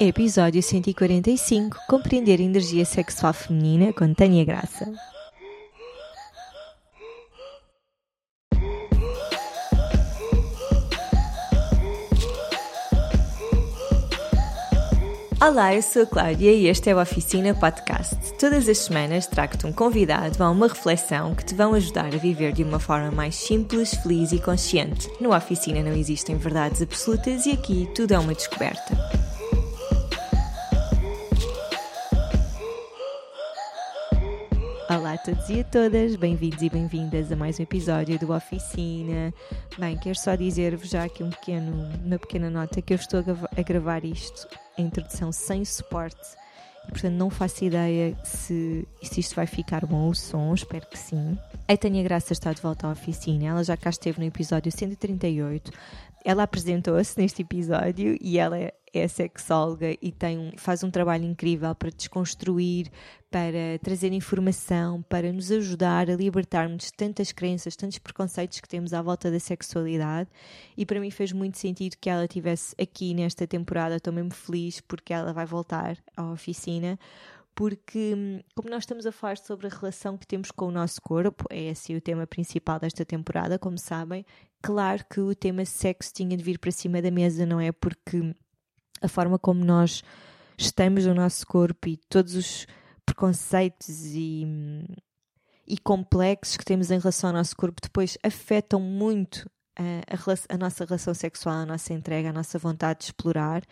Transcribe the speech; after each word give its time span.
Episódio 0.00 0.62
145 0.62 1.76
Compreender 1.88 2.38
a 2.38 2.42
energia 2.44 2.84
sexual 2.84 3.32
feminina 3.32 3.92
com 3.92 4.14
Tânia 4.14 4.44
Graça. 4.44 4.92
Olá, 15.40 15.74
eu 15.74 15.82
sou 15.82 16.02
a 16.02 16.06
Cláudia 16.06 16.52
e 16.52 16.68
este 16.68 16.90
é 16.90 16.94
o 16.94 17.00
Oficina 17.00 17.52
Podcast. 17.54 18.16
Todas 18.38 18.68
as 18.68 18.78
semanas 18.78 19.26
trago-te 19.26 19.66
um 19.66 19.72
convidado 19.72 20.44
a 20.44 20.48
uma 20.48 20.68
reflexão 20.68 21.34
que 21.34 21.44
te 21.44 21.56
vão 21.56 21.74
ajudar 21.74 22.14
a 22.14 22.18
viver 22.18 22.52
de 22.52 22.62
uma 22.62 22.78
forma 22.78 23.10
mais 23.10 23.34
simples, 23.34 23.94
feliz 23.94 24.30
e 24.30 24.38
consciente. 24.38 25.10
No 25.20 25.34
Oficina 25.34 25.82
não 25.82 25.96
existem 25.96 26.36
verdades 26.36 26.82
absolutas 26.82 27.46
e 27.46 27.50
aqui 27.50 27.88
tudo 27.96 28.14
é 28.14 28.18
uma 28.18 28.34
descoberta. 28.34 29.27
Todos 35.28 35.50
e 35.50 35.60
a 35.60 35.64
todas, 35.64 36.16
bem-vindos 36.16 36.62
e 36.62 36.70
bem-vindas 36.70 37.30
a 37.30 37.36
mais 37.36 37.60
um 37.60 37.62
episódio 37.62 38.18
do 38.18 38.32
Oficina. 38.32 39.34
Bem, 39.78 39.94
quero 39.98 40.18
só 40.18 40.34
dizer-vos 40.34 40.88
já 40.88 41.04
aqui 41.04 41.22
um 41.22 41.28
pequeno, 41.28 41.86
uma 42.02 42.18
pequena 42.18 42.48
nota 42.48 42.80
que 42.80 42.94
eu 42.94 42.96
estou 42.96 43.20
a 43.54 43.62
gravar 43.62 44.06
isto, 44.06 44.48
a 44.78 44.80
introdução 44.80 45.30
sem 45.30 45.66
suporte, 45.66 46.16
e 46.86 46.92
portanto 46.92 47.12
não 47.12 47.28
faço 47.28 47.62
ideia 47.62 48.16
se, 48.24 48.88
se 49.02 49.20
isto 49.20 49.34
vai 49.34 49.46
ficar 49.46 49.84
bom 49.84 50.08
o 50.08 50.14
som, 50.14 50.54
espero 50.54 50.86
que 50.86 50.98
sim. 50.98 51.36
A 51.66 51.76
Tânia 51.76 52.02
Graça 52.02 52.32
está 52.32 52.50
de 52.54 52.62
volta 52.62 52.86
à 52.86 52.92
oficina, 52.92 53.48
ela 53.48 53.62
já 53.62 53.76
cá 53.76 53.90
esteve 53.90 54.20
no 54.20 54.24
episódio 54.24 54.72
138, 54.72 55.70
ela 56.24 56.42
apresentou-se 56.42 57.18
neste 57.18 57.42
episódio 57.42 58.16
e 58.20 58.38
ela 58.38 58.58
é, 58.58 58.72
é 58.92 59.08
sexóloga 59.08 59.96
e 60.00 60.12
tem 60.12 60.38
um, 60.38 60.52
faz 60.56 60.82
um 60.82 60.90
trabalho 60.90 61.24
incrível 61.24 61.74
para 61.74 61.90
desconstruir, 61.90 62.90
para 63.30 63.78
trazer 63.82 64.12
informação, 64.12 65.02
para 65.02 65.32
nos 65.32 65.50
ajudar 65.50 66.10
a 66.10 66.16
libertarmos 66.16 66.84
de 66.84 66.92
tantas 66.92 67.32
crenças, 67.32 67.76
tantos 67.76 67.98
preconceitos 67.98 68.60
que 68.60 68.68
temos 68.68 68.92
à 68.92 69.02
volta 69.02 69.30
da 69.30 69.38
sexualidade. 69.38 70.30
E 70.76 70.86
para 70.86 71.00
mim 71.00 71.10
fez 71.10 71.32
muito 71.32 71.58
sentido 71.58 71.96
que 72.00 72.08
ela 72.08 72.24
estivesse 72.24 72.74
aqui 72.80 73.14
nesta 73.14 73.46
temporada. 73.46 73.96
Estou 73.96 74.12
mesmo 74.12 74.32
feliz 74.32 74.80
porque 74.80 75.12
ela 75.12 75.32
vai 75.32 75.46
voltar 75.46 75.98
à 76.16 76.30
oficina. 76.30 76.98
Porque, 77.58 78.14
hum, 78.16 78.40
como 78.54 78.70
nós 78.70 78.84
estamos 78.84 79.04
a 79.04 79.10
falar 79.10 79.36
sobre 79.36 79.66
a 79.66 79.70
relação 79.70 80.16
que 80.16 80.24
temos 80.24 80.52
com 80.52 80.66
o 80.66 80.70
nosso 80.70 81.02
corpo, 81.02 81.44
é 81.50 81.64
esse 81.64 81.92
o 81.92 82.00
tema 82.00 82.24
principal 82.24 82.78
desta 82.78 83.04
temporada, 83.04 83.58
como 83.58 83.76
sabem, 83.76 84.24
claro 84.62 85.04
que 85.10 85.20
o 85.20 85.34
tema 85.34 85.64
sexo 85.64 86.12
tinha 86.12 86.36
de 86.36 86.42
vir 86.42 86.58
para 86.58 86.70
cima 86.70 87.00
da 87.02 87.10
mesa, 87.10 87.46
não 87.46 87.60
é? 87.60 87.72
Porque 87.72 88.34
a 89.00 89.08
forma 89.08 89.38
como 89.38 89.64
nós 89.64 90.02
estamos 90.56 91.06
no 91.06 91.14
nosso 91.14 91.46
corpo 91.46 91.88
e 91.88 91.96
todos 92.08 92.34
os 92.34 92.66
preconceitos 93.06 93.88
e, 93.88 94.44
e 95.66 95.78
complexos 95.78 96.56
que 96.56 96.64
temos 96.64 96.90
em 96.90 96.98
relação 96.98 97.30
ao 97.30 97.36
nosso 97.36 97.56
corpo 97.56 97.80
depois 97.80 98.18
afetam 98.22 98.80
muito 98.80 99.48
a, 99.78 100.14
a, 100.14 100.54
a 100.54 100.58
nossa 100.58 100.84
relação 100.84 101.14
sexual, 101.14 101.54
a 101.54 101.66
nossa 101.66 101.94
entrega, 101.94 102.30
a 102.30 102.32
nossa 102.32 102.58
vontade 102.58 103.00
de 103.00 103.04
explorar. 103.06 103.62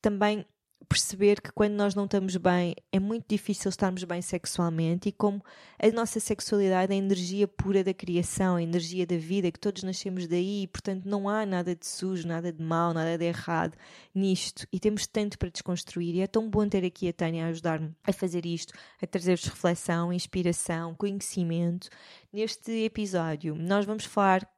Também 0.00 0.44
perceber 0.88 1.40
que 1.40 1.52
quando 1.52 1.74
nós 1.74 1.94
não 1.94 2.04
estamos 2.04 2.36
bem 2.36 2.74
é 2.90 2.98
muito 2.98 3.26
difícil 3.28 3.68
estarmos 3.68 4.04
bem 4.04 4.20
sexualmente 4.20 5.08
e 5.08 5.12
como 5.12 5.42
a 5.78 5.90
nossa 5.90 6.20
sexualidade 6.20 6.92
é 6.92 6.96
a 6.96 6.98
energia 6.98 7.46
pura 7.48 7.84
da 7.84 7.94
criação, 7.94 8.56
a 8.56 8.62
energia 8.62 9.06
da 9.06 9.16
vida, 9.16 9.50
que 9.50 9.58
todos 9.58 9.82
nascemos 9.82 10.26
daí 10.26 10.62
e 10.62 10.66
portanto 10.66 11.04
não 11.04 11.28
há 11.28 11.44
nada 11.46 11.74
de 11.74 11.86
sujo, 11.86 12.26
nada 12.26 12.52
de 12.52 12.62
mau, 12.62 12.92
nada 12.92 13.16
de 13.16 13.24
errado 13.24 13.76
nisto 14.14 14.66
e 14.72 14.78
temos 14.78 15.06
tanto 15.06 15.38
para 15.38 15.50
desconstruir 15.50 16.14
e 16.14 16.20
é 16.20 16.26
tão 16.26 16.48
bom 16.48 16.68
ter 16.68 16.84
aqui 16.84 17.08
a 17.08 17.12
Tânia 17.12 17.46
a 17.46 17.48
ajudar-me 17.48 17.94
a 18.04 18.12
fazer 18.12 18.44
isto, 18.46 18.74
a 19.00 19.06
trazer-vos 19.06 19.46
reflexão, 19.46 20.12
inspiração, 20.12 20.94
conhecimento. 20.94 21.88
Neste 22.32 22.70
episódio 22.84 23.54
nós 23.54 23.84
vamos 23.84 24.04
falar 24.04 24.48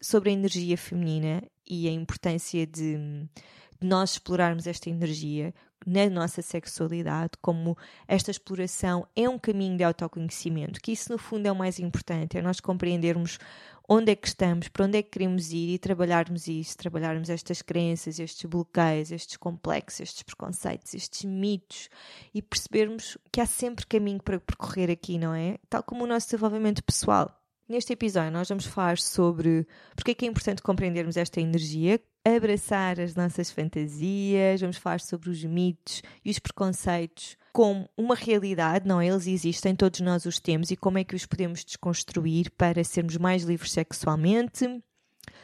sobre 0.00 0.30
a 0.30 0.32
energia 0.32 0.76
feminina 0.76 1.42
e 1.66 1.88
a 1.88 1.92
importância 1.92 2.66
de 2.66 3.26
nós 3.80 4.12
explorarmos 4.12 4.66
esta 4.66 4.90
energia, 4.90 5.54
na 5.86 6.08
nossa 6.08 6.42
sexualidade, 6.42 7.32
como 7.40 7.76
esta 8.08 8.30
exploração 8.30 9.06
é 9.14 9.28
um 9.28 9.38
caminho 9.38 9.76
de 9.76 9.84
autoconhecimento, 9.84 10.80
que 10.80 10.92
isso 10.92 11.10
no 11.12 11.18
fundo 11.18 11.46
é 11.46 11.52
o 11.52 11.56
mais 11.56 11.78
importante, 11.78 12.38
é 12.38 12.42
nós 12.42 12.60
compreendermos 12.60 13.38
onde 13.88 14.12
é 14.12 14.16
que 14.16 14.26
estamos, 14.26 14.68
para 14.68 14.86
onde 14.86 14.98
é 14.98 15.02
que 15.02 15.10
queremos 15.10 15.52
ir 15.52 15.74
e 15.74 15.78
trabalharmos 15.78 16.48
isso, 16.48 16.76
trabalharmos 16.76 17.28
estas 17.28 17.60
crenças, 17.60 18.18
estes 18.18 18.48
bloqueios, 18.48 19.12
estes 19.12 19.36
complexos, 19.36 20.00
estes 20.00 20.22
preconceitos, 20.22 20.94
estes 20.94 21.24
mitos 21.24 21.88
e 22.32 22.40
percebermos 22.40 23.18
que 23.30 23.40
há 23.40 23.46
sempre 23.46 23.86
caminho 23.86 24.22
para 24.22 24.40
percorrer 24.40 24.90
aqui, 24.90 25.18
não 25.18 25.34
é? 25.34 25.58
Tal 25.68 25.82
como 25.82 26.04
o 26.04 26.06
nosso 26.06 26.28
desenvolvimento 26.28 26.82
pessoal. 26.82 27.30
Neste 27.68 27.92
episódio, 27.92 28.30
nós 28.30 28.48
vamos 28.48 28.66
falar 28.66 28.98
sobre 28.98 29.66
porque 29.94 30.10
é 30.10 30.14
que 30.14 30.24
é 30.26 30.28
importante 30.28 30.62
compreendermos 30.62 31.16
esta 31.16 31.40
energia, 31.40 32.00
abraçar 32.24 32.98
as 32.98 33.14
nossas 33.14 33.50
fantasias, 33.50 34.60
vamos 34.60 34.78
falar 34.78 35.00
sobre 35.00 35.28
os 35.28 35.44
mitos 35.44 36.02
e 36.24 36.30
os 36.30 36.38
preconceitos 36.38 37.36
como 37.52 37.88
uma 37.96 38.14
realidade, 38.14 38.88
não 38.88 39.00
é? 39.00 39.06
Eles 39.06 39.26
existem, 39.26 39.76
todos 39.76 40.00
nós 40.00 40.24
os 40.24 40.40
temos 40.40 40.70
e 40.70 40.76
como 40.76 40.98
é 40.98 41.04
que 41.04 41.14
os 41.14 41.26
podemos 41.26 41.64
desconstruir 41.64 42.50
para 42.52 42.82
sermos 42.82 43.16
mais 43.16 43.44
livres 43.44 43.70
sexualmente. 43.70 44.64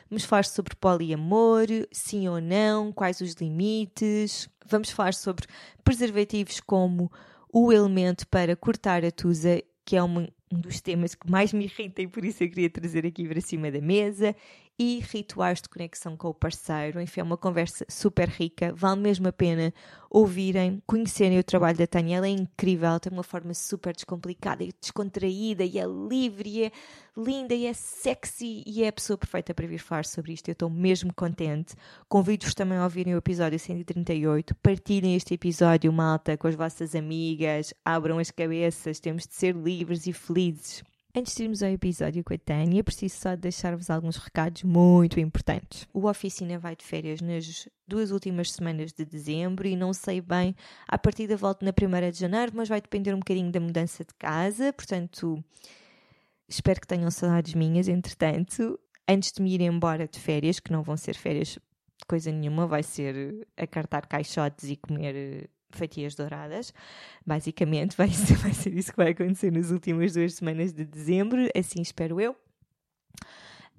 Vamos 0.08 0.24
falar 0.24 0.44
sobre 0.44 0.74
poliamor, 0.74 1.66
sim 1.92 2.26
ou 2.28 2.40
não, 2.40 2.92
quais 2.92 3.20
os 3.20 3.34
limites. 3.34 4.48
Vamos 4.66 4.90
falar 4.90 5.14
sobre 5.14 5.46
preservativos 5.84 6.58
como 6.60 7.12
o 7.52 7.72
elemento 7.72 8.26
para 8.26 8.56
cortar 8.56 9.04
a 9.04 9.12
tusa, 9.12 9.62
que 9.84 9.96
é 9.96 10.02
uma, 10.02 10.28
um 10.52 10.60
dos 10.60 10.80
temas 10.80 11.14
que 11.14 11.30
mais 11.30 11.52
me 11.52 11.64
irrita 11.64 12.02
e 12.02 12.08
por 12.08 12.24
isso 12.24 12.42
eu 12.42 12.48
queria 12.48 12.70
trazer 12.70 13.06
aqui 13.06 13.28
para 13.28 13.40
cima 13.40 13.70
da 13.70 13.80
mesa 13.80 14.34
e 14.80 14.98
rituais 15.00 15.60
de 15.60 15.68
conexão 15.68 16.16
com 16.16 16.28
o 16.28 16.34
parceiro. 16.34 17.02
Enfim, 17.02 17.20
é 17.20 17.22
uma 17.22 17.36
conversa 17.36 17.84
super 17.86 18.30
rica, 18.30 18.72
vale 18.74 18.98
mesmo 18.98 19.28
a 19.28 19.32
pena 19.32 19.74
ouvirem, 20.08 20.82
conhecerem 20.86 21.38
o 21.38 21.44
trabalho 21.44 21.76
da 21.76 21.86
Tânia. 21.86 22.16
Ela 22.16 22.28
é 22.28 22.30
incrível, 22.30 22.98
tem 22.98 23.12
uma 23.12 23.22
forma 23.22 23.52
super 23.52 23.94
descomplicada 23.94 24.64
e 24.64 24.72
descontraída 24.80 25.64
e 25.64 25.78
é 25.78 25.84
livre 25.84 26.48
e 26.48 26.64
é 26.64 26.72
linda 27.14 27.54
e 27.54 27.66
é 27.66 27.74
sexy 27.74 28.64
e 28.66 28.82
é 28.82 28.88
a 28.88 28.92
pessoa 28.92 29.18
perfeita 29.18 29.52
para 29.52 29.66
vir 29.66 29.80
falar 29.80 30.06
sobre 30.06 30.32
isto. 30.32 30.48
Eu 30.48 30.52
estou 30.52 30.70
mesmo 30.70 31.12
contente. 31.12 31.74
Convido-vos 32.08 32.54
também 32.54 32.78
a 32.78 32.84
ouvirem 32.84 33.14
o 33.14 33.18
episódio 33.18 33.58
138. 33.58 34.54
Partilhem 34.62 35.14
este 35.14 35.34
episódio, 35.34 35.92
malta, 35.92 36.38
com 36.38 36.48
as 36.48 36.54
vossas 36.54 36.94
amigas. 36.94 37.74
Abram 37.84 38.18
as 38.18 38.30
cabeças. 38.30 38.98
Temos 38.98 39.26
de 39.26 39.34
ser 39.34 39.54
livres 39.54 40.06
e 40.06 40.12
felizes. 40.14 40.82
Antes 41.12 41.34
de 41.34 41.42
irmos 41.42 41.60
ao 41.60 41.70
episódio 41.70 42.22
com 42.22 42.32
a 42.32 42.38
Tânia, 42.38 42.84
preciso 42.84 43.16
só 43.16 43.34
deixar-vos 43.34 43.90
alguns 43.90 44.16
recados 44.16 44.62
muito 44.62 45.18
importantes. 45.18 45.88
O 45.92 46.08
Oficina 46.08 46.56
vai 46.56 46.76
de 46.76 46.84
férias 46.84 47.20
nas 47.20 47.68
duas 47.84 48.12
últimas 48.12 48.52
semanas 48.52 48.92
de 48.92 49.04
dezembro 49.04 49.66
e 49.66 49.74
não 49.74 49.92
sei 49.92 50.20
bem, 50.20 50.54
a 50.86 50.96
partir 50.96 51.26
da 51.26 51.34
volta 51.34 51.64
na 51.64 51.72
primeira 51.72 52.12
de 52.12 52.18
janeiro, 52.20 52.52
mas 52.54 52.68
vai 52.68 52.80
depender 52.80 53.12
um 53.12 53.18
bocadinho 53.18 53.50
da 53.50 53.58
mudança 53.58 54.04
de 54.04 54.14
casa, 54.14 54.72
portanto, 54.72 55.42
espero 56.48 56.80
que 56.80 56.86
tenham 56.86 57.10
saudades 57.10 57.54
minhas, 57.54 57.88
entretanto, 57.88 58.78
antes 59.08 59.32
de 59.32 59.42
me 59.42 59.52
ir 59.52 59.62
embora 59.62 60.06
de 60.06 60.20
férias, 60.20 60.60
que 60.60 60.70
não 60.70 60.84
vão 60.84 60.96
ser 60.96 61.16
férias 61.16 61.58
coisa 62.06 62.30
nenhuma, 62.30 62.68
vai 62.68 62.84
ser 62.84 63.48
acartar 63.56 64.06
caixotes 64.06 64.70
e 64.70 64.76
comer 64.76 65.50
fatias 65.78 66.14
douradas. 66.14 66.72
Basicamente, 67.24 67.94
vai 67.98 68.08
ser, 68.10 68.36
vai 68.36 68.52
ser 68.52 68.74
isso 68.74 68.90
que 68.90 68.96
vai 68.96 69.10
acontecer 69.10 69.50
nas 69.52 69.70
últimas 69.70 70.12
duas 70.12 70.34
semanas 70.34 70.72
de 70.72 70.84
dezembro, 70.84 71.48
assim 71.56 71.80
espero 71.82 72.20
eu. 72.20 72.36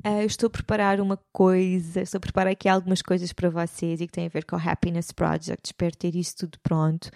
Uh, 0.03 0.25
estou 0.25 0.47
a 0.47 0.49
preparar 0.49 0.99
uma 0.99 1.17
coisa, 1.31 2.01
estou 2.01 2.17
a 2.17 2.21
preparar 2.21 2.51
aqui 2.51 2.67
algumas 2.67 3.03
coisas 3.03 3.31
para 3.31 3.51
vocês 3.51 4.01
e 4.01 4.07
que 4.07 4.13
têm 4.13 4.25
a 4.25 4.29
ver 4.29 4.45
com 4.45 4.55
o 4.55 4.59
Happiness 4.59 5.11
Project. 5.11 5.67
Espero 5.67 5.95
ter 5.95 6.15
isso 6.15 6.37
tudo 6.37 6.59
pronto, 6.63 7.11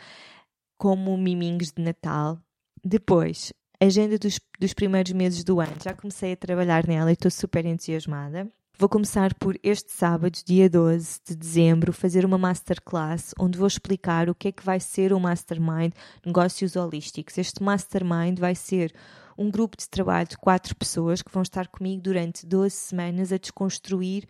como 0.77 1.17
miminhos 1.17 1.71
de 1.71 1.81
Natal. 1.81 2.39
Depois, 2.83 3.51
agenda 3.81 4.19
dos, 4.19 4.39
dos 4.59 4.73
primeiros 4.73 5.11
meses 5.13 5.43
do 5.43 5.59
ano. 5.59 5.73
Já 5.83 5.95
comecei 5.95 6.33
a 6.33 6.37
trabalhar 6.37 6.85
nela 6.87 7.09
e 7.09 7.13
estou 7.13 7.31
super 7.31 7.65
entusiasmada. 7.65 8.47
Vou 8.77 8.89
começar 8.89 9.33
por 9.35 9.57
este 9.63 9.89
sábado, 9.89 10.37
dia 10.45 10.69
12 10.69 11.21
de 11.25 11.33
dezembro, 11.33 11.93
fazer 11.93 12.25
uma 12.25 12.37
masterclass 12.37 13.33
onde 13.39 13.57
vou 13.57 13.67
explicar 13.67 14.29
o 14.29 14.35
que 14.35 14.49
é 14.49 14.51
que 14.51 14.65
vai 14.65 14.81
ser 14.81 15.13
o 15.13 15.19
Mastermind 15.19 15.93
Negócios 16.25 16.75
Holísticos. 16.75 17.37
Este 17.37 17.63
Mastermind 17.63 18.37
vai 18.37 18.53
ser 18.53 18.93
um 19.37 19.49
grupo 19.49 19.77
de 19.77 19.87
trabalho 19.87 20.27
de 20.27 20.37
quatro 20.37 20.75
pessoas 20.75 21.21
que 21.21 21.31
vão 21.31 21.41
estar 21.41 21.69
comigo 21.69 22.01
durante 22.01 22.45
12 22.45 22.75
semanas 22.75 23.31
a 23.31 23.37
desconstruir 23.37 24.27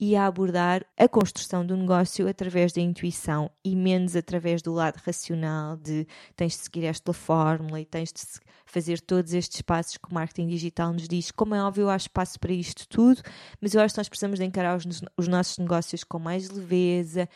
e 0.00 0.14
a 0.14 0.26
abordar 0.26 0.86
a 0.96 1.08
construção 1.08 1.66
do 1.66 1.76
negócio 1.76 2.28
através 2.28 2.72
da 2.72 2.80
intuição 2.80 3.50
e 3.64 3.74
menos 3.74 4.14
através 4.14 4.62
do 4.62 4.72
lado 4.72 4.96
racional 5.04 5.76
de 5.76 6.06
tens 6.36 6.52
de 6.52 6.58
seguir 6.58 6.84
esta 6.84 7.12
fórmula 7.12 7.80
e 7.80 7.84
tens 7.84 8.12
de 8.12 8.22
fazer 8.64 9.00
todos 9.00 9.32
estes 9.32 9.60
passos 9.62 9.96
que 9.96 10.08
o 10.08 10.14
marketing 10.14 10.46
digital 10.48 10.92
nos 10.92 11.08
diz. 11.08 11.30
Como 11.30 11.54
é 11.54 11.62
óbvio, 11.62 11.88
há 11.88 11.96
espaço 11.96 12.38
para 12.38 12.52
isto 12.52 12.86
tudo, 12.88 13.20
mas 13.60 13.74
eu 13.74 13.80
acho 13.80 13.94
que 13.94 13.98
nós 13.98 14.08
precisamos 14.08 14.38
de 14.38 14.44
encarar 14.44 14.76
os, 14.76 14.84
os 15.16 15.26
nossos 15.26 15.58
negócios 15.58 16.04
com 16.04 16.18
mais 16.18 16.48
leveza 16.50 17.28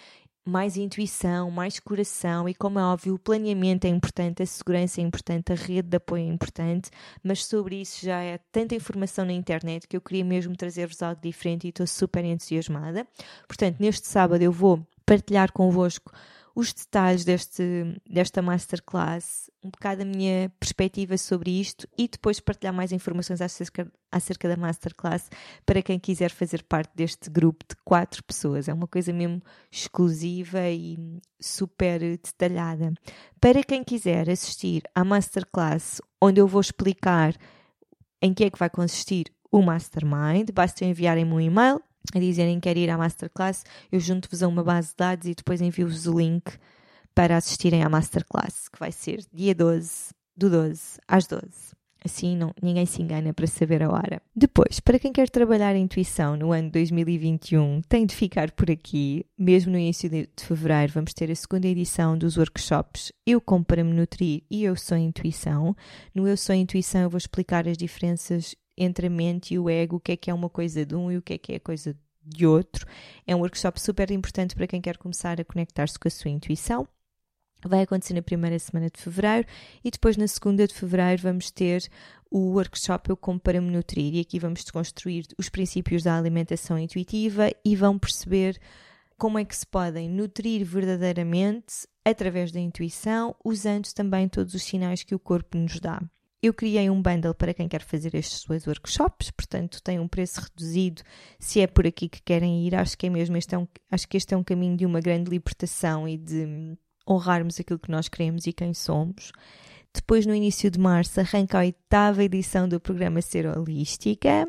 mais 0.44 0.76
intuição, 0.76 1.50
mais 1.50 1.78
coração 1.78 2.48
e, 2.48 2.54
como 2.54 2.78
é 2.78 2.82
óbvio, 2.82 3.14
o 3.14 3.18
planeamento 3.18 3.86
é 3.86 3.90
importante, 3.90 4.42
a 4.42 4.46
segurança 4.46 5.00
é 5.00 5.04
importante, 5.04 5.52
a 5.52 5.54
rede 5.54 5.88
de 5.88 5.96
apoio 5.96 6.24
é 6.24 6.26
importante, 6.26 6.90
mas 7.22 7.44
sobre 7.44 7.80
isso 7.80 8.04
já 8.04 8.20
é 8.20 8.38
tanta 8.50 8.74
informação 8.74 9.24
na 9.24 9.32
internet 9.32 9.86
que 9.86 9.96
eu 9.96 10.00
queria 10.00 10.24
mesmo 10.24 10.56
trazer-vos 10.56 11.02
algo 11.02 11.20
diferente 11.22 11.66
e 11.66 11.70
estou 11.70 11.86
super 11.86 12.24
entusiasmada. 12.24 13.06
Portanto, 13.46 13.76
neste 13.78 14.06
sábado 14.06 14.42
eu 14.42 14.50
vou 14.50 14.84
partilhar 15.06 15.52
convosco 15.52 16.12
os 16.54 16.72
detalhes 16.72 17.24
deste, 17.24 17.62
desta 18.08 18.42
masterclass, 18.42 19.50
um 19.64 19.70
bocado 19.70 20.02
a 20.02 20.04
minha 20.04 20.50
perspectiva 20.60 21.16
sobre 21.16 21.50
isto 21.60 21.88
e 21.96 22.06
depois 22.06 22.40
partilhar 22.40 22.74
mais 22.74 22.92
informações 22.92 23.40
acerca, 23.40 23.90
acerca 24.10 24.48
da 24.48 24.56
masterclass 24.56 25.30
para 25.64 25.82
quem 25.82 25.98
quiser 25.98 26.30
fazer 26.30 26.62
parte 26.64 26.90
deste 26.94 27.30
grupo 27.30 27.64
de 27.68 27.76
quatro 27.84 28.22
pessoas. 28.24 28.68
É 28.68 28.72
uma 28.74 28.86
coisa 28.86 29.12
mesmo 29.12 29.42
exclusiva 29.70 30.68
e 30.68 30.98
super 31.40 32.00
detalhada. 32.00 32.92
Para 33.40 33.62
quem 33.62 33.82
quiser 33.82 34.28
assistir 34.28 34.82
à 34.94 35.04
masterclass, 35.04 36.00
onde 36.20 36.40
eu 36.40 36.46
vou 36.46 36.60
explicar 36.60 37.34
em 38.20 38.32
que 38.32 38.44
é 38.44 38.50
que 38.50 38.58
vai 38.58 38.70
consistir 38.70 39.32
o 39.50 39.60
Mastermind, 39.60 40.50
basta 40.52 40.84
enviarem-me 40.84 41.32
um 41.32 41.40
e-mail 41.40 41.82
a 42.14 42.18
dizerem 42.18 42.56
que 42.56 42.68
querem 42.68 42.84
ir 42.84 42.90
à 42.90 42.98
Masterclass, 42.98 43.64
eu 43.90 44.00
junto-vos 44.00 44.42
a 44.42 44.48
uma 44.48 44.62
base 44.62 44.88
de 44.90 44.96
dados 44.96 45.26
e 45.26 45.34
depois 45.34 45.60
envio-vos 45.60 46.06
o 46.06 46.18
link 46.18 46.52
para 47.14 47.36
assistirem 47.36 47.82
à 47.82 47.88
Masterclass, 47.88 48.68
que 48.68 48.78
vai 48.78 48.92
ser 48.92 49.24
dia 49.32 49.54
12, 49.54 50.10
do 50.36 50.50
12 50.50 50.98
às 51.06 51.26
12. 51.26 51.72
Assim 52.04 52.36
não, 52.36 52.52
ninguém 52.60 52.84
se 52.84 53.00
engana 53.00 53.32
para 53.32 53.46
saber 53.46 53.82
a 53.82 53.88
hora. 53.88 54.20
Depois, 54.34 54.80
para 54.80 54.98
quem 54.98 55.12
quer 55.12 55.30
trabalhar 55.30 55.70
a 55.70 55.78
intuição 55.78 56.36
no 56.36 56.50
ano 56.50 56.68
2021, 56.68 57.80
tem 57.82 58.04
de 58.04 58.16
ficar 58.16 58.50
por 58.50 58.68
aqui. 58.68 59.24
Mesmo 59.38 59.70
no 59.70 59.78
início 59.78 60.10
de, 60.10 60.28
de 60.36 60.44
fevereiro, 60.44 60.92
vamos 60.92 61.14
ter 61.14 61.30
a 61.30 61.34
segunda 61.34 61.68
edição 61.68 62.18
dos 62.18 62.36
workshops 62.36 63.12
Eu 63.24 63.40
Como 63.40 63.64
para 63.64 63.84
Me 63.84 63.92
Nutrir 63.92 64.42
e 64.50 64.64
Eu 64.64 64.74
Sou 64.74 64.98
Intuição. 64.98 65.76
No 66.12 66.26
Eu 66.26 66.36
Sou 66.36 66.56
Intuição, 66.56 67.02
eu 67.02 67.10
vou 67.10 67.18
explicar 67.18 67.68
as 67.68 67.78
diferenças 67.78 68.56
entre 68.76 69.06
a 69.06 69.10
mente 69.10 69.54
e 69.54 69.58
o 69.58 69.68
ego, 69.68 69.96
o 69.96 70.00
que 70.00 70.12
é 70.12 70.16
que 70.16 70.30
é 70.30 70.34
uma 70.34 70.48
coisa 70.48 70.84
de 70.84 70.94
um 70.94 71.10
e 71.10 71.16
o 71.16 71.22
que 71.22 71.34
é 71.34 71.38
que 71.38 71.52
é 71.52 71.58
coisa 71.58 71.96
de 72.24 72.46
outro. 72.46 72.86
É 73.26 73.34
um 73.34 73.40
workshop 73.40 73.80
super 73.80 74.10
importante 74.10 74.54
para 74.54 74.66
quem 74.66 74.80
quer 74.80 74.96
começar 74.96 75.40
a 75.40 75.44
conectar-se 75.44 75.98
com 75.98 76.08
a 76.08 76.10
sua 76.10 76.30
intuição. 76.30 76.86
Vai 77.64 77.82
acontecer 77.82 78.14
na 78.14 78.22
primeira 78.22 78.58
semana 78.58 78.90
de 78.90 79.00
fevereiro 79.00 79.46
e 79.84 79.90
depois 79.90 80.16
na 80.16 80.26
segunda 80.26 80.66
de 80.66 80.74
fevereiro 80.74 81.22
vamos 81.22 81.50
ter 81.50 81.88
o 82.28 82.54
workshop 82.54 83.10
Eu 83.10 83.16
Como 83.16 83.38
para 83.38 83.60
Me 83.60 83.70
Nutrir 83.70 84.14
e 84.14 84.20
aqui 84.20 84.38
vamos 84.38 84.62
desconstruir 84.62 85.26
os 85.38 85.48
princípios 85.48 86.02
da 86.02 86.16
alimentação 86.16 86.78
intuitiva 86.78 87.50
e 87.64 87.76
vão 87.76 87.98
perceber 87.98 88.58
como 89.16 89.38
é 89.38 89.44
que 89.44 89.54
se 89.54 89.66
podem 89.66 90.08
nutrir 90.08 90.64
verdadeiramente 90.64 91.86
através 92.04 92.50
da 92.50 92.58
intuição, 92.58 93.36
usando 93.44 93.86
também 93.94 94.28
todos 94.28 94.54
os 94.54 94.64
sinais 94.64 95.04
que 95.04 95.14
o 95.14 95.18
corpo 95.18 95.56
nos 95.56 95.78
dá. 95.78 96.02
Eu 96.42 96.52
criei 96.52 96.90
um 96.90 97.00
bundle 97.00 97.32
para 97.34 97.54
quem 97.54 97.68
quer 97.68 97.82
fazer 97.82 98.16
estes 98.16 98.44
dois 98.44 98.66
workshops, 98.66 99.30
portanto 99.30 99.80
tem 99.80 100.00
um 100.00 100.08
preço 100.08 100.40
reduzido 100.40 101.02
se 101.38 101.60
é 101.60 101.68
por 101.68 101.86
aqui 101.86 102.08
que 102.08 102.20
querem 102.20 102.66
ir. 102.66 102.74
Acho 102.74 102.98
que 102.98 103.06
é 103.06 103.10
mesmo 103.10 103.36
este 103.36 103.54
é 103.54 103.58
um, 103.58 103.68
acho 103.88 104.08
que 104.08 104.16
este 104.16 104.34
é 104.34 104.36
um 104.36 104.42
caminho 104.42 104.76
de 104.76 104.84
uma 104.84 105.00
grande 105.00 105.30
libertação 105.30 106.08
e 106.08 106.18
de 106.18 106.76
honrarmos 107.08 107.60
aquilo 107.60 107.78
que 107.78 107.90
nós 107.90 108.08
queremos 108.08 108.46
e 108.48 108.52
quem 108.52 108.74
somos. 108.74 109.30
Depois, 109.94 110.26
no 110.26 110.34
início 110.34 110.68
de 110.68 110.80
março, 110.80 111.20
arranca 111.20 111.58
a 111.58 111.60
oitava 111.60 112.24
edição 112.24 112.68
do 112.68 112.80
programa 112.80 113.20
Ser 113.20 113.46
Holística. 113.46 114.48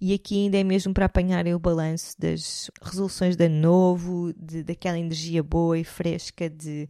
E 0.00 0.14
aqui 0.14 0.44
ainda 0.44 0.56
é 0.56 0.64
mesmo 0.64 0.94
para 0.94 1.06
apanharem 1.06 1.54
o 1.54 1.58
balanço 1.58 2.14
das 2.18 2.70
resoluções 2.80 3.36
de 3.36 3.44
ano 3.46 3.60
novo, 3.60 4.32
de, 4.34 4.62
daquela 4.62 4.98
energia 4.98 5.42
boa 5.42 5.78
e 5.78 5.84
fresca 5.84 6.48
de 6.48 6.88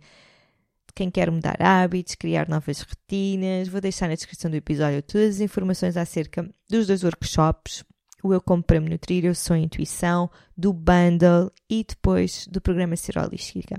quem 0.94 1.10
quer 1.10 1.30
mudar 1.30 1.60
hábitos, 1.60 2.14
criar 2.14 2.48
novas 2.48 2.82
rotinas. 3.04 3.68
Vou 3.68 3.80
deixar 3.80 4.08
na 4.08 4.14
descrição 4.14 4.50
do 4.50 4.56
episódio 4.56 5.02
todas 5.02 5.36
as 5.36 5.40
informações 5.40 5.96
acerca 5.96 6.48
dos 6.68 6.86
dois 6.86 7.04
workshops, 7.04 7.84
o 8.22 8.32
Eu 8.32 8.40
Como 8.40 8.62
para 8.62 8.80
Me 8.80 8.90
Nutrir, 8.90 9.24
Eu 9.24 9.34
Sou 9.34 9.56
Intuição, 9.56 10.30
do 10.56 10.72
Bundle 10.72 11.52
e 11.68 11.84
depois 11.84 12.46
do 12.48 12.60
programa 12.60 12.96
Ser 12.96 13.18
Holística. 13.18 13.76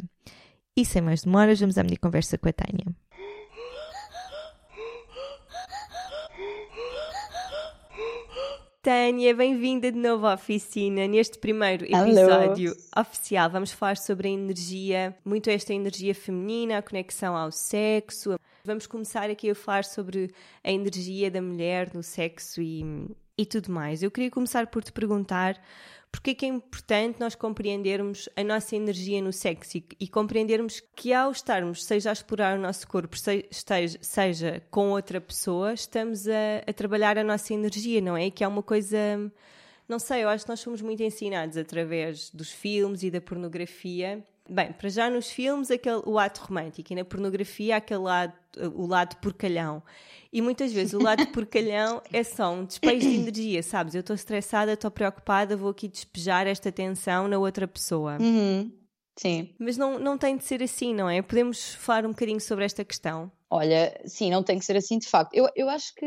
E 0.78 0.86
sem 0.86 1.02
mais 1.02 1.24
demoras, 1.24 1.60
vamos 1.60 1.78
à 1.78 1.84
minha 1.84 1.98
conversa 1.98 2.38
com 2.38 2.50
a 2.50 2.54
Tânia. 2.54 2.86
Tânia, 8.84 9.34
bem-vinda 9.34 9.92
de 9.92 9.98
novo 9.98 10.28
à 10.28 10.36
oficina. 10.36 11.08
Neste 11.08 11.40
primeiro 11.40 11.86
episódio 11.86 12.72
Hello. 12.72 13.02
oficial, 13.02 13.50
vamos 13.50 13.72
falar 13.72 13.98
sobre 13.98 14.28
a 14.28 14.32
energia, 14.32 15.18
muito 15.26 15.50
esta 15.50 15.74
energia 15.74 16.14
feminina, 16.14 16.78
a 16.78 16.82
conexão 16.84 17.36
ao 17.36 17.52
sexo. 17.52 18.38
Vamos 18.66 18.88
começar 18.88 19.30
aqui 19.30 19.52
a 19.52 19.54
falar 19.54 19.86
sobre 19.86 20.34
a 20.64 20.72
energia 20.72 21.30
da 21.30 21.40
mulher 21.40 21.94
no 21.94 22.02
sexo 22.02 22.60
e, 22.60 22.84
e 23.38 23.46
tudo 23.46 23.72
mais. 23.72 24.02
Eu 24.02 24.10
queria 24.10 24.32
começar 24.32 24.66
por 24.66 24.84
te 24.84 24.92
perguntar 24.92 25.62
porque 26.12 26.32
é 26.32 26.34
que 26.34 26.46
é 26.46 26.50
importante 26.50 27.20
nós 27.20 27.36
compreendermos 27.36 28.28
a 28.36 28.44
nossa 28.44 28.76
energia 28.76 29.22
no 29.22 29.32
sexo 29.32 29.78
e, 29.78 29.86
e 30.00 30.08
compreendermos 30.08 30.82
que 30.96 31.14
ao 31.14 31.32
estarmos, 31.32 31.86
seja 31.86 32.10
a 32.10 32.14
explorar 32.14 32.58
o 32.58 32.62
nosso 32.62 32.88
corpo, 32.88 33.16
seja, 33.16 34.00
seja 34.02 34.64
com 34.72 34.90
outra 34.90 35.22
pessoa, 35.22 35.74
estamos 35.74 36.28
a, 36.28 36.64
a, 36.66 36.74
trabalhar 36.74 37.20
a 37.20 37.24
nossa 37.24 37.54
energia, 37.54 38.02
não 38.02 38.18
é? 38.18 38.32
Que 38.32 38.44
é 38.44 38.48
uma 38.48 38.64
coisa. 38.64 38.98
Não 39.88 40.00
sei, 40.00 40.24
eu 40.24 40.30
acho 40.30 40.44
que 40.44 40.50
nós 40.50 40.60
somos 40.60 40.82
muito 40.82 41.04
ensinados 41.04 41.56
através 41.56 42.32
dos 42.32 42.50
filmes 42.50 43.04
e 43.04 43.12
da 43.12 43.22
pornografia 43.22 44.26
Bem, 44.48 44.72
para 44.74 44.90
já 44.90 45.10
nos 45.10 45.32
filmes 45.32 45.72
aquele, 45.72 46.02
o 46.06 46.20
ato 46.20 46.42
romântico 46.42 46.94
e 46.94 46.96
na 46.96 47.04
pornografia 47.04 47.78
aquele 47.78 48.02
lado, 48.02 48.34
o 48.76 48.86
lado 48.86 49.16
porcalhão. 49.18 49.82
E 50.32 50.42
muitas 50.42 50.72
vezes 50.72 50.94
o 50.94 51.02
lado 51.02 51.26
porcalhão 51.34 52.02
é 52.14 52.24
só 52.24 52.54
um 52.54 52.64
despejo 52.64 53.10
de 53.10 53.16
energia, 53.16 53.64
sabes? 53.64 53.96
Eu 53.96 54.02
estou 54.02 54.16
estressada, 54.16 54.74
estou 54.74 54.92
preocupada, 54.92 55.58
vou 55.58 55.72
aqui 55.72 55.88
despejar 55.88 56.46
esta 56.46 56.72
tensão 56.72 57.28
na 57.28 57.40
outra 57.40 57.68
pessoa. 57.68 58.18
Uhum. 58.20 58.72
Sim. 59.18 59.56
Mas 59.58 59.78
não, 59.78 59.98
não 59.98 60.18
tem 60.18 60.38
de 60.38 60.44
ser 60.44 60.62
assim, 60.62 60.94
não 60.94 61.10
é? 61.10 61.22
Podemos 61.22 61.74
falar 61.76 62.06
um 62.06 62.10
bocadinho 62.10 62.40
sobre 62.40 62.66
esta 62.66 62.84
questão? 62.84 63.32
Olha, 63.50 64.00
sim, 64.06 64.30
não 64.30 64.44
tem 64.44 64.60
que 64.60 64.66
ser 64.66 64.76
assim 64.76 65.00
de 65.00 65.08
facto. 65.08 65.34
Eu, 65.34 65.50
eu 65.56 65.70
acho 65.70 65.96
que 65.96 66.06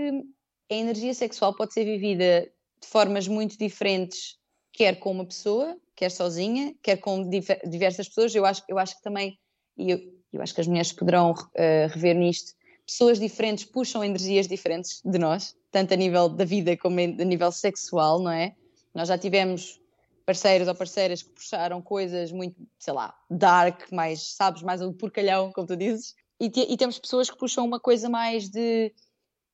a 0.71 0.75
energia 0.75 1.15
sexual 1.15 1.55
pode 1.57 1.73
ser 1.73 1.85
vivida 1.85 2.49
de 2.81 2.87
formas 2.87 3.27
muito 3.27 3.59
diferentes, 3.59 4.37
quer 4.73 4.99
com 4.99 5.11
uma 5.11 5.25
pessoa, 5.25 5.77
quer 5.99 6.11
sozinha, 6.11 6.73
quer 6.81 6.99
com 6.99 7.29
diversas 7.67 8.09
pessoas. 8.09 8.33
Eu 8.33 8.47
acho, 8.47 8.63
eu 8.69 8.79
acho 8.79 8.97
que 8.97 9.03
também, 9.03 9.37
e 9.77 9.91
eu, 9.91 9.99
eu 10.33 10.41
acho 10.41 10.55
que 10.55 10.61
as 10.61 10.69
mulheres 10.69 10.93
poderão 10.93 11.33
uh, 11.33 11.89
rever 11.91 12.15
nisto, 12.15 12.53
pessoas 12.87 13.19
diferentes 13.19 13.65
puxam 13.65 14.05
energias 14.05 14.47
diferentes 14.47 15.03
de 15.05 15.19
nós, 15.19 15.57
tanto 15.73 15.93
a 15.93 15.97
nível 15.97 16.29
da 16.29 16.45
vida 16.45 16.77
como 16.77 17.01
a 17.01 17.25
nível 17.25 17.51
sexual, 17.51 18.21
não 18.21 18.31
é? 18.31 18.55
Nós 18.95 19.09
já 19.09 19.19
tivemos 19.19 19.81
parceiros 20.25 20.69
ou 20.69 20.75
parceiras 20.75 21.21
que 21.21 21.31
puxaram 21.31 21.83
coisas 21.83 22.31
muito, 22.31 22.57
sei 22.79 22.93
lá, 22.93 23.13
dark, 23.29 23.91
mais, 23.91 24.37
sabes, 24.37 24.63
mais 24.63 24.81
o 24.81 24.93
porcalhão, 24.93 25.51
como 25.53 25.67
tu 25.67 25.77
dizes, 25.77 26.15
e, 26.41 26.47
e 26.47 26.77
temos 26.77 26.99
pessoas 26.99 27.29
que 27.29 27.37
puxam 27.37 27.65
uma 27.65 27.81
coisa 27.81 28.09
mais 28.09 28.49
de 28.49 28.95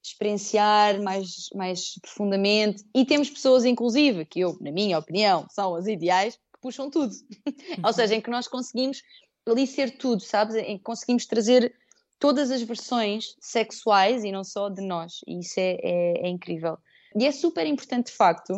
experienciar 0.08 1.02
mais, 1.02 1.48
mais 1.54 1.94
profundamente. 2.00 2.84
E 2.94 3.04
temos 3.04 3.30
pessoas, 3.30 3.64
inclusive, 3.64 4.24
que 4.24 4.40
eu, 4.40 4.56
na 4.60 4.70
minha 4.70 4.98
opinião, 4.98 5.46
são 5.50 5.74
as 5.74 5.86
ideais, 5.86 6.36
que 6.36 6.60
puxam 6.60 6.90
tudo. 6.90 7.12
Ou 7.84 7.92
seja, 7.92 8.14
em 8.14 8.20
que 8.20 8.30
nós 8.30 8.46
conseguimos 8.46 9.02
ali 9.46 9.66
ser 9.66 9.96
tudo, 9.96 10.22
sabes? 10.22 10.54
Em 10.56 10.76
que 10.78 10.84
conseguimos 10.84 11.26
trazer 11.26 11.74
todas 12.18 12.50
as 12.50 12.62
versões 12.62 13.34
sexuais 13.40 14.24
e 14.24 14.32
não 14.32 14.44
só 14.44 14.68
de 14.68 14.82
nós. 14.86 15.20
E 15.26 15.40
isso 15.40 15.58
é, 15.58 15.76
é, 15.82 16.26
é 16.26 16.28
incrível. 16.28 16.78
E 17.16 17.26
é 17.26 17.32
super 17.32 17.66
importante, 17.66 18.06
de 18.06 18.16
facto, 18.16 18.54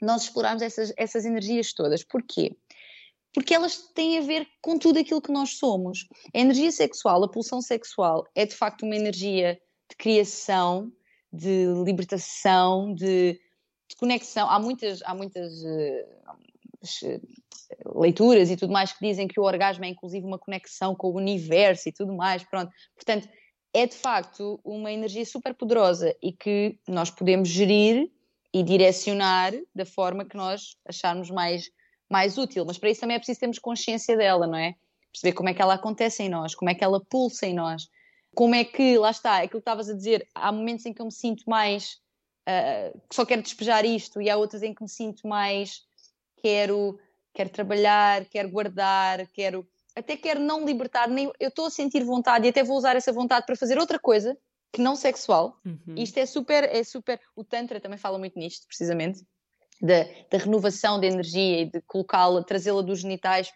nós 0.00 0.22
explorarmos 0.22 0.62
essas, 0.62 0.92
essas 0.96 1.24
energias 1.24 1.72
todas. 1.72 2.04
Porquê? 2.04 2.56
Porque 3.32 3.54
elas 3.54 3.76
têm 3.94 4.18
a 4.18 4.22
ver 4.22 4.46
com 4.62 4.78
tudo 4.78 4.98
aquilo 4.98 5.20
que 5.20 5.32
nós 5.32 5.58
somos. 5.58 6.06
A 6.34 6.38
energia 6.38 6.72
sexual, 6.72 7.22
a 7.22 7.30
pulsão 7.30 7.60
sexual, 7.60 8.26
é 8.34 8.46
de 8.46 8.54
facto 8.54 8.84
uma 8.84 8.96
energia 8.96 9.60
de 9.88 9.96
criação, 9.96 10.92
de 11.32 11.66
libertação, 11.84 12.94
de, 12.94 13.40
de 13.88 13.96
conexão. 13.96 14.48
Há 14.48 14.58
muitas, 14.58 15.02
há 15.02 15.14
muitas 15.14 15.62
uh, 15.62 17.20
leituras 17.94 18.50
e 18.50 18.56
tudo 18.56 18.72
mais 18.72 18.92
que 18.92 19.06
dizem 19.06 19.28
que 19.28 19.38
o 19.40 19.44
orgasmo 19.44 19.84
é 19.84 19.88
inclusive 19.88 20.24
uma 20.24 20.38
conexão 20.38 20.94
com 20.94 21.08
o 21.08 21.16
universo 21.16 21.88
e 21.88 21.92
tudo 21.92 22.14
mais. 22.14 22.42
Pronto. 22.44 22.72
Portanto, 22.94 23.28
é 23.74 23.86
de 23.86 23.94
facto 23.94 24.60
uma 24.64 24.90
energia 24.90 25.24
super 25.24 25.54
poderosa 25.54 26.14
e 26.22 26.32
que 26.32 26.78
nós 26.88 27.10
podemos 27.10 27.48
gerir 27.48 28.10
e 28.52 28.62
direcionar 28.62 29.52
da 29.74 29.84
forma 29.84 30.24
que 30.24 30.36
nós 30.36 30.76
acharmos 30.86 31.30
mais, 31.30 31.70
mais 32.08 32.38
útil. 32.38 32.64
Mas 32.64 32.78
para 32.78 32.90
isso 32.90 33.02
também 33.02 33.16
é 33.16 33.18
preciso 33.18 33.40
termos 33.40 33.58
consciência 33.58 34.16
dela, 34.16 34.46
não 34.46 34.56
é? 34.56 34.74
Perceber 35.12 35.34
como 35.34 35.48
é 35.50 35.54
que 35.54 35.60
ela 35.60 35.74
acontece 35.74 36.22
em 36.22 36.28
nós, 36.28 36.54
como 36.54 36.70
é 36.70 36.74
que 36.74 36.82
ela 36.82 37.04
pulsa 37.04 37.46
em 37.46 37.54
nós 37.54 37.88
como 38.36 38.54
é 38.54 38.64
que, 38.64 38.98
lá 38.98 39.10
está, 39.10 39.38
aquilo 39.38 39.52
que 39.52 39.56
estavas 39.58 39.88
a 39.88 39.94
dizer, 39.94 40.28
há 40.34 40.52
momentos 40.52 40.84
em 40.84 40.92
que 40.92 41.00
eu 41.00 41.06
me 41.06 41.12
sinto 41.12 41.42
mais 41.48 41.94
uh, 42.46 43.00
que 43.08 43.16
só 43.16 43.24
quero 43.24 43.40
despejar 43.40 43.82
isto 43.86 44.20
e 44.20 44.28
há 44.28 44.36
outros 44.36 44.62
em 44.62 44.74
que 44.74 44.82
me 44.82 44.88
sinto 44.90 45.26
mais 45.26 45.80
quero, 46.36 47.00
quero 47.32 47.48
trabalhar, 47.48 48.26
quero 48.26 48.50
guardar, 48.50 49.26
quero. 49.28 49.66
até 49.96 50.18
quero 50.18 50.38
não 50.38 50.66
libertar, 50.66 51.08
nem 51.08 51.32
eu 51.40 51.48
estou 51.48 51.64
a 51.64 51.70
sentir 51.70 52.04
vontade 52.04 52.44
e 52.44 52.50
até 52.50 52.62
vou 52.62 52.76
usar 52.76 52.94
essa 52.94 53.10
vontade 53.10 53.46
para 53.46 53.56
fazer 53.56 53.78
outra 53.78 53.98
coisa 53.98 54.36
que 54.70 54.82
não 54.82 54.96
sexual. 54.96 55.58
Uhum. 55.64 55.94
Isto 55.96 56.18
é 56.18 56.26
super, 56.26 56.64
é 56.64 56.84
super. 56.84 57.18
O 57.34 57.42
Tantra 57.42 57.80
também 57.80 57.96
fala 57.96 58.18
muito 58.18 58.38
nisto, 58.38 58.66
precisamente, 58.66 59.24
da, 59.80 60.04
da 60.30 60.36
renovação 60.36 61.00
de 61.00 61.06
energia 61.06 61.62
e 61.62 61.70
de 61.70 61.80
colocá-la, 61.86 62.44
trazê-la 62.44 62.82
dos 62.82 63.00
genitais 63.00 63.50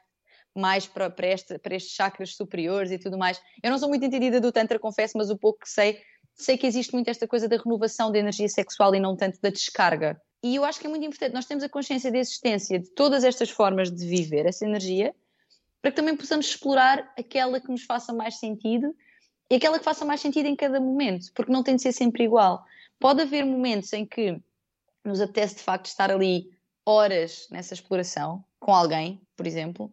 mais 0.55 0.87
para, 0.87 1.11
para, 1.11 1.29
este, 1.29 1.59
para 1.59 1.77
estes 1.77 1.95
chakras 1.95 2.35
superiores 2.35 2.91
e 2.91 2.99
tudo 2.99 3.17
mais. 3.17 3.41
Eu 3.63 3.71
não 3.71 3.79
sou 3.79 3.89
muito 3.89 4.05
entendida 4.05 4.41
do 4.41 4.53
Tantra, 4.53 4.79
confesso, 4.79 5.17
mas 5.17 5.31
o 5.31 5.39
pouco 5.39 5.61
que 5.61 5.71
sei, 5.71 6.01
sei 6.35 6.59
que 6.59 6.67
existe 6.67 6.93
muito 6.93 7.09
esta 7.09 7.27
coisa 7.27 7.49
da 7.49 7.57
renovação 7.57 8.11
da 8.11 8.19
energia 8.19 8.49
sexual 8.49 8.95
e 8.95 9.01
não 9.01 9.17
tanto 9.17 9.41
da 9.41 9.51
descarga. 9.51 10.21
E 10.43 10.57
eu 10.57 10.65
acho 10.65 10.81
que 10.81 10.87
é 10.87 10.91
muito 10.91 11.05
importante 11.05 11.35
nós 11.35 11.47
temos 11.47 11.63
a 11.63 11.69
consciência 11.69 12.11
da 12.11 12.19
existência 12.19 12.79
de 12.79 12.91
todas 12.91 13.25
estas 13.25 13.51
formas 13.51 13.91
de 13.91 14.07
viver 14.07 14.47
essa 14.47 14.65
energia, 14.65 15.15
para 15.83 15.91
que 15.91 15.97
também 15.97 16.17
possamos 16.17 16.47
explorar 16.47 17.13
aquela 17.19 17.61
que 17.61 17.69
nos 17.69 17.85
faça 17.85 18.13
mais 18.13 18.39
sentido 18.39 18.95
e 19.51 19.57
aquela 19.57 19.79
que 19.79 19.85
faça 19.85 20.05
mais 20.05 20.21
sentido 20.21 20.47
em 20.47 20.57
cada 20.57 20.81
momento, 20.81 21.33
porque 21.35 21.53
não 21.53 21.63
tem 21.63 21.77
de 21.77 21.83
ser 21.83 21.93
sempre 21.93 22.25
igual. 22.25 22.65
Pode 22.99 23.23
haver 23.23 23.45
momentos 23.45 23.93
em 23.93 24.07
que 24.07 24.41
nos 25.05 25.21
apetece 25.21 25.57
de 25.57 25.63
facto 25.63 25.87
estar 25.87 26.11
ali 26.11 26.51
horas 26.85 27.47
nessa 27.51 27.75
exploração 27.75 28.45
com 28.59 28.75
alguém, 28.75 29.21
por 29.37 29.47
exemplo, 29.47 29.93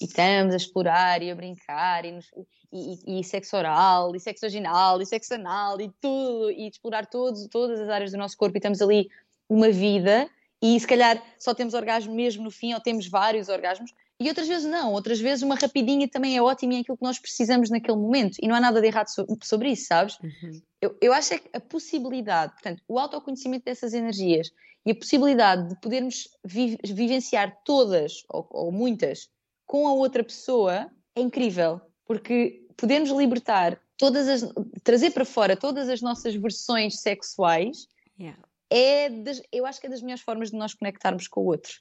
e 0.00 0.04
estamos 0.04 0.52
a 0.52 0.56
explorar 0.56 1.22
e 1.22 1.30
a 1.30 1.34
brincar 1.34 2.04
e, 2.04 2.12
nos, 2.12 2.26
e, 2.72 2.98
e, 3.06 3.20
e 3.20 3.24
sexo 3.24 3.56
oral 3.56 4.14
e 4.14 4.20
sexo 4.20 4.42
vaginal 4.46 5.00
e 5.00 5.06
sexo 5.06 5.34
anal 5.34 5.80
e 5.80 5.90
tudo 6.00 6.50
e 6.50 6.68
explorar 6.68 7.06
todos, 7.06 7.46
todas 7.48 7.80
as 7.80 7.88
áreas 7.88 8.12
do 8.12 8.18
nosso 8.18 8.36
corpo 8.36 8.56
e 8.56 8.58
estamos 8.58 8.82
ali 8.82 9.08
uma 9.48 9.70
vida 9.70 10.28
e 10.60 10.78
se 10.78 10.86
calhar 10.86 11.22
só 11.38 11.54
temos 11.54 11.74
orgasmo 11.74 12.14
mesmo 12.14 12.44
no 12.44 12.50
fim 12.50 12.74
ou 12.74 12.80
temos 12.80 13.08
vários 13.08 13.48
orgasmos 13.48 13.92
e 14.18 14.28
outras 14.28 14.48
vezes 14.48 14.64
não, 14.64 14.92
outras 14.92 15.20
vezes 15.20 15.42
uma 15.42 15.54
rapidinha 15.56 16.08
também 16.08 16.36
é 16.36 16.42
ótima 16.42 16.72
e 16.72 16.76
é 16.78 16.80
aquilo 16.80 16.96
que 16.96 17.04
nós 17.04 17.18
precisamos 17.18 17.68
naquele 17.68 17.98
momento 17.98 18.38
e 18.40 18.48
não 18.48 18.56
há 18.56 18.60
nada 18.60 18.80
de 18.80 18.86
errado 18.86 19.08
sobre 19.42 19.70
isso, 19.70 19.86
sabes? 19.86 20.18
Uhum. 20.20 20.62
Eu, 20.80 20.96
eu 21.02 21.12
acho 21.12 21.34
é 21.34 21.38
que 21.38 21.50
a 21.52 21.60
possibilidade, 21.60 22.52
portanto, 22.54 22.82
o 22.88 22.98
autoconhecimento 22.98 23.66
dessas 23.66 23.92
energias 23.92 24.50
e 24.86 24.92
a 24.92 24.94
possibilidade 24.94 25.68
de 25.68 25.80
podermos 25.80 26.28
vi 26.42 26.78
vivenciar 26.82 27.58
todas 27.62 28.24
ou, 28.30 28.46
ou 28.50 28.72
muitas 28.72 29.28
com 29.66 29.86
a 29.86 29.92
outra 29.92 30.22
pessoa 30.22 30.90
é 31.14 31.20
incrível, 31.20 31.80
porque 32.04 32.64
podemos 32.76 33.10
libertar 33.10 33.80
todas 33.96 34.28
as, 34.28 34.52
trazer 34.82 35.10
para 35.10 35.24
fora 35.24 35.56
todas 35.56 35.88
as 35.88 36.00
nossas 36.00 36.34
versões 36.34 37.00
sexuais 37.00 37.88
yeah. 38.18 38.38
é 38.70 39.08
das, 39.10 39.42
eu 39.52 39.66
acho 39.66 39.80
que 39.80 39.86
é 39.86 39.90
das 39.90 40.02
melhores 40.02 40.22
formas 40.22 40.50
de 40.50 40.56
nós 40.56 40.74
conectarmos 40.74 41.26
com 41.26 41.40
o 41.40 41.46
outro. 41.46 41.72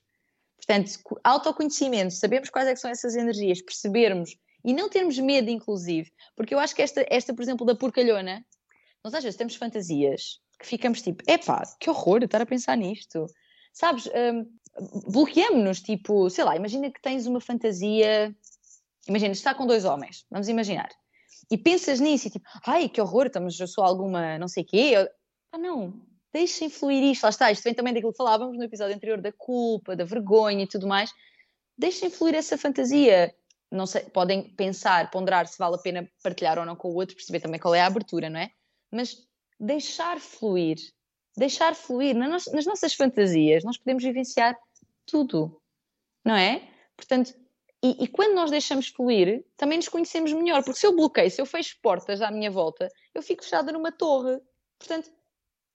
Portanto, 0.58 1.00
autoconhecimento, 1.24 2.13
sabemos 2.13 2.50
quais 2.50 2.68
é 2.68 2.75
são 2.75 2.89
essas 2.89 3.15
energias, 3.15 3.62
percebermos 3.62 4.36
e 4.63 4.74
não 4.74 4.89
termos 4.89 5.20
medo, 5.20 5.50
inclusive, 5.50 6.12
porque 6.36 6.56
eu 6.56 6.60
acho 6.60 6.74
que 6.74 6.82
esta, 6.82 7.06
esta 7.10 7.34
por 7.34 7.44
exemplo, 7.44 7.65
da 7.65 7.75
porcalhona, 7.75 8.44
nós 9.04 9.13
às 9.13 9.24
vezes 9.24 9.38
temos 9.38 9.56
fantasias 9.56 10.39
que 10.58 10.65
ficamos 10.65 11.01
tipo, 11.01 11.24
epá, 11.27 11.62
que 11.80 11.89
horror 11.89 12.24
estar 12.24 12.42
a 12.42 12.46
pensar 12.46 12.77
nisto. 12.77 13.27
Sabes, 13.74 14.08
um, 14.08 14.50
bloqueamos-nos, 15.08 15.82
tipo, 15.82 16.29
sei 16.29 16.44
lá, 16.44 16.55
imagina 16.55 16.91
que 16.91 17.01
tens 17.01 17.25
uma 17.27 17.39
fantasia, 17.39 18.36
imagina, 19.08 19.32
está 19.32 19.53
com 19.53 19.65
dois 19.65 19.86
homens, 19.86 20.25
vamos 20.29 20.50
imaginar, 20.50 20.89
e 21.50 21.58
pensas 21.58 22.00
nisso 22.00 22.27
e 22.27 22.32
tipo, 22.32 22.46
ai, 22.65 22.89
que 22.89 23.00
horror, 23.00 23.27
estamos, 23.27 23.60
eu 23.60 23.67
sou 23.67 23.84
alguma 23.84 24.38
não 24.38 24.48
sei 24.48 24.63
quê, 24.63 24.91
eu... 24.94 25.08
ah 25.53 25.58
não, 25.58 25.94
deixem 26.34 26.70
fluir 26.70 27.03
isto, 27.03 27.24
lá 27.24 27.29
está, 27.29 27.51
isto 27.51 27.63
vem 27.63 27.74
também 27.74 27.94
daquilo 27.94 28.12
que 28.12 28.17
falávamos 28.17 28.58
no 28.58 28.63
episódio 28.63 28.96
anterior, 28.96 29.22
da 29.22 29.32
culpa, 29.32 29.96
da 29.96 30.03
vergonha 30.03 30.63
e 30.63 30.67
tudo 30.67 30.88
mais, 30.88 31.13
deixem 31.77 32.10
fluir 32.10 32.36
essa 32.36 32.58
fantasia, 32.58 33.34
não 33.72 33.86
sei, 33.86 34.01
podem 34.03 34.53
pensar, 34.55 35.10
ponderar 35.10 35.48
se 35.48 35.58
vale 35.58 35.75
a 35.75 35.79
pena 35.79 36.10
partilhar 36.22 36.60
ou 36.60 36.65
não 36.65 36.75
com 36.75 36.89
o 36.89 36.96
outro, 36.96 37.15
perceber 37.15 37.39
também 37.39 37.60
qual 37.60 37.74
é 37.75 37.82
a 37.82 37.88
abertura, 37.88 38.29
não 38.29 38.39
é? 38.39 38.51
Mas 38.91 39.25
deixar 39.60 40.20
fluir, 40.20 40.77
deixar 41.36 41.75
fluir. 41.75 42.15
Nas 42.15 42.65
nossas 42.65 42.94
fantasias, 42.94 43.63
nós 43.63 43.77
podemos 43.77 44.03
vivenciar 44.03 44.55
tudo, 45.05 45.62
não 46.24 46.35
é? 46.35 46.67
Portanto, 46.95 47.33
e, 47.83 48.05
e, 48.05 48.07
quando 48.07 48.33
nós 48.33 48.50
deixamos 48.50 48.88
fluir, 48.88 49.45
também 49.55 49.77
nos 49.77 49.88
conhecemos 49.88 50.33
melhor, 50.33 50.63
porque 50.63 50.79
se 50.79 50.88
eu 50.88 50.95
bloqueio, 50.95 51.29
se 51.29 51.39
eu 51.39 51.45
fecho 51.45 51.77
portas 51.81 52.21
à 52.21 52.31
minha 52.31 52.50
volta, 52.50 52.89
eu 53.13 53.21
fico 53.21 53.43
fechada 53.43 53.71
numa 53.71 53.91
torre. 53.91 54.39
Portanto, 54.79 55.12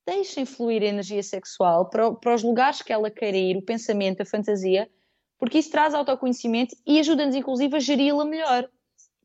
deixem 0.05 0.45
fluir 0.45 0.83
a 0.83 0.87
energia 0.87 1.23
sexual 1.23 1.89
para, 1.89 2.13
para 2.13 2.35
os 2.35 2.43
lugares 2.43 2.83
que 2.83 2.93
ela 2.93 3.11
quer 3.11 3.35
ir, 3.35 3.57
o 3.57 3.63
pensamento, 3.63 4.23
a 4.23 4.25
fantasia, 4.25 4.91
porque 5.39 5.59
isso 5.59 5.71
traz 5.71 5.95
autoconhecimento 5.95 6.75
e 6.85 6.99
ajuda-nos, 6.99 7.37
inclusive, 7.37 7.77
a 7.77 7.81
geri-la 7.81 8.25
melhor. 8.25 8.69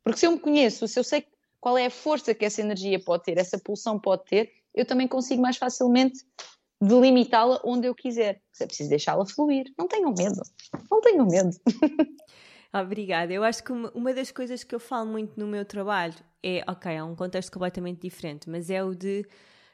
Porque 0.03 0.19
se 0.19 0.27
eu 0.27 0.31
me 0.31 0.39
conheço, 0.39 0.87
se 0.87 0.99
eu 0.99 1.03
sei 1.03 1.25
qual 1.59 1.77
é 1.77 1.87
a 1.87 1.89
força 1.89 2.35
que 2.35 2.45
essa 2.45 2.61
energia 2.61 3.03
pode 3.03 3.23
ter, 3.23 3.39
essa 3.39 3.57
pulsão 3.57 3.99
pode 3.99 4.25
ter, 4.25 4.51
eu 4.75 4.85
também 4.85 5.07
consigo 5.07 5.41
mais 5.41 5.57
facilmente 5.57 6.23
delimitá-la 6.85 7.59
onde 7.63 7.87
eu 7.87 7.95
quiser. 7.95 8.41
É 8.59 8.65
preciso 8.65 8.89
deixá-la 8.89 9.25
fluir. 9.25 9.65
Não 9.77 9.87
tenham 9.87 10.13
medo. 10.17 10.41
Não 10.89 11.01
tenham 11.01 11.25
medo. 11.25 11.49
Obrigada. 12.73 13.31
Eu 13.33 13.43
acho 13.43 13.63
que 13.63 13.71
uma 13.71 14.13
das 14.13 14.31
coisas 14.31 14.63
que 14.63 14.75
eu 14.75 14.79
falo 14.79 15.09
muito 15.09 15.39
no 15.39 15.47
meu 15.47 15.63
trabalho 15.63 16.15
é, 16.43 16.63
ok, 16.67 16.91
é 16.91 17.03
um 17.03 17.15
contexto 17.15 17.51
completamente 17.51 18.01
diferente, 18.01 18.49
mas 18.49 18.69
é 18.69 18.83
o 18.83 18.93
de 18.93 19.25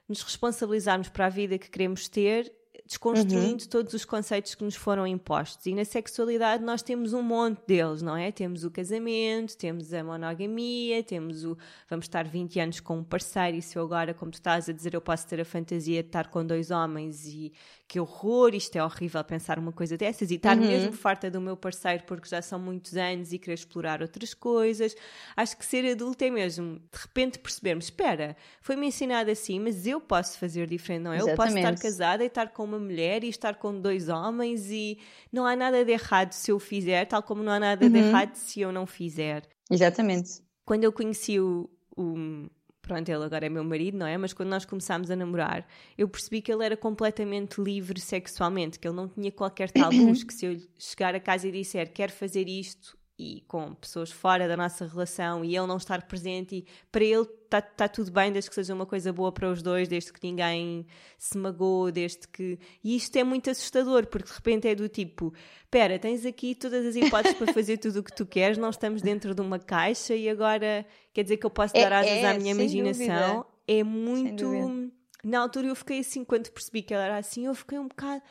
nos 0.07 0.21
responsabilizarmos 0.21 1.09
para 1.09 1.25
a 1.25 1.29
vida 1.29 1.57
que 1.57 1.69
queremos 1.69 2.07
ter 2.07 2.51
desconstruindo 2.91 3.63
uhum. 3.63 3.69
todos 3.69 3.93
os 3.93 4.03
conceitos 4.03 4.53
que 4.53 4.65
nos 4.65 4.75
foram 4.75 5.07
impostos. 5.07 5.65
E 5.65 5.73
na 5.73 5.85
sexualidade 5.85 6.61
nós 6.61 6.81
temos 6.81 7.13
um 7.13 7.21
monte 7.21 7.61
deles, 7.65 8.01
não 8.01 8.17
é? 8.17 8.33
Temos 8.33 8.65
o 8.65 8.71
casamento, 8.71 9.55
temos 9.55 9.93
a 9.93 10.03
monogamia, 10.03 11.01
temos 11.01 11.45
o 11.45 11.57
vamos 11.89 12.05
estar 12.05 12.27
20 12.27 12.59
anos 12.59 12.79
com 12.81 12.97
um 12.97 13.03
parceiro 13.03 13.55
e 13.55 13.61
se 13.61 13.77
eu 13.77 13.83
agora, 13.83 14.13
como 14.13 14.29
tu 14.29 14.35
estás 14.35 14.67
a 14.67 14.73
dizer, 14.73 14.93
eu 14.93 14.99
posso 14.99 15.25
ter 15.25 15.39
a 15.39 15.45
fantasia 15.45 16.03
de 16.03 16.09
estar 16.09 16.27
com 16.27 16.45
dois 16.45 16.69
homens 16.69 17.25
e 17.27 17.53
que 17.91 17.99
horror, 17.99 18.55
isto 18.55 18.73
é 18.77 18.81
horrível 18.81 19.21
pensar 19.21 19.59
uma 19.59 19.73
coisa 19.73 19.97
dessas 19.97 20.31
e 20.31 20.35
estar 20.35 20.57
uhum. 20.57 20.65
mesmo 20.65 20.93
farta 20.93 21.29
do 21.29 21.41
meu 21.41 21.57
parceiro 21.57 22.03
porque 22.07 22.29
já 22.29 22.41
são 22.41 22.57
muitos 22.57 22.95
anos 22.95 23.33
e 23.33 23.37
querer 23.37 23.55
explorar 23.55 24.01
outras 24.01 24.33
coisas. 24.33 24.95
Acho 25.35 25.57
que 25.57 25.65
ser 25.65 25.85
adulto 25.91 26.23
é 26.23 26.29
mesmo, 26.29 26.75
de 26.75 26.97
repente 26.97 27.37
percebermos, 27.37 27.83
espera, 27.83 28.37
foi-me 28.61 28.87
ensinado 28.87 29.29
assim, 29.29 29.59
mas 29.59 29.85
eu 29.85 29.99
posso 29.99 30.39
fazer 30.39 30.67
diferente, 30.67 31.03
não 31.03 31.11
é? 31.11 31.19
Eu 31.19 31.35
posso 31.35 31.57
estar 31.57 31.77
casada 31.77 32.23
e 32.23 32.27
estar 32.27 32.53
com 32.53 32.63
uma 32.63 32.79
mulher 32.79 33.25
e 33.25 33.27
estar 33.27 33.55
com 33.55 33.77
dois 33.77 34.07
homens 34.07 34.71
e 34.71 34.97
não 35.29 35.45
há 35.45 35.53
nada 35.53 35.83
de 35.83 35.91
errado 35.91 36.31
se 36.31 36.49
eu 36.49 36.59
fizer, 36.59 37.03
tal 37.07 37.21
como 37.21 37.43
não 37.43 37.51
há 37.51 37.59
nada 37.59 37.85
uhum. 37.85 37.91
de 37.91 37.97
errado 37.97 38.35
se 38.35 38.61
eu 38.61 38.71
não 38.71 38.85
fizer. 38.85 39.43
Exatamente. 39.69 40.41
Quando 40.63 40.85
eu 40.85 40.93
conheci 40.93 41.41
o, 41.41 41.69
o 41.97 42.47
pronto, 42.91 43.07
ele 43.07 43.23
agora 43.23 43.45
é 43.45 43.49
meu 43.49 43.63
marido, 43.63 43.97
não 43.97 44.05
é? 44.05 44.17
Mas 44.17 44.33
quando 44.33 44.49
nós 44.49 44.65
começámos 44.65 45.09
a 45.09 45.15
namorar, 45.15 45.65
eu 45.97 46.09
percebi 46.09 46.41
que 46.41 46.51
ele 46.51 46.65
era 46.65 46.75
completamente 46.75 47.61
livre 47.61 48.01
sexualmente, 48.01 48.77
que 48.77 48.85
ele 48.85 48.95
não 48.95 49.07
tinha 49.07 49.31
qualquer 49.31 49.71
tabus, 49.71 50.23
que 50.25 50.33
se 50.33 50.45
eu 50.45 50.57
chegar 50.77 51.15
a 51.15 51.19
casa 51.19 51.47
e 51.47 51.51
disser 51.53 51.93
quero 51.93 52.11
fazer 52.11 52.49
isto 52.49 52.97
e 53.21 53.41
com 53.41 53.75
pessoas 53.75 54.11
fora 54.11 54.47
da 54.47 54.57
nossa 54.57 54.87
relação 54.87 55.45
e 55.45 55.55
ele 55.55 55.67
não 55.67 55.77
estar 55.77 56.01
presente 56.07 56.55
e 56.55 56.65
para 56.91 57.03
ele 57.03 57.27
está 57.45 57.61
tá 57.61 57.87
tudo 57.87 58.09
bem 58.09 58.31
desde 58.31 58.49
que 58.49 58.55
seja 58.55 58.73
uma 58.73 58.85
coisa 58.85 59.13
boa 59.13 59.31
para 59.31 59.47
os 59.51 59.61
dois, 59.61 59.87
desde 59.87 60.11
que 60.11 60.19
ninguém 60.23 60.87
se 61.19 61.37
magoe, 61.37 61.91
desde 61.91 62.27
que... 62.27 62.57
E 62.83 62.95
isto 62.95 63.15
é 63.17 63.23
muito 63.23 63.49
assustador, 63.49 64.07
porque 64.07 64.27
de 64.27 64.33
repente 64.33 64.67
é 64.67 64.73
do 64.73 64.89
tipo, 64.89 65.31
espera, 65.63 65.99
tens 65.99 66.25
aqui 66.25 66.55
todas 66.55 66.83
as 66.83 66.95
hipóteses 66.95 67.37
para 67.37 67.53
fazer 67.53 67.77
tudo 67.77 67.99
o 67.99 68.03
que 68.03 68.15
tu 68.15 68.25
queres, 68.25 68.57
não 68.57 68.71
estamos 68.71 69.03
dentro 69.03 69.35
de 69.35 69.41
uma 69.41 69.59
caixa 69.59 70.15
e 70.15 70.27
agora 70.27 70.83
quer 71.13 71.21
dizer 71.21 71.37
que 71.37 71.45
eu 71.45 71.51
posso 71.51 71.73
dar 71.75 71.91
é, 71.91 71.95
asas 71.95 72.11
é, 72.11 72.31
à 72.31 72.33
minha 72.33 72.51
imaginação. 72.51 73.05
Dúvida. 73.05 73.45
É 73.67 73.83
muito... 73.83 74.91
Na 75.23 75.41
altura 75.41 75.67
eu 75.67 75.75
fiquei 75.75 75.99
assim, 75.99 76.23
quando 76.23 76.49
percebi 76.49 76.81
que 76.81 76.91
ela 76.91 77.03
era 77.03 77.17
assim, 77.17 77.45
eu 77.45 77.53
fiquei 77.53 77.77
um 77.77 77.87
bocado... 77.87 78.23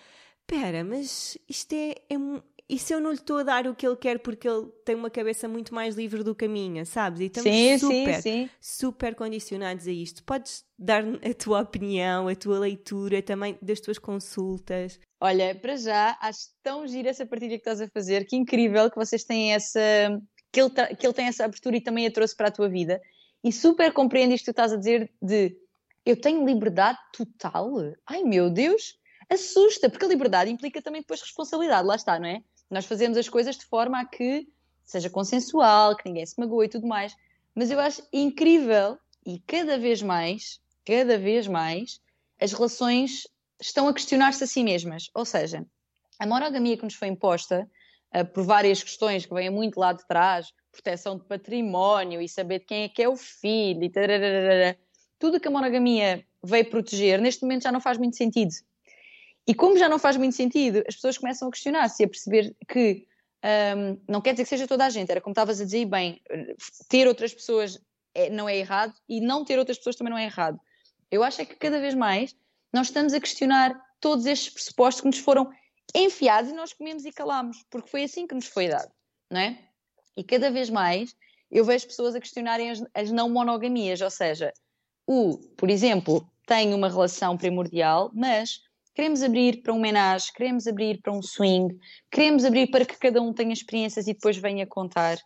Espera, 0.52 0.82
mas 0.82 1.38
isto 1.48 1.72
é, 1.74 1.94
é, 2.10 2.16
e 2.70 2.78
se 2.78 2.94
eu 2.94 3.00
não 3.00 3.10
lhe 3.10 3.16
estou 3.16 3.38
a 3.38 3.42
dar 3.42 3.66
o 3.66 3.74
que 3.74 3.84
ele 3.84 3.96
quer 3.96 4.20
porque 4.20 4.48
ele 4.48 4.68
tem 4.84 4.94
uma 4.94 5.10
cabeça 5.10 5.48
muito 5.48 5.74
mais 5.74 5.96
livre 5.96 6.22
do 6.22 6.36
que 6.36 6.44
a 6.44 6.48
minha, 6.48 6.84
sabes? 6.84 7.20
E 7.20 7.24
estamos 7.24 7.50
sim, 7.50 7.78
super, 7.78 8.14
sim, 8.14 8.20
sim. 8.22 8.50
super 8.60 9.14
condicionados 9.16 9.88
a 9.88 9.90
isto. 9.90 10.22
Podes 10.22 10.64
dar 10.78 11.02
a 11.04 11.34
tua 11.34 11.62
opinião, 11.62 12.28
a 12.28 12.36
tua 12.36 12.60
leitura 12.60 13.20
também 13.20 13.58
das 13.60 13.80
tuas 13.80 13.98
consultas. 13.98 15.00
Olha, 15.20 15.52
para 15.54 15.76
já, 15.76 16.16
acho 16.20 16.48
tão 16.62 16.86
gira 16.86 17.10
essa 17.10 17.26
partilha 17.26 17.56
que 17.56 17.68
estás 17.68 17.80
a 17.80 17.88
fazer, 17.88 18.24
que 18.24 18.36
incrível 18.36 18.88
que 18.88 18.96
vocês 18.96 19.24
têm 19.24 19.52
essa. 19.52 19.80
que 20.52 20.60
ele, 20.60 20.70
que 20.70 21.06
ele 21.06 21.14
tem 21.14 21.26
essa 21.26 21.44
abertura 21.44 21.76
e 21.76 21.80
também 21.80 22.06
a 22.06 22.12
trouxe 22.12 22.36
para 22.36 22.48
a 22.48 22.52
tua 22.52 22.68
vida. 22.68 23.00
E 23.42 23.50
super 23.50 23.92
compreendo 23.92 24.32
isto 24.32 24.44
que 24.44 24.52
tu 24.52 24.54
estás 24.54 24.72
a 24.72 24.76
dizer 24.76 25.10
de 25.20 25.56
eu 26.06 26.20
tenho 26.20 26.46
liberdade 26.46 26.98
total. 27.12 27.68
Ai 28.06 28.22
meu 28.22 28.48
Deus, 28.48 28.94
assusta, 29.28 29.88
porque 29.88 30.04
a 30.04 30.08
liberdade 30.08 30.50
implica 30.50 30.82
também 30.82 31.00
depois 31.00 31.20
responsabilidade, 31.20 31.86
lá 31.86 31.94
está, 31.94 32.18
não 32.18 32.26
é? 32.26 32.42
Nós 32.70 32.86
fazemos 32.86 33.18
as 33.18 33.28
coisas 33.28 33.56
de 33.56 33.64
forma 33.64 34.00
a 34.00 34.04
que 34.04 34.46
seja 34.84 35.10
consensual, 35.10 35.96
que 35.96 36.08
ninguém 36.08 36.24
se 36.24 36.38
magoe 36.38 36.66
e 36.66 36.68
tudo 36.68 36.86
mais. 36.86 37.16
Mas 37.54 37.70
eu 37.70 37.80
acho 37.80 38.02
incrível 38.12 38.98
e 39.26 39.38
cada 39.40 39.78
vez 39.78 40.02
mais, 40.02 40.60
cada 40.84 41.18
vez 41.18 41.46
mais, 41.46 42.00
as 42.40 42.52
relações 42.52 43.26
estão 43.60 43.88
a 43.88 43.94
questionar-se 43.94 44.44
a 44.44 44.46
si 44.46 44.62
mesmas. 44.62 45.10
Ou 45.14 45.24
seja, 45.24 45.66
a 46.18 46.26
monogamia 46.26 46.76
que 46.76 46.84
nos 46.84 46.94
foi 46.94 47.08
imposta 47.08 47.68
uh, 48.14 48.24
por 48.24 48.44
várias 48.44 48.82
questões 48.82 49.26
que 49.26 49.34
vêm 49.34 49.50
muito 49.50 49.78
lá 49.78 49.92
de 49.92 50.06
trás, 50.06 50.52
proteção 50.72 51.18
de 51.18 51.24
património 51.24 52.20
e 52.20 52.28
saber 52.28 52.60
de 52.60 52.66
quem 52.66 52.84
é 52.84 52.88
que 52.88 53.02
é 53.02 53.08
o 53.08 53.16
filho 53.16 53.82
e 53.82 53.90
tararara, 53.90 54.78
tudo 55.18 55.40
que 55.40 55.48
a 55.48 55.50
monogamia 55.50 56.24
veio 56.42 56.70
proteger, 56.70 57.20
neste 57.20 57.42
momento 57.42 57.64
já 57.64 57.72
não 57.72 57.80
faz 57.80 57.98
muito 57.98 58.16
sentido. 58.16 58.54
E 59.46 59.54
como 59.54 59.76
já 59.76 59.88
não 59.88 59.98
faz 59.98 60.16
muito 60.16 60.36
sentido, 60.36 60.82
as 60.86 60.94
pessoas 60.94 61.18
começam 61.18 61.48
a 61.48 61.50
questionar-se 61.50 62.02
e 62.02 62.06
a 62.06 62.08
perceber 62.08 62.54
que 62.68 63.06
um, 63.44 64.00
não 64.08 64.20
quer 64.20 64.32
dizer 64.32 64.44
que 64.44 64.50
seja 64.50 64.68
toda 64.68 64.84
a 64.84 64.90
gente, 64.90 65.10
era 65.10 65.20
como 65.20 65.32
estavas 65.32 65.60
a 65.60 65.64
dizer, 65.64 65.86
bem, 65.86 66.20
ter 66.88 67.08
outras 67.08 67.32
pessoas 67.32 67.80
é, 68.14 68.28
não 68.28 68.48
é 68.48 68.56
errado 68.56 68.94
e 69.08 69.20
não 69.20 69.44
ter 69.44 69.58
outras 69.58 69.78
pessoas 69.78 69.96
também 69.96 70.12
não 70.12 70.18
é 70.18 70.24
errado. 70.24 70.60
Eu 71.10 71.22
acho 71.22 71.40
é 71.40 71.44
que 71.44 71.56
cada 71.56 71.80
vez 71.80 71.94
mais 71.94 72.36
nós 72.72 72.88
estamos 72.88 73.12
a 73.12 73.20
questionar 73.20 73.74
todos 74.00 74.26
estes 74.26 74.52
pressupostos 74.52 75.00
que 75.00 75.06
nos 75.06 75.18
foram 75.18 75.50
enfiados 75.94 76.50
e 76.50 76.54
nós 76.54 76.72
comemos 76.72 77.04
e 77.04 77.12
calamos, 77.12 77.64
porque 77.70 77.90
foi 77.90 78.04
assim 78.04 78.26
que 78.26 78.34
nos 78.34 78.46
foi 78.46 78.68
dado, 78.68 78.90
não 79.30 79.40
é? 79.40 79.58
E 80.16 80.22
cada 80.22 80.50
vez 80.50 80.70
mais 80.70 81.14
eu 81.50 81.64
vejo 81.64 81.86
pessoas 81.86 82.14
a 82.14 82.20
questionarem 82.20 82.70
as, 82.70 82.84
as 82.94 83.10
não 83.10 83.28
monogamias, 83.28 84.00
ou 84.00 84.10
seja, 84.10 84.52
o, 85.06 85.38
por 85.56 85.68
exemplo, 85.68 86.30
tem 86.46 86.72
uma 86.72 86.88
relação 86.88 87.36
primordial, 87.36 88.10
mas 88.14 88.60
queremos 88.94 89.22
abrir 89.22 89.62
para 89.62 89.72
um 89.72 89.80
menage, 89.80 90.32
queremos 90.32 90.66
abrir 90.66 91.00
para 91.00 91.12
um 91.12 91.22
swing, 91.22 91.78
queremos 92.10 92.44
abrir 92.44 92.68
para 92.70 92.84
que 92.84 92.96
cada 92.96 93.20
um 93.20 93.32
tenha 93.32 93.52
experiências 93.52 94.06
e 94.06 94.12
depois 94.12 94.36
venha 94.36 94.66
contar. 94.66 95.18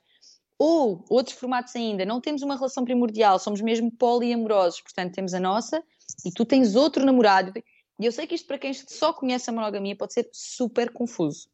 Ou 0.58 1.04
outros 1.10 1.36
formatos 1.36 1.74
ainda, 1.74 2.04
não 2.04 2.20
temos 2.20 2.42
uma 2.42 2.54
relação 2.54 2.84
primordial, 2.84 3.38
somos 3.38 3.60
mesmo 3.60 3.90
poliamorosos, 3.90 4.80
portanto 4.80 5.14
temos 5.14 5.34
a 5.34 5.40
nossa 5.40 5.82
e 6.24 6.30
tu 6.30 6.44
tens 6.44 6.76
outro 6.76 7.04
namorado. 7.04 7.52
E 7.98 8.06
eu 8.06 8.12
sei 8.12 8.26
que 8.26 8.34
isto 8.34 8.46
para 8.46 8.58
quem 8.58 8.72
só 8.72 9.12
conhece 9.12 9.50
a 9.50 9.52
monogamia 9.52 9.96
pode 9.96 10.14
ser 10.14 10.28
super 10.32 10.90
confuso. 10.90 11.48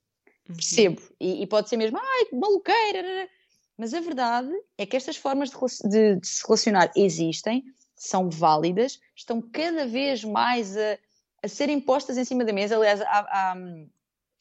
Uhum. 0.48 0.56
Percebo. 0.56 1.02
E, 1.18 1.42
e, 1.42 1.46
pode 1.46 1.68
ser 1.68 1.76
mesmo, 1.76 1.98
ai, 1.98 2.24
que 2.26 2.36
maluqueira. 2.36 3.28
Mas 3.76 3.94
a 3.94 4.00
verdade 4.00 4.52
é 4.76 4.84
que 4.84 4.96
estas 4.96 5.16
formas 5.16 5.50
de, 5.50 5.88
de, 5.88 6.16
de 6.16 6.26
se 6.26 6.46
relacionar 6.46 6.92
existem, 6.94 7.64
são 7.96 8.28
válidas, 8.28 8.98
estão 9.14 9.40
cada 9.40 9.86
vez 9.86 10.24
mais 10.24 10.76
a, 10.76 10.98
a 11.42 11.48
serem 11.48 11.80
postas 11.80 12.18
em 12.18 12.24
cima 12.24 12.44
da 12.44 12.52
mesa. 12.52 12.76
Aliás, 12.76 13.00
há, 13.00 13.06
há, 13.06 13.56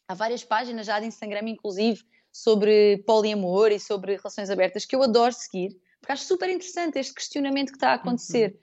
há 0.07 0.13
várias 0.13 0.43
páginas 0.43 0.85
já 0.85 0.99
de 0.99 1.05
Instagram, 1.05 1.49
inclusive, 1.49 2.03
sobre 2.31 3.03
poliamor 3.05 3.71
e 3.71 3.79
sobre 3.79 4.15
relações 4.15 4.49
abertas 4.49 4.85
que 4.85 4.95
eu 4.95 5.03
adoro 5.03 5.33
seguir, 5.33 5.77
porque 5.99 6.11
acho 6.11 6.23
super 6.23 6.49
interessante 6.49 6.99
este 6.99 7.13
questionamento 7.13 7.71
que 7.71 7.77
está 7.77 7.91
a 7.91 7.95
acontecer. 7.95 8.59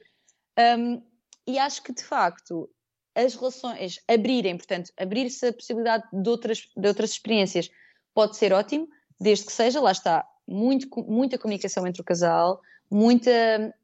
Uhum. 0.59 0.95
Um, 0.95 1.03
e 1.47 1.59
acho 1.59 1.83
que, 1.83 1.93
de 1.93 2.03
facto, 2.03 2.69
as 3.15 3.35
relações 3.35 4.01
abrirem, 4.09 4.57
portanto, 4.57 4.93
abrir-se 4.97 5.47
a 5.47 5.53
possibilidade 5.53 6.05
de 6.13 6.29
outras, 6.29 6.69
de 6.77 6.89
outras 6.89 7.11
experiências 7.11 7.71
pode 8.15 8.37
ser 8.37 8.53
ótimo, 8.53 8.89
desde 9.21 9.47
que 9.47 9.53
seja, 9.53 9.81
lá 9.81 9.93
está, 9.93 10.27
muito, 10.47 10.89
muita 11.05 11.39
comunicação 11.39 11.87
entre 11.87 12.03
o 12.03 12.05
casal, 12.05 12.61
muita 12.91 13.75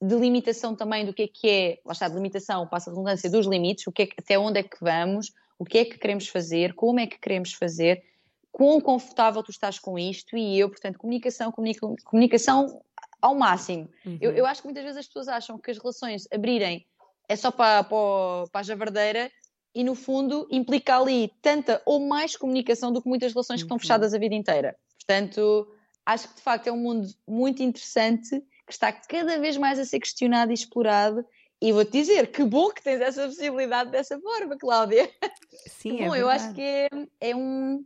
delimitação 0.00 0.74
também 0.74 1.04
do 1.04 1.12
que 1.12 1.22
é 1.22 1.28
que 1.28 1.48
é, 1.48 1.78
lá 1.84 1.92
está, 1.92 2.08
delimitação, 2.08 2.66
passa 2.66 2.90
a 2.90 2.92
redundância 2.92 3.30
dos 3.30 3.46
limites, 3.46 3.86
o 3.86 3.92
que 3.92 4.02
é, 4.02 4.08
até 4.16 4.38
onde 4.38 4.60
é 4.60 4.62
que 4.62 4.76
vamos, 4.80 5.32
o 5.58 5.64
que 5.64 5.78
é 5.78 5.84
que 5.84 5.98
queremos 5.98 6.28
fazer, 6.28 6.74
como 6.74 7.00
é 7.00 7.06
que 7.06 7.18
queremos 7.18 7.52
fazer, 7.52 8.02
quão 8.52 8.80
confortável 8.80 9.42
tu 9.42 9.50
estás 9.50 9.78
com 9.78 9.98
isto 9.98 10.36
e 10.36 10.58
eu, 10.58 10.68
portanto, 10.68 10.98
comunicação, 10.98 11.50
comunica, 11.50 11.86
comunicação 12.04 12.80
ao 13.20 13.34
máximo. 13.34 13.88
Uhum. 14.06 14.18
Eu, 14.20 14.32
eu 14.32 14.46
acho 14.46 14.62
que 14.62 14.68
muitas 14.68 14.84
vezes 14.84 14.98
as 14.98 15.06
pessoas 15.06 15.28
acham 15.28 15.58
que 15.58 15.70
as 15.70 15.78
relações 15.78 16.28
abrirem 16.32 16.86
é 17.28 17.36
só 17.36 17.50
para, 17.50 17.84
para, 17.84 18.46
para 18.50 18.60
a 18.60 18.62
javardeira 18.62 19.30
e 19.74 19.84
no 19.84 19.94
fundo 19.94 20.48
implica 20.50 20.96
ali 20.96 21.30
tanta 21.42 21.82
ou 21.84 22.00
mais 22.00 22.36
comunicação 22.36 22.92
do 22.92 23.02
que 23.02 23.08
muitas 23.08 23.32
relações 23.32 23.60
que 23.60 23.64
estão 23.64 23.76
uhum. 23.76 23.80
fechadas 23.80 24.14
a 24.14 24.18
vida 24.18 24.34
inteira. 24.34 24.76
Portanto, 24.98 25.68
acho 26.06 26.28
que 26.28 26.36
de 26.36 26.42
facto 26.42 26.66
é 26.68 26.72
um 26.72 26.78
mundo 26.78 27.08
muito 27.26 27.62
interessante 27.62 28.42
que 28.68 28.74
está 28.74 28.92
cada 28.92 29.38
vez 29.38 29.56
mais 29.56 29.78
a 29.78 29.84
ser 29.84 29.98
questionado 29.98 30.52
e 30.52 30.54
explorado. 30.54 31.24
E 31.60 31.72
vou-te 31.72 31.90
dizer, 31.90 32.30
que 32.30 32.44
bom 32.44 32.70
que 32.70 32.82
tens 32.82 33.00
essa 33.00 33.26
possibilidade 33.26 33.90
dessa 33.90 34.20
forma, 34.20 34.56
Cláudia. 34.56 35.10
Sim, 35.66 35.98
é 36.02 36.06
bom, 36.06 36.14
é 36.14 36.22
eu 36.22 36.28
acho 36.28 36.54
que 36.54 36.62
é, 36.62 36.88
é 37.20 37.34
um. 37.34 37.84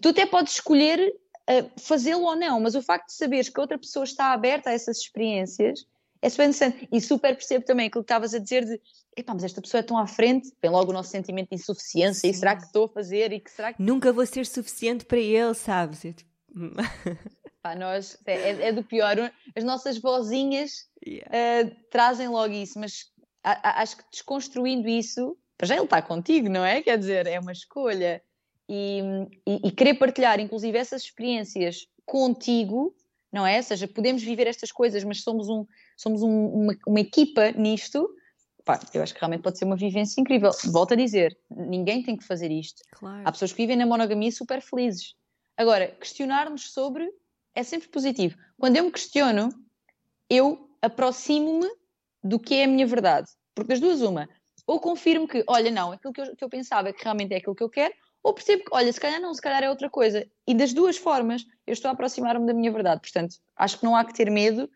Tu 0.00 0.08
até 0.08 0.26
podes 0.26 0.54
escolher 0.54 1.12
uh, 1.50 1.80
fazê-lo 1.80 2.22
ou 2.22 2.36
não, 2.36 2.60
mas 2.60 2.76
o 2.76 2.82
facto 2.82 3.06
de 3.06 3.14
saberes 3.14 3.48
que 3.48 3.60
outra 3.60 3.78
pessoa 3.78 4.04
está 4.04 4.32
aberta 4.32 4.70
a 4.70 4.72
essas 4.72 4.98
experiências 4.98 5.86
é 6.22 6.28
super 6.28 6.44
interessante. 6.44 6.88
E 6.92 7.00
super 7.00 7.34
percebo 7.34 7.64
também 7.64 7.88
aquilo 7.88 8.04
que 8.04 8.12
estavas 8.12 8.34
a 8.34 8.38
dizer 8.38 8.64
de 8.64 8.80
epá, 9.16 9.34
mas 9.34 9.44
esta 9.44 9.60
pessoa 9.60 9.80
é 9.80 9.82
tão 9.82 9.98
à 9.98 10.06
frente, 10.06 10.52
vem 10.60 10.70
logo 10.70 10.90
o 10.90 10.94
nosso 10.94 11.10
sentimento 11.10 11.50
de 11.50 11.56
insuficiência, 11.56 12.20
Sim. 12.20 12.30
e 12.30 12.34
será 12.34 12.56
que 12.56 12.64
estou 12.64 12.86
a 12.86 12.88
fazer? 12.88 13.32
E 13.32 13.40
que 13.40 13.50
será 13.50 13.72
que... 13.72 13.82
Nunca 13.82 14.12
vou 14.12 14.26
ser 14.26 14.44
suficiente 14.46 15.04
para 15.04 15.18
ele, 15.18 15.54
sabes? 15.54 16.02
Pá, 17.64 17.74
nós, 17.74 18.18
é, 18.26 18.68
é, 18.68 18.72
do 18.72 18.84
pior. 18.84 19.16
As 19.56 19.64
nossas 19.64 19.96
vozinhas 19.96 20.86
yeah. 21.02 21.66
uh, 21.66 21.76
trazem 21.90 22.28
logo 22.28 22.52
isso, 22.52 22.78
mas 22.78 23.06
a, 23.42 23.70
a, 23.70 23.82
acho 23.82 23.96
que 23.96 24.04
desconstruindo 24.12 24.86
isso, 24.86 25.34
para 25.56 25.68
já 25.68 25.76
ele 25.76 25.84
está 25.84 26.02
contigo, 26.02 26.50
não 26.50 26.62
é? 26.62 26.82
Quer 26.82 26.98
dizer, 26.98 27.26
é 27.26 27.40
uma 27.40 27.52
escolha. 27.52 28.22
E, 28.68 29.00
e, 29.46 29.68
e, 29.68 29.70
querer 29.70 29.94
partilhar, 29.94 30.38
inclusive, 30.40 30.76
essas 30.76 31.04
experiências 31.04 31.86
contigo, 32.04 32.94
não 33.32 33.46
é? 33.46 33.56
Ou 33.56 33.62
seja, 33.62 33.88
podemos 33.88 34.22
viver 34.22 34.46
estas 34.46 34.70
coisas, 34.70 35.02
mas 35.02 35.22
somos, 35.22 35.48
um, 35.48 35.66
somos 35.96 36.22
um, 36.22 36.48
uma, 36.48 36.76
uma 36.86 37.00
equipa 37.00 37.50
nisto. 37.52 38.06
Pá, 38.62 38.78
eu 38.92 39.02
acho 39.02 39.14
que 39.14 39.20
realmente 39.20 39.42
pode 39.42 39.56
ser 39.56 39.64
uma 39.64 39.76
vivência 39.76 40.20
incrível. 40.20 40.50
Volto 40.66 40.92
a 40.92 40.96
dizer, 40.96 41.34
ninguém 41.48 42.02
tem 42.02 42.14
que 42.14 42.24
fazer 42.24 42.50
isto. 42.50 42.82
Claro. 42.92 43.22
Há 43.24 43.32
pessoas 43.32 43.52
que 43.52 43.62
vivem 43.62 43.78
na 43.78 43.86
monogamia 43.86 44.30
super 44.30 44.60
felizes. 44.60 45.14
Agora, 45.56 45.88
questionar-nos 45.88 46.70
sobre 46.70 47.10
é 47.54 47.62
sempre 47.62 47.88
positivo. 47.88 48.36
Quando 48.58 48.76
eu 48.76 48.84
me 48.84 48.90
questiono, 48.90 49.48
eu 50.28 50.68
aproximo-me 50.82 51.68
do 52.22 52.38
que 52.38 52.54
é 52.56 52.64
a 52.64 52.68
minha 52.68 52.86
verdade. 52.86 53.30
Porque 53.54 53.68
das 53.68 53.80
duas, 53.80 54.00
uma, 54.02 54.28
ou 54.66 54.80
confirmo 54.80 55.28
que, 55.28 55.44
olha, 55.46 55.70
não, 55.70 55.92
aquilo 55.92 56.12
que 56.12 56.20
eu, 56.20 56.36
que 56.36 56.44
eu 56.44 56.48
pensava 56.48 56.92
que 56.92 57.02
realmente 57.02 57.32
é 57.34 57.36
aquilo 57.36 57.54
que 57.54 57.62
eu 57.62 57.68
quero, 57.68 57.94
ou 58.22 58.32
percebo 58.32 58.64
que, 58.64 58.70
olha, 58.72 58.90
se 58.90 59.00
calhar 59.00 59.20
não, 59.20 59.34
se 59.34 59.40
calhar 59.40 59.62
é 59.62 59.68
outra 59.68 59.90
coisa. 59.90 60.26
E 60.46 60.54
das 60.54 60.72
duas 60.72 60.96
formas, 60.96 61.44
eu 61.66 61.74
estou 61.74 61.90
a 61.90 61.92
aproximar-me 61.92 62.46
da 62.46 62.54
minha 62.54 62.72
verdade. 62.72 63.00
Portanto, 63.02 63.36
acho 63.54 63.78
que 63.78 63.84
não 63.84 63.94
há 63.94 64.04
que 64.04 64.14
ter 64.14 64.30
medo 64.30 64.68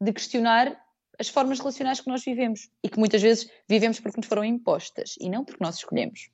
de 0.00 0.12
questionar 0.12 0.78
as 1.18 1.28
formas 1.28 1.58
relacionais 1.58 2.00
que 2.00 2.08
nós 2.08 2.22
vivemos 2.22 2.68
e 2.82 2.88
que 2.88 2.98
muitas 2.98 3.20
vezes 3.20 3.50
vivemos 3.68 4.00
porque 4.00 4.18
nos 4.18 4.26
foram 4.26 4.44
impostas 4.44 5.14
e 5.18 5.28
não 5.28 5.44
porque 5.44 5.62
nós 5.62 5.76
escolhemos. 5.76 6.30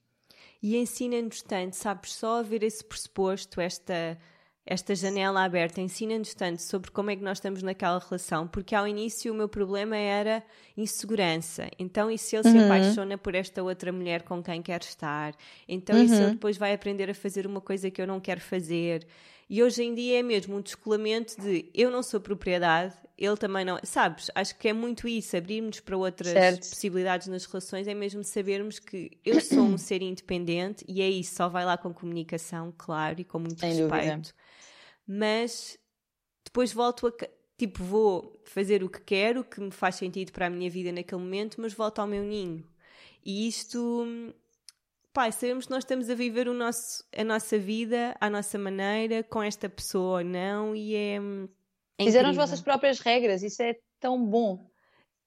E 0.62 0.76
ensina-nos 0.76 1.42
tanto, 1.42 1.74
sabes, 1.74 2.14
só 2.14 2.40
a 2.40 2.42
ver 2.42 2.62
esse 2.62 2.84
pressuposto, 2.84 3.60
esta 3.60 4.18
esta 4.66 4.96
janela 4.96 5.44
aberta 5.44 5.80
ensina-nos 5.80 6.34
tanto 6.34 6.60
sobre 6.60 6.90
como 6.90 7.08
é 7.10 7.16
que 7.16 7.22
nós 7.22 7.38
estamos 7.38 7.62
naquela 7.62 8.00
relação, 8.00 8.48
porque 8.48 8.74
ao 8.74 8.86
início 8.86 9.32
o 9.32 9.36
meu 9.36 9.48
problema 9.48 9.96
era 9.96 10.42
insegurança. 10.76 11.68
Então, 11.78 12.10
e 12.10 12.18
se 12.18 12.34
ele 12.34 12.48
uhum. 12.48 12.52
se 12.52 12.64
apaixona 12.64 13.16
por 13.16 13.36
esta 13.36 13.62
outra 13.62 13.92
mulher 13.92 14.22
com 14.22 14.42
quem 14.42 14.60
quer 14.60 14.80
estar? 14.80 15.34
Então, 15.68 15.96
uhum. 15.96 16.02
e 16.02 16.08
se 16.08 16.14
ele 16.16 16.24
uhum. 16.24 16.32
depois 16.32 16.58
vai 16.58 16.74
aprender 16.74 17.08
a 17.08 17.14
fazer 17.14 17.46
uma 17.46 17.60
coisa 17.60 17.88
que 17.92 18.02
eu 18.02 18.08
não 18.08 18.18
quero 18.18 18.40
fazer? 18.40 19.06
E 19.48 19.62
hoje 19.62 19.84
em 19.84 19.94
dia 19.94 20.18
é 20.18 20.22
mesmo 20.24 20.56
um 20.56 20.60
descolamento 20.60 21.40
de 21.40 21.70
eu 21.72 21.88
não 21.88 22.02
sou 22.02 22.20
propriedade, 22.20 22.92
ele 23.16 23.36
também 23.36 23.64
não. 23.64 23.78
Sabes? 23.84 24.28
Acho 24.34 24.58
que 24.58 24.66
é 24.66 24.72
muito 24.72 25.06
isso, 25.06 25.36
abrirmos 25.36 25.78
para 25.78 25.96
outras 25.96 26.32
certo. 26.32 26.68
possibilidades 26.68 27.28
nas 27.28 27.44
relações, 27.46 27.86
é 27.86 27.94
mesmo 27.94 28.24
sabermos 28.24 28.80
que 28.80 29.12
eu 29.24 29.40
sou 29.40 29.60
um 29.60 29.78
ser 29.78 30.02
independente 30.02 30.84
e 30.88 31.00
é 31.00 31.08
isso, 31.08 31.36
só 31.36 31.48
vai 31.48 31.64
lá 31.64 31.78
com 31.78 31.94
comunicação, 31.94 32.74
claro, 32.76 33.20
e 33.20 33.24
com 33.24 33.38
muito 33.38 33.60
Sem 33.60 33.68
respeito. 33.74 34.16
Dúvida. 34.16 34.34
Mas 35.06 35.78
depois 36.44 36.72
volto 36.72 37.06
a. 37.06 37.12
Tipo, 37.58 37.82
vou 37.82 38.38
fazer 38.44 38.84
o 38.84 38.90
que 38.90 39.00
quero, 39.00 39.42
que 39.42 39.60
me 39.60 39.70
faz 39.70 39.94
sentido 39.94 40.30
para 40.30 40.46
a 40.46 40.50
minha 40.50 40.68
vida 40.68 40.92
naquele 40.92 41.22
momento, 41.22 41.58
mas 41.58 41.72
volto 41.72 42.00
ao 42.00 42.06
meu 42.06 42.22
ninho. 42.22 42.62
E 43.24 43.48
isto 43.48 44.06
pá, 45.16 45.32
sabemos 45.32 45.64
que 45.64 45.70
nós 45.70 45.82
estamos 45.82 46.10
a 46.10 46.14
viver 46.14 46.46
o 46.46 46.52
nosso, 46.52 47.02
a 47.16 47.24
nossa 47.24 47.58
vida 47.58 48.14
à 48.20 48.28
nossa 48.28 48.58
maneira, 48.58 49.22
com 49.22 49.42
esta 49.42 49.66
pessoa, 49.66 50.22
não? 50.22 50.76
E 50.76 50.94
é. 50.94 51.16
é 51.98 52.04
Fizeram 52.04 52.28
as 52.28 52.36
vossas 52.36 52.60
próprias 52.60 53.00
regras, 53.00 53.42
isso 53.42 53.62
é 53.62 53.76
tão 53.98 54.22
bom. 54.22 54.70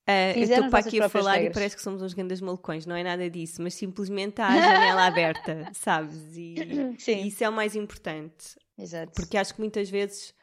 Uh, 0.08 0.38
eu 0.38 0.44
estou 0.44 0.70
para 0.70 0.80
aqui 0.80 1.02
a 1.02 1.10
falar 1.10 1.34
regras. 1.34 1.52
e 1.52 1.54
parece 1.54 1.76
que 1.76 1.82
somos 1.82 2.04
uns 2.04 2.14
grandes 2.14 2.40
malucões, 2.40 2.86
não 2.86 2.96
é 2.96 3.04
nada 3.04 3.28
disso, 3.30 3.64
mas 3.64 3.74
simplesmente 3.74 4.40
há 4.42 4.48
a 4.48 4.56
janela 4.62 5.08
aberta, 5.08 5.72
sabes? 5.74 6.38
E, 6.38 6.56
e, 7.08 7.28
isso 7.28 7.44
é 7.44 7.50
o 7.50 7.54
mais 7.54 7.76
importante. 7.76 8.56
Exato. 8.80 9.14
Porque 9.14 9.38
acho 9.38 9.54
que 9.54 9.60
muitas 9.60 9.90
vezes, 9.90 10.34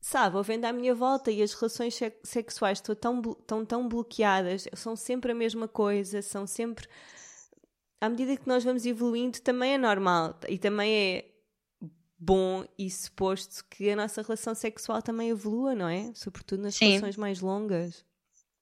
sabe, 0.00 0.34
vou 0.34 0.42
vendo 0.42 0.64
à 0.64 0.72
minha 0.72 0.94
volta 0.94 1.30
e 1.30 1.42
as 1.42 1.52
relações 1.52 1.98
sexuais 2.22 2.78
estão 2.78 2.94
tão, 2.94 3.22
tão, 3.22 3.64
tão 3.64 3.88
bloqueadas, 3.88 4.68
são 4.74 4.94
sempre 4.94 5.32
a 5.32 5.34
mesma 5.34 5.66
coisa, 5.66 6.22
são 6.22 6.46
sempre 6.46 6.88
à 8.00 8.08
medida 8.08 8.36
que 8.36 8.46
nós 8.46 8.64
vamos 8.64 8.86
evoluindo, 8.86 9.40
também 9.40 9.74
é 9.74 9.78
normal 9.78 10.38
e 10.48 10.58
também 10.58 10.92
é 10.94 11.30
bom 12.18 12.64
e 12.78 12.90
suposto 12.90 13.64
que 13.70 13.90
a 13.90 13.96
nossa 13.96 14.22
relação 14.22 14.54
sexual 14.54 15.00
também 15.02 15.30
evolua, 15.30 15.74
não 15.74 15.88
é? 15.88 16.12
Sobretudo 16.14 16.62
nas 16.62 16.74
Sim. 16.74 16.86
relações 16.86 17.16
mais 17.16 17.40
longas. 17.40 18.04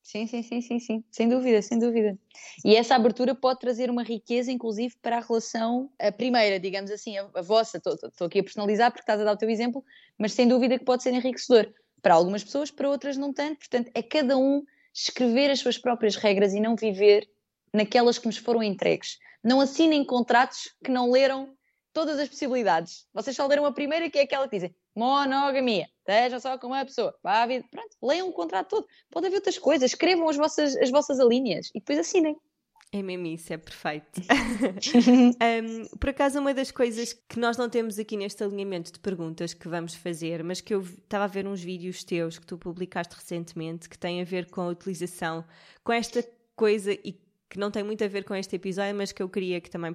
Sim, 0.06 0.24
sim, 0.28 0.40
sim, 0.40 0.60
sim, 0.60 0.78
sim, 0.78 1.04
sem 1.10 1.28
dúvida, 1.28 1.60
sem 1.60 1.80
dúvida. 1.80 2.16
E 2.64 2.76
essa 2.76 2.94
abertura 2.94 3.34
pode 3.34 3.58
trazer 3.58 3.90
uma 3.90 4.04
riqueza, 4.04 4.52
inclusive, 4.52 4.94
para 5.02 5.16
a 5.16 5.20
relação, 5.20 5.90
a 5.98 6.12
primeira, 6.12 6.60
digamos 6.60 6.92
assim, 6.92 7.18
a, 7.18 7.28
a 7.34 7.42
vossa. 7.42 7.78
Estou 7.78 8.28
aqui 8.28 8.38
a 8.38 8.44
personalizar 8.44 8.92
porque 8.92 9.02
estás 9.02 9.20
a 9.20 9.24
dar 9.24 9.32
o 9.32 9.36
teu 9.36 9.50
exemplo, 9.50 9.84
mas 10.16 10.32
sem 10.32 10.46
dúvida 10.46 10.78
que 10.78 10.84
pode 10.84 11.02
ser 11.02 11.12
enriquecedor 11.12 11.74
para 12.00 12.14
algumas 12.14 12.44
pessoas, 12.44 12.70
para 12.70 12.88
outras 12.88 13.16
não 13.16 13.32
tanto. 13.32 13.58
Portanto, 13.58 13.90
é 13.94 14.00
cada 14.00 14.38
um 14.38 14.62
escrever 14.94 15.50
as 15.50 15.58
suas 15.58 15.76
próprias 15.76 16.14
regras 16.14 16.54
e 16.54 16.60
não 16.60 16.76
viver 16.76 17.28
naquelas 17.72 18.16
que 18.16 18.26
nos 18.26 18.36
foram 18.36 18.62
entregues. 18.62 19.18
Não 19.42 19.60
assinem 19.60 20.04
contratos 20.04 20.72
que 20.84 20.90
não 20.92 21.10
leram 21.10 21.55
todas 21.96 22.18
as 22.18 22.28
possibilidades. 22.28 23.06
Vocês 23.14 23.34
só 23.34 23.46
leram 23.46 23.64
a 23.64 23.72
primeira, 23.72 24.10
que 24.10 24.18
é 24.18 24.22
aquela 24.22 24.46
que 24.46 24.56
dizem 24.56 24.76
monogamia, 24.94 25.88
esteja 26.00 26.38
só 26.38 26.58
com 26.58 26.66
uma 26.66 26.84
pessoa, 26.84 27.16
vá 27.22 27.42
à 27.42 27.46
vida. 27.46 27.64
Pronto, 27.70 27.96
leiam 28.02 28.28
o 28.28 28.32
contrato 28.34 28.68
todo. 28.68 28.86
Pode 29.10 29.26
haver 29.28 29.36
outras 29.36 29.58
coisas, 29.58 29.92
escrevam 29.92 30.28
as 30.28 30.36
vossas, 30.36 30.76
as 30.76 30.90
vossas 30.90 31.18
alíneas 31.18 31.68
e 31.74 31.78
depois 31.78 31.98
assinem. 31.98 32.36
É 32.92 33.02
mesmo 33.02 33.26
isso, 33.26 33.50
é 33.50 33.56
perfeito. 33.56 34.20
um, 35.90 35.96
por 35.96 36.10
acaso, 36.10 36.38
uma 36.38 36.52
das 36.52 36.70
coisas 36.70 37.14
que 37.14 37.38
nós 37.38 37.56
não 37.56 37.70
temos 37.70 37.98
aqui 37.98 38.14
neste 38.14 38.44
alinhamento 38.44 38.92
de 38.92 38.98
perguntas 38.98 39.54
que 39.54 39.66
vamos 39.66 39.94
fazer, 39.94 40.44
mas 40.44 40.60
que 40.60 40.74
eu 40.74 40.82
estava 40.82 41.24
a 41.24 41.28
ver 41.28 41.46
uns 41.46 41.62
vídeos 41.62 42.04
teus 42.04 42.38
que 42.38 42.44
tu 42.44 42.58
publicaste 42.58 43.14
recentemente 43.14 43.88
que 43.88 43.98
têm 43.98 44.20
a 44.20 44.24
ver 44.24 44.50
com 44.50 44.60
a 44.60 44.68
utilização, 44.68 45.42
com 45.82 45.94
esta 45.94 46.22
coisa 46.54 46.92
e 46.92 47.18
que 47.48 47.58
não 47.58 47.70
tem 47.70 47.82
muito 47.82 48.04
a 48.04 48.08
ver 48.08 48.24
com 48.24 48.34
este 48.34 48.56
episódio, 48.56 48.94
mas 48.94 49.12
que 49.12 49.22
eu 49.22 49.30
queria 49.30 49.60
que 49.60 49.70
também 49.70 49.94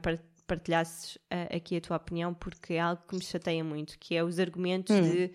partilhasses 0.51 1.15
uh, 1.15 1.55
aqui 1.55 1.77
a 1.77 1.81
tua 1.81 1.95
opinião, 1.95 2.33
porque 2.33 2.73
é 2.73 2.81
algo 2.81 3.01
que 3.07 3.15
me 3.15 3.23
chateia 3.23 3.63
muito, 3.63 3.97
que 3.97 4.15
é 4.15 4.21
os 4.21 4.37
argumentos 4.37 4.93
hum. 4.93 5.09
de 5.09 5.31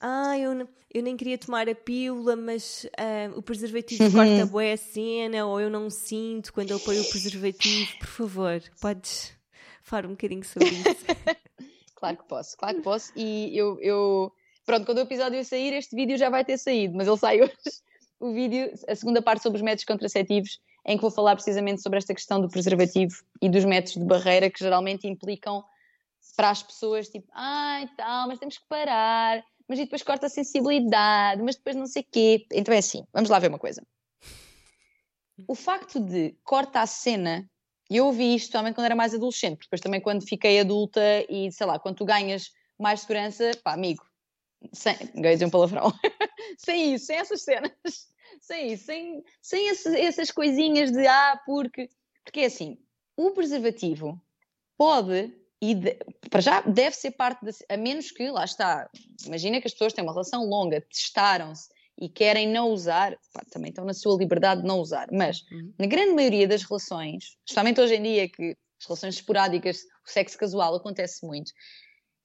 ah, 0.00 0.38
eu, 0.38 0.66
eu 0.92 1.02
nem 1.02 1.16
queria 1.16 1.36
tomar 1.36 1.68
a 1.68 1.74
pílula, 1.74 2.34
mas 2.34 2.84
uh, 2.84 3.38
o 3.38 3.42
preservativo 3.42 4.10
corta 4.10 4.46
boa 4.46 4.72
a 4.72 4.76
cena, 4.76 5.44
ou 5.44 5.60
eu 5.60 5.68
não 5.68 5.90
sinto 5.90 6.50
quando 6.52 6.70
eu 6.70 6.80
ponho 6.80 7.02
o 7.02 7.10
preservativo. 7.10 7.98
Por 7.98 8.08
favor, 8.08 8.62
podes 8.80 9.32
falar 9.82 10.06
um 10.06 10.10
bocadinho 10.10 10.44
sobre 10.44 10.70
isso? 10.70 11.04
claro 11.94 12.16
que 12.16 12.24
posso, 12.24 12.56
claro 12.56 12.76
que 12.78 12.82
posso. 12.82 13.12
E 13.14 13.56
eu, 13.56 13.78
eu, 13.80 14.32
pronto, 14.64 14.86
quando 14.86 14.98
o 14.98 15.02
episódio 15.02 15.44
sair, 15.44 15.74
este 15.74 15.94
vídeo 15.94 16.16
já 16.16 16.30
vai 16.30 16.44
ter 16.44 16.56
saído, 16.56 16.96
mas 16.96 17.06
ele 17.06 17.18
sai 17.18 17.40
hoje. 17.44 17.52
O 18.18 18.32
vídeo, 18.32 18.72
a 18.88 18.94
segunda 18.94 19.20
parte 19.20 19.42
sobre 19.42 19.58
os 19.58 19.62
métodos 19.62 19.84
contraceptivos, 19.84 20.58
em 20.86 20.96
que 20.96 21.02
vou 21.02 21.10
falar 21.10 21.34
precisamente 21.34 21.80
sobre 21.82 21.98
esta 21.98 22.14
questão 22.14 22.40
do 22.40 22.48
preservativo 22.48 23.14
e 23.40 23.48
dos 23.48 23.64
métodos 23.64 23.94
de 23.94 24.04
barreira 24.04 24.50
que 24.50 24.58
geralmente 24.58 25.06
implicam 25.06 25.64
para 26.36 26.50
as 26.50 26.62
pessoas, 26.62 27.08
tipo, 27.08 27.28
ah, 27.32 27.86
tal, 27.96 28.28
mas 28.28 28.38
temos 28.38 28.58
que 28.58 28.66
parar, 28.68 29.44
mas 29.68 29.78
depois 29.78 30.02
corta 30.02 30.26
a 30.26 30.30
sensibilidade, 30.30 31.42
mas 31.42 31.56
depois 31.56 31.76
não 31.76 31.86
sei 31.86 32.02
o 32.02 32.06
quê. 32.10 32.46
Então 32.52 32.74
é 32.74 32.78
assim, 32.78 33.06
vamos 33.12 33.30
lá 33.30 33.38
ver 33.38 33.48
uma 33.48 33.58
coisa. 33.58 33.82
O 35.48 35.54
facto 35.54 36.00
de 36.00 36.36
corta 36.44 36.80
a 36.80 36.86
cena, 36.86 37.48
eu 37.90 38.06
ouvi 38.06 38.34
isto 38.34 38.52
também 38.52 38.72
quando 38.72 38.86
era 38.86 38.94
mais 38.94 39.14
adolescente, 39.14 39.56
porque 39.56 39.66
depois 39.66 39.80
também 39.80 40.00
quando 40.00 40.26
fiquei 40.26 40.60
adulta 40.60 41.00
e 41.28 41.50
sei 41.50 41.66
lá, 41.66 41.78
quando 41.78 41.96
tu 41.96 42.04
ganhas 42.04 42.50
mais 42.78 43.00
segurança, 43.00 43.50
pá, 43.62 43.72
amigo, 43.72 44.04
sem, 44.72 44.96
dizer 45.14 45.44
um 45.46 45.50
palavrão, 45.50 45.92
sem 46.58 46.94
isso, 46.94 47.06
sem 47.06 47.16
essas 47.16 47.42
cenas, 47.42 47.72
sem 48.40 48.72
isso, 48.72 48.84
sem, 48.84 49.24
sem 49.40 49.68
esse, 49.68 49.96
essas 50.00 50.30
coisinhas 50.30 50.90
de 50.90 51.06
ah, 51.06 51.40
porque. 51.44 51.88
Porque 52.24 52.40
é 52.40 52.46
assim, 52.46 52.78
o 53.16 53.32
preservativo 53.32 54.20
pode 54.78 55.32
e 55.60 55.74
de, 55.74 55.96
para 56.30 56.40
já 56.40 56.60
deve 56.62 56.96
ser 56.96 57.12
parte, 57.12 57.40
a 57.68 57.76
menos 57.76 58.10
que, 58.10 58.30
lá 58.30 58.44
está, 58.44 58.88
imagina 59.24 59.60
que 59.60 59.66
as 59.66 59.72
pessoas 59.72 59.92
têm 59.92 60.04
uma 60.04 60.12
relação 60.12 60.44
longa, 60.46 60.80
testaram-se 60.80 61.68
e 61.98 62.08
querem 62.08 62.48
não 62.48 62.70
usar, 62.70 63.16
pá, 63.32 63.42
também 63.50 63.70
estão 63.70 63.84
na 63.84 63.94
sua 63.94 64.16
liberdade 64.18 64.62
de 64.62 64.66
não 64.66 64.80
usar, 64.80 65.06
mas 65.12 65.42
uhum. 65.50 65.72
na 65.78 65.86
grande 65.86 66.12
maioria 66.12 66.48
das 66.48 66.62
relações, 66.62 67.36
especialmente 67.46 67.80
hoje 67.80 67.94
em 67.94 68.02
dia 68.02 68.28
que 68.28 68.56
as 68.80 68.86
relações 68.86 69.14
esporádicas, 69.14 69.78
o 70.06 70.10
sexo 70.10 70.36
casual 70.36 70.74
acontece 70.74 71.24
muito, 71.24 71.52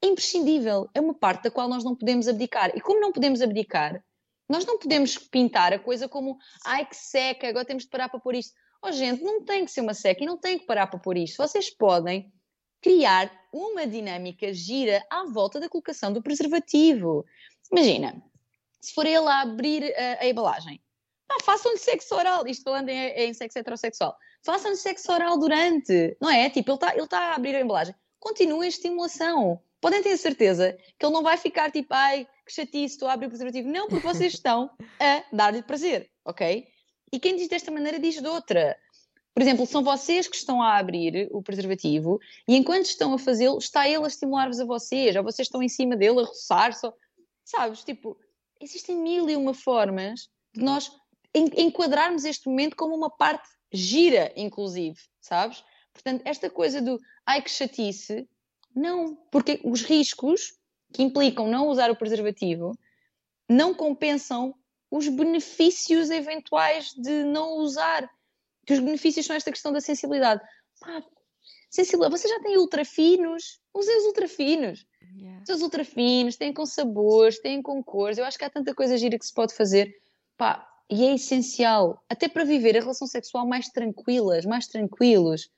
é 0.02 0.08
imprescindível, 0.08 0.90
é 0.94 1.00
uma 1.00 1.14
parte 1.14 1.44
da 1.44 1.52
qual 1.52 1.68
nós 1.68 1.84
não 1.84 1.96
podemos 1.96 2.28
abdicar. 2.28 2.72
E 2.76 2.82
como 2.82 3.00
não 3.00 3.12
podemos 3.12 3.42
abdicar, 3.42 4.02
nós 4.50 4.66
não 4.66 4.80
podemos 4.80 5.18
pintar 5.18 5.72
a 5.72 5.80
coisa 5.80 6.10
como 6.10 6.38
ai 6.66 6.86
que 6.86 6.96
seca, 6.96 7.48
agora 7.48 7.66
temos 7.66 7.84
de 7.84 7.90
parar 7.90 8.10
para 8.10 8.20
pôr 8.20 8.36
isto. 8.36 8.54
Oh, 8.82 8.92
gente, 8.92 9.22
não 9.22 9.44
tem 9.44 9.66
que 9.66 9.72
ser 9.72 9.82
uma 9.82 9.94
seca 9.94 10.24
e 10.24 10.28
não 10.28 10.38
tem 10.38 10.58
que 10.58 10.66
parar 10.66 10.88
para 10.88 11.00
pôr 11.00 11.18
isto. 11.18 11.38
Vocês 11.38 11.70
podem 11.70 12.32
criar 12.82 13.32
uma 13.54 13.86
dinâmica 13.86 14.54
gira 14.54 15.06
à 15.10 15.26
volta 15.26 15.60
da 15.60 15.70
colocação 15.70 16.12
do 16.12 16.24
preservativo. 16.24 17.26
Imagina, 17.72 18.24
se 18.82 18.94
for 18.94 19.06
ele 19.06 19.28
a 19.28 19.42
abrir 19.42 19.94
a, 19.96 20.24
a 20.24 20.28
embalagem, 20.28 20.82
façam-lhe 21.44 21.78
sexo 21.78 22.16
oral, 22.16 22.48
isto 22.48 22.64
falando 22.64 22.90
em, 22.90 23.10
em 23.10 23.34
sexo 23.34 23.60
heterossexual, 23.60 24.16
façam-lhe 24.44 24.78
sexo 24.78 25.12
oral 25.12 25.38
durante, 25.38 26.18
não 26.22 26.30
é? 26.30 26.50
Tipo, 26.50 26.72
ele 26.72 26.76
está 26.76 26.96
ele 26.96 27.08
tá 27.08 27.20
a 27.20 27.36
abrir 27.36 27.56
a 27.56 27.62
embalagem, 27.62 27.94
continuem 28.20 28.66
a 28.66 28.70
estimulação. 28.70 29.62
Podem 29.82 30.02
ter 30.02 30.18
certeza 30.18 30.78
que 30.98 31.06
ele 31.06 31.14
não 31.14 31.24
vai 31.24 31.38
ficar 31.38 31.72
tipo, 31.72 31.94
ai, 31.94 32.28
que 32.50 32.56
chatice, 32.56 32.96
estou 32.96 33.08
a 33.08 33.14
abrir 33.14 33.28
o 33.28 33.30
preservativo. 33.30 33.70
Não, 33.70 33.88
porque 33.88 34.06
vocês 34.06 34.34
estão 34.34 34.72
a 35.00 35.24
dar-lhe 35.32 35.62
prazer, 35.62 36.10
ok? 36.26 36.68
E 37.14 37.20
quem 37.20 37.36
diz 37.36 37.48
desta 37.48 37.72
maneira 37.72 38.00
diz 38.00 38.20
de 38.20 38.28
outra. 38.28 38.76
Por 39.34 39.42
exemplo, 39.44 39.66
são 39.68 39.84
vocês 39.84 40.28
que 40.28 40.36
estão 40.36 40.62
a 40.62 40.78
abrir 40.78 41.30
o 41.32 41.42
preservativo 41.42 42.20
e 42.48 42.56
enquanto 42.56 42.86
estão 42.86 43.14
a 43.14 43.20
fazê-lo, 43.20 43.60
está 43.60 43.88
ele 43.88 44.04
a 44.04 44.08
estimular-vos 44.08 44.60
a 44.60 44.66
vocês, 44.66 45.16
ou 45.16 45.24
vocês 45.24 45.46
estão 45.46 45.62
em 45.62 45.70
cima 45.70 45.96
dele 45.96 46.20
a 46.20 46.24
roçar, 46.24 46.74
só, 46.74 46.92
sabes? 47.46 47.84
Tipo, 47.84 48.18
existem 48.60 48.98
mil 48.98 49.30
e 49.30 49.36
uma 49.36 49.54
formas 49.54 50.28
de 50.54 50.64
nós 50.64 50.92
enquadrarmos 51.34 52.26
este 52.26 52.50
momento 52.50 52.76
como 52.76 52.96
uma 52.96 53.10
parte 53.10 53.48
gira, 53.72 54.34
inclusive, 54.36 54.98
sabes? 55.22 55.64
Portanto, 55.94 56.24
esta 56.26 56.50
coisa 56.50 56.82
do 56.82 57.00
ai 57.26 57.42
que 57.42 57.52
chatice, 57.52 58.28
não, 58.76 59.16
porque 59.32 59.62
os 59.64 59.84
riscos 59.84 60.59
que 60.94 61.04
implicam 61.04 61.48
não 61.48 61.68
usar 61.68 61.92
o 61.92 61.96
preservativo 61.96 62.78
não 63.48 63.74
compensam 63.74 64.54
os 64.92 65.08
benefícios 65.08 66.10
eventuais 66.10 66.94
de 66.94 67.24
não 67.24 67.58
usar. 67.58 68.10
Que 68.66 68.74
os 68.74 68.80
benefícios 68.80 69.26
são 69.26 69.36
esta 69.36 69.52
questão 69.52 69.72
da 69.72 69.82
sensibilidade. 69.82 70.42
Pá, 70.80 71.04
sensibilidade, 71.70 72.20
você 72.20 72.28
já 72.28 72.40
tem 72.42 72.58
ultrafinos? 72.58 73.60
Usem 73.74 73.98
os 73.98 74.06
ultrafinos. 74.06 74.86
Yeah. 75.18 75.44
Os 75.50 75.62
ultrafinos 75.62 76.36
têm 76.38 76.54
com 76.54 76.66
sabores, 76.66 77.40
têm 77.40 77.62
com 77.62 77.84
cores. 77.84 78.18
Eu 78.18 78.26
acho 78.26 78.38
que 78.38 78.46
há 78.46 78.50
tanta 78.50 78.74
coisa 78.76 78.98
gira 78.98 79.18
que 79.18 79.26
se 79.26 79.34
pode 79.34 79.56
fazer. 79.56 79.96
Pá, 80.38 80.68
e 80.90 81.06
é 81.06 81.14
essencial, 81.14 82.04
até 82.10 82.28
para 82.28 82.44
viver 82.44 82.76
a 82.78 82.82
relação 82.82 83.08
sexual 83.08 83.48
mais 83.48 83.70
tranquilas, 83.70 84.46
mais 84.46 84.68
tranquilos, 84.68 85.50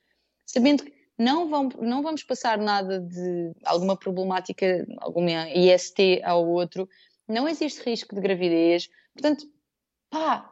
sabendo 0.46 0.84
que 0.84 0.94
não, 1.21 1.47
vão, 1.47 1.69
não 1.79 2.01
vamos 2.01 2.23
passar 2.23 2.57
nada 2.57 2.99
de 2.99 3.51
alguma 3.63 3.95
problemática, 3.95 4.86
alguma 4.97 5.49
IST 5.51 6.19
ao 6.23 6.47
outro, 6.47 6.89
não 7.27 7.47
existe 7.47 7.88
risco 7.88 8.15
de 8.15 8.21
gravidez. 8.21 8.89
Portanto, 9.13 9.45
pá, 10.10 10.51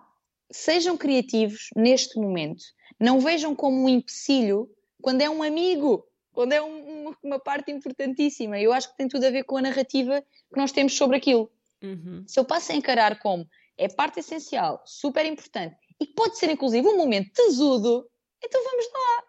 sejam 0.51 0.95
criativos 0.95 1.69
neste 1.75 2.19
momento. 2.19 2.63
Não 2.99 3.19
vejam 3.19 3.55
como 3.55 3.83
um 3.83 3.89
empecilho 3.89 4.69
quando 5.01 5.21
é 5.21 5.29
um 5.29 5.41
amigo, 5.41 6.05
quando 6.31 6.53
é 6.53 6.61
um, 6.61 7.15
uma 7.23 7.39
parte 7.39 7.71
importantíssima. 7.71 8.59
Eu 8.59 8.71
acho 8.71 8.91
que 8.91 8.97
tem 8.97 9.07
tudo 9.07 9.25
a 9.25 9.31
ver 9.31 9.45
com 9.45 9.57
a 9.57 9.63
narrativa 9.63 10.21
que 10.21 10.59
nós 10.59 10.71
temos 10.71 10.95
sobre 10.95 11.17
aquilo. 11.17 11.51
Uhum. 11.81 12.23
Se 12.27 12.39
eu 12.39 12.45
passo 12.45 12.71
a 12.71 12.75
encarar 12.75 13.17
como 13.19 13.47
é 13.75 13.87
parte 13.87 14.19
essencial, 14.19 14.83
super 14.85 15.25
importante, 15.25 15.75
e 15.99 16.05
pode 16.05 16.37
ser 16.37 16.51
inclusive 16.51 16.87
um 16.87 16.97
momento 16.97 17.31
tesudo, 17.31 18.07
então 18.43 18.63
vamos 18.63 18.85
lá 18.93 19.28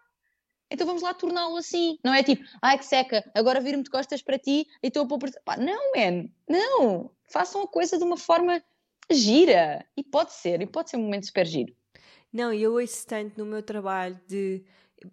então 0.71 0.87
vamos 0.87 1.01
lá 1.01 1.13
torná-lo 1.13 1.57
assim. 1.57 1.97
Não 2.03 2.13
é 2.13 2.23
tipo, 2.23 2.43
ai 2.61 2.77
que 2.77 2.85
seca, 2.85 3.29
agora 3.35 3.59
viro-me 3.59 3.83
de 3.83 3.89
costas 3.89 4.21
para 4.21 4.39
ti 4.39 4.65
e 4.81 4.87
estou 4.87 5.03
a 5.03 5.07
pôr. 5.07 5.29
Pá, 5.43 5.57
não, 5.57 5.91
man, 5.95 6.29
não. 6.47 7.11
Façam 7.29 7.61
a 7.61 7.67
coisa 7.67 7.97
de 7.97 8.03
uma 8.03 8.17
forma 8.17 8.63
gira. 9.11 9.85
E 9.95 10.03
pode 10.03 10.33
ser, 10.33 10.61
e 10.61 10.65
pode 10.65 10.89
ser 10.89 10.97
um 10.97 11.03
momento 11.03 11.25
super 11.25 11.45
giro. 11.45 11.73
Não, 12.31 12.53
eu 12.53 12.73
ouço 12.73 13.05
tanto 13.05 13.37
no 13.37 13.45
meu 13.45 13.61
trabalho 13.61 14.19
de. 14.27 14.63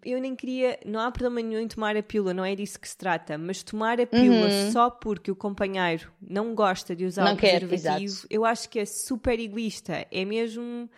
Eu 0.05 0.21
nem 0.21 0.35
queria. 0.35 0.79
Não 0.85 0.99
há 0.99 1.11
problema 1.11 1.45
nenhum 1.45 1.61
em 1.61 1.67
tomar 1.67 1.97
a 1.97 2.03
pílula, 2.03 2.33
não 2.33 2.45
é 2.45 2.55
disso 2.55 2.79
que 2.79 2.87
se 2.87 2.95
trata. 2.95 3.37
Mas 3.37 3.63
tomar 3.63 3.99
a 3.99 4.07
pílula 4.07 4.47
uhum. 4.47 4.71
só 4.71 4.89
porque 4.89 5.31
o 5.31 5.35
companheiro 5.35 6.11
não 6.21 6.55
gosta 6.55 6.95
de 6.95 7.05
usar 7.05 7.25
não 7.25 7.33
o 7.33 7.37
preservativo, 7.37 8.21
quer, 8.21 8.35
eu 8.35 8.45
acho 8.45 8.69
que 8.69 8.79
é 8.79 8.85
super 8.85 9.39
egoísta. 9.39 10.07
É 10.11 10.23
mesmo 10.23 10.89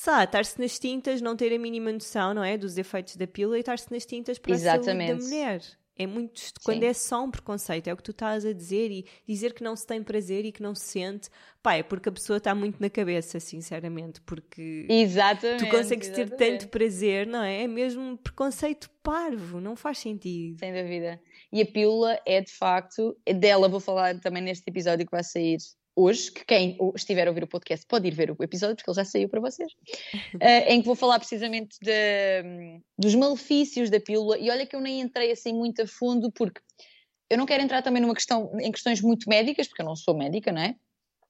sei 0.00 0.24
estar-se 0.24 0.58
nas 0.58 0.78
tintas, 0.78 1.20
não 1.20 1.36
ter 1.36 1.54
a 1.54 1.58
mínima 1.58 1.92
noção, 1.92 2.32
não 2.32 2.42
é? 2.42 2.56
Dos 2.56 2.78
efeitos 2.78 3.16
da 3.16 3.26
pílula 3.26 3.58
e 3.58 3.60
estar-se 3.60 3.92
nas 3.92 4.06
tintas 4.06 4.38
para 4.38 4.52
Exatamente. 4.52 5.02
a 5.02 5.06
saúde 5.06 5.22
da 5.22 5.28
mulher. 5.28 5.62
É 5.98 6.06
muito. 6.06 6.40
Quando 6.64 6.82
é 6.82 6.94
só 6.94 7.22
um 7.22 7.30
preconceito, 7.30 7.86
é 7.88 7.92
o 7.92 7.96
que 7.96 8.02
tu 8.02 8.12
estás 8.12 8.46
a 8.46 8.54
dizer 8.54 8.90
e 8.90 9.04
dizer 9.28 9.52
que 9.52 9.62
não 9.62 9.76
se 9.76 9.86
tem 9.86 10.02
prazer 10.02 10.46
e 10.46 10.52
que 10.52 10.62
não 10.62 10.74
se 10.74 10.84
sente, 10.84 11.28
pá, 11.62 11.74
é 11.74 11.82
porque 11.82 12.08
a 12.08 12.12
pessoa 12.12 12.38
está 12.38 12.54
muito 12.54 12.80
na 12.80 12.88
cabeça, 12.88 13.38
sinceramente. 13.38 14.18
Porque 14.22 14.86
exatamente, 14.88 15.64
tu 15.64 15.70
consegues 15.70 16.08
exatamente. 16.08 16.36
ter 16.38 16.52
tanto 16.52 16.68
prazer, 16.68 17.26
não 17.26 17.42
é? 17.42 17.64
É 17.64 17.68
mesmo 17.68 18.00
um 18.00 18.16
preconceito 18.16 18.88
parvo, 19.02 19.60
não 19.60 19.76
faz 19.76 19.98
sentido. 19.98 20.58
Sem 20.58 20.72
dúvida. 20.72 21.20
E 21.52 21.60
a 21.60 21.66
pílula 21.66 22.18
é 22.24 22.40
de 22.40 22.50
facto, 22.50 23.14
dela 23.38 23.68
vou 23.68 23.80
falar 23.80 24.18
também 24.20 24.42
neste 24.42 24.64
episódio 24.66 25.04
que 25.04 25.12
vai 25.12 25.22
sair 25.22 25.58
hoje, 25.94 26.30
que 26.30 26.44
quem 26.44 26.78
estiver 26.94 27.26
a 27.26 27.30
ouvir 27.30 27.44
o 27.44 27.48
podcast 27.48 27.86
pode 27.86 28.08
ir 28.08 28.12
ver 28.12 28.30
o 28.30 28.42
episódio, 28.42 28.76
porque 28.76 28.90
ele 28.90 28.96
já 28.96 29.04
saiu 29.04 29.28
para 29.28 29.40
vocês, 29.40 29.72
uh, 29.72 30.38
em 30.68 30.80
que 30.80 30.86
vou 30.86 30.94
falar 30.94 31.18
precisamente 31.18 31.76
de, 31.80 32.80
dos 32.98 33.14
malefícios 33.14 33.90
da 33.90 34.00
pílula. 34.00 34.38
E 34.38 34.50
olha 34.50 34.66
que 34.66 34.74
eu 34.74 34.80
nem 34.80 35.00
entrei 35.00 35.32
assim 35.32 35.52
muito 35.52 35.82
a 35.82 35.86
fundo, 35.86 36.30
porque 36.30 36.60
eu 37.28 37.38
não 37.38 37.46
quero 37.46 37.62
entrar 37.62 37.82
também 37.82 38.02
numa 38.02 38.14
questão, 38.14 38.50
em 38.60 38.72
questões 38.72 39.00
muito 39.00 39.28
médicas, 39.28 39.68
porque 39.68 39.82
eu 39.82 39.86
não 39.86 39.96
sou 39.96 40.16
médica, 40.16 40.50
não 40.50 40.62
é? 40.62 40.74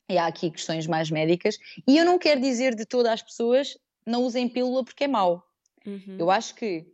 E 0.09 0.19
há 0.19 0.27
aqui 0.27 0.51
questões 0.51 0.87
mais 0.87 1.11
médicas. 1.11 1.59
E 1.87 1.97
eu 1.97 2.05
não 2.05 2.19
quero 2.19 2.41
dizer 2.41 2.75
de 2.75 2.85
todas 2.85 3.13
as 3.13 3.23
pessoas 3.23 3.79
não 4.07 4.25
usem 4.25 4.49
pílula 4.49 4.85
porque 4.85 5.05
é 5.05 5.09
mau. 5.09 5.45
Uhum. 5.87 6.17
Eu 6.19 6.31
acho 6.31 6.55
que 6.55 6.87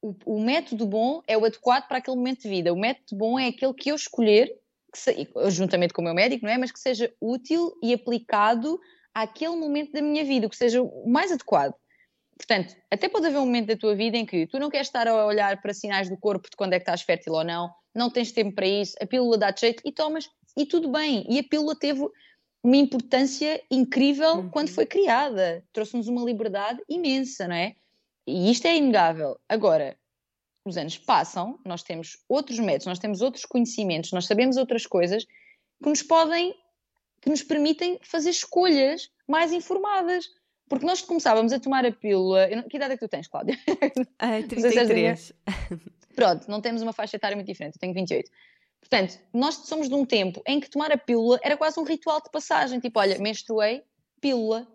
o, 0.00 0.14
o, 0.24 0.40
método 0.40 0.86
bom 0.86 1.22
é 1.26 1.36
o 1.36 1.44
adequado 1.44 1.86
para 1.88 1.98
aquele 1.98 2.16
momento 2.16 2.42
de 2.42 2.48
vida. 2.48 2.72
O 2.72 2.78
método 2.78 3.16
bom 3.16 3.38
é 3.38 3.48
aquele 3.48 3.74
que 3.74 3.90
eu 3.90 3.96
escolher 3.96 4.57
se, 4.94 5.28
juntamente 5.48 5.92
com 5.92 6.02
o 6.02 6.04
meu 6.04 6.14
médico, 6.14 6.44
não 6.44 6.52
é? 6.52 6.58
Mas 6.58 6.72
que 6.72 6.80
seja 6.80 7.12
útil 7.20 7.72
e 7.82 7.92
aplicado 7.92 8.78
àquele 9.14 9.56
momento 9.56 9.92
da 9.92 10.02
minha 10.02 10.24
vida, 10.24 10.48
que 10.48 10.56
seja 10.56 10.82
o 10.82 11.08
mais 11.08 11.32
adequado. 11.32 11.74
Portanto, 12.36 12.76
até 12.90 13.08
pode 13.08 13.26
haver 13.26 13.38
um 13.38 13.46
momento 13.46 13.66
da 13.66 13.76
tua 13.76 13.96
vida 13.96 14.16
em 14.16 14.24
que 14.24 14.46
tu 14.46 14.60
não 14.60 14.70
queres 14.70 14.86
estar 14.86 15.08
a 15.08 15.26
olhar 15.26 15.60
para 15.60 15.74
sinais 15.74 16.08
do 16.08 16.16
corpo 16.16 16.48
de 16.48 16.56
quando 16.56 16.72
é 16.72 16.78
que 16.78 16.82
estás 16.82 17.02
fértil 17.02 17.32
ou 17.32 17.42
não, 17.42 17.68
não 17.94 18.08
tens 18.08 18.30
tempo 18.30 18.54
para 18.54 18.66
isso, 18.66 18.94
a 19.00 19.06
pílula 19.06 19.36
dá-te 19.36 19.62
jeito 19.62 19.82
e 19.84 19.90
tomas, 19.90 20.28
e 20.56 20.64
tudo 20.64 20.88
bem. 20.88 21.26
E 21.28 21.38
a 21.40 21.42
pílula 21.42 21.74
teve 21.74 22.08
uma 22.62 22.76
importância 22.76 23.60
incrível 23.70 24.36
uhum. 24.36 24.50
quando 24.50 24.68
foi 24.68 24.86
criada, 24.86 25.64
trouxe-nos 25.72 26.06
uma 26.06 26.22
liberdade 26.22 26.80
imensa, 26.88 27.48
não 27.48 27.56
é? 27.56 27.74
E 28.26 28.50
isto 28.50 28.66
é 28.66 28.76
inegável. 28.76 29.38
Agora, 29.48 29.96
os 30.68 30.76
anos 30.76 30.98
passam, 30.98 31.58
nós 31.64 31.82
temos 31.82 32.18
outros 32.28 32.58
métodos, 32.58 32.86
nós 32.86 32.98
temos 32.98 33.20
outros 33.20 33.44
conhecimentos, 33.44 34.12
nós 34.12 34.26
sabemos 34.26 34.56
outras 34.56 34.86
coisas 34.86 35.24
que 35.82 35.88
nos 35.88 36.02
podem, 36.02 36.54
que 37.20 37.30
nos 37.30 37.42
permitem 37.42 37.98
fazer 38.02 38.30
escolhas 38.30 39.10
mais 39.26 39.52
informadas. 39.52 40.26
Porque 40.68 40.84
nós 40.84 41.00
começávamos 41.00 41.52
a 41.52 41.58
tomar 41.58 41.86
a 41.86 41.92
pílula. 41.92 42.46
Que 42.68 42.76
idade 42.76 42.92
é 42.92 42.96
que 42.96 43.06
tu 43.06 43.08
tens, 43.08 43.26
Cláudia? 43.26 43.56
Ah, 44.18 44.42
33. 44.46 45.32
Pronto, 46.14 46.50
não 46.50 46.60
temos 46.60 46.82
uma 46.82 46.92
faixa 46.92 47.16
etária 47.16 47.36
muito 47.36 47.46
diferente, 47.46 47.76
eu 47.76 47.80
tenho 47.80 47.94
28. 47.94 48.30
Portanto, 48.80 49.18
nós 49.32 49.54
somos 49.54 49.88
de 49.88 49.94
um 49.94 50.04
tempo 50.04 50.42
em 50.46 50.60
que 50.60 50.68
tomar 50.68 50.92
a 50.92 50.98
pílula 50.98 51.38
era 51.42 51.56
quase 51.56 51.78
um 51.78 51.84
ritual 51.84 52.20
de 52.22 52.30
passagem. 52.30 52.80
Tipo, 52.80 53.00
olha, 53.00 53.18
menstruei, 53.18 53.82
pílula. 54.20 54.66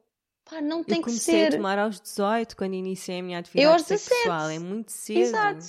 Pá, 0.46 0.62
não 0.62 0.84
tem 0.84 0.98
eu 0.98 1.04
que 1.04 1.12
ser. 1.12 1.32
Eu 1.32 1.36
comecei 1.36 1.48
a 1.48 1.52
tomar 1.52 1.80
aos 1.80 2.00
18, 2.02 2.56
quando 2.56 2.74
iniciei 2.74 3.20
a 3.20 3.24
minha 3.24 3.40
atividade 3.40 3.66
eu 3.66 3.72
aos 3.72 3.84
17. 3.84 4.16
sexual. 4.16 4.50
É 4.50 4.60
muito 4.60 4.92
cedo. 4.92 5.20
Exato. 5.20 5.66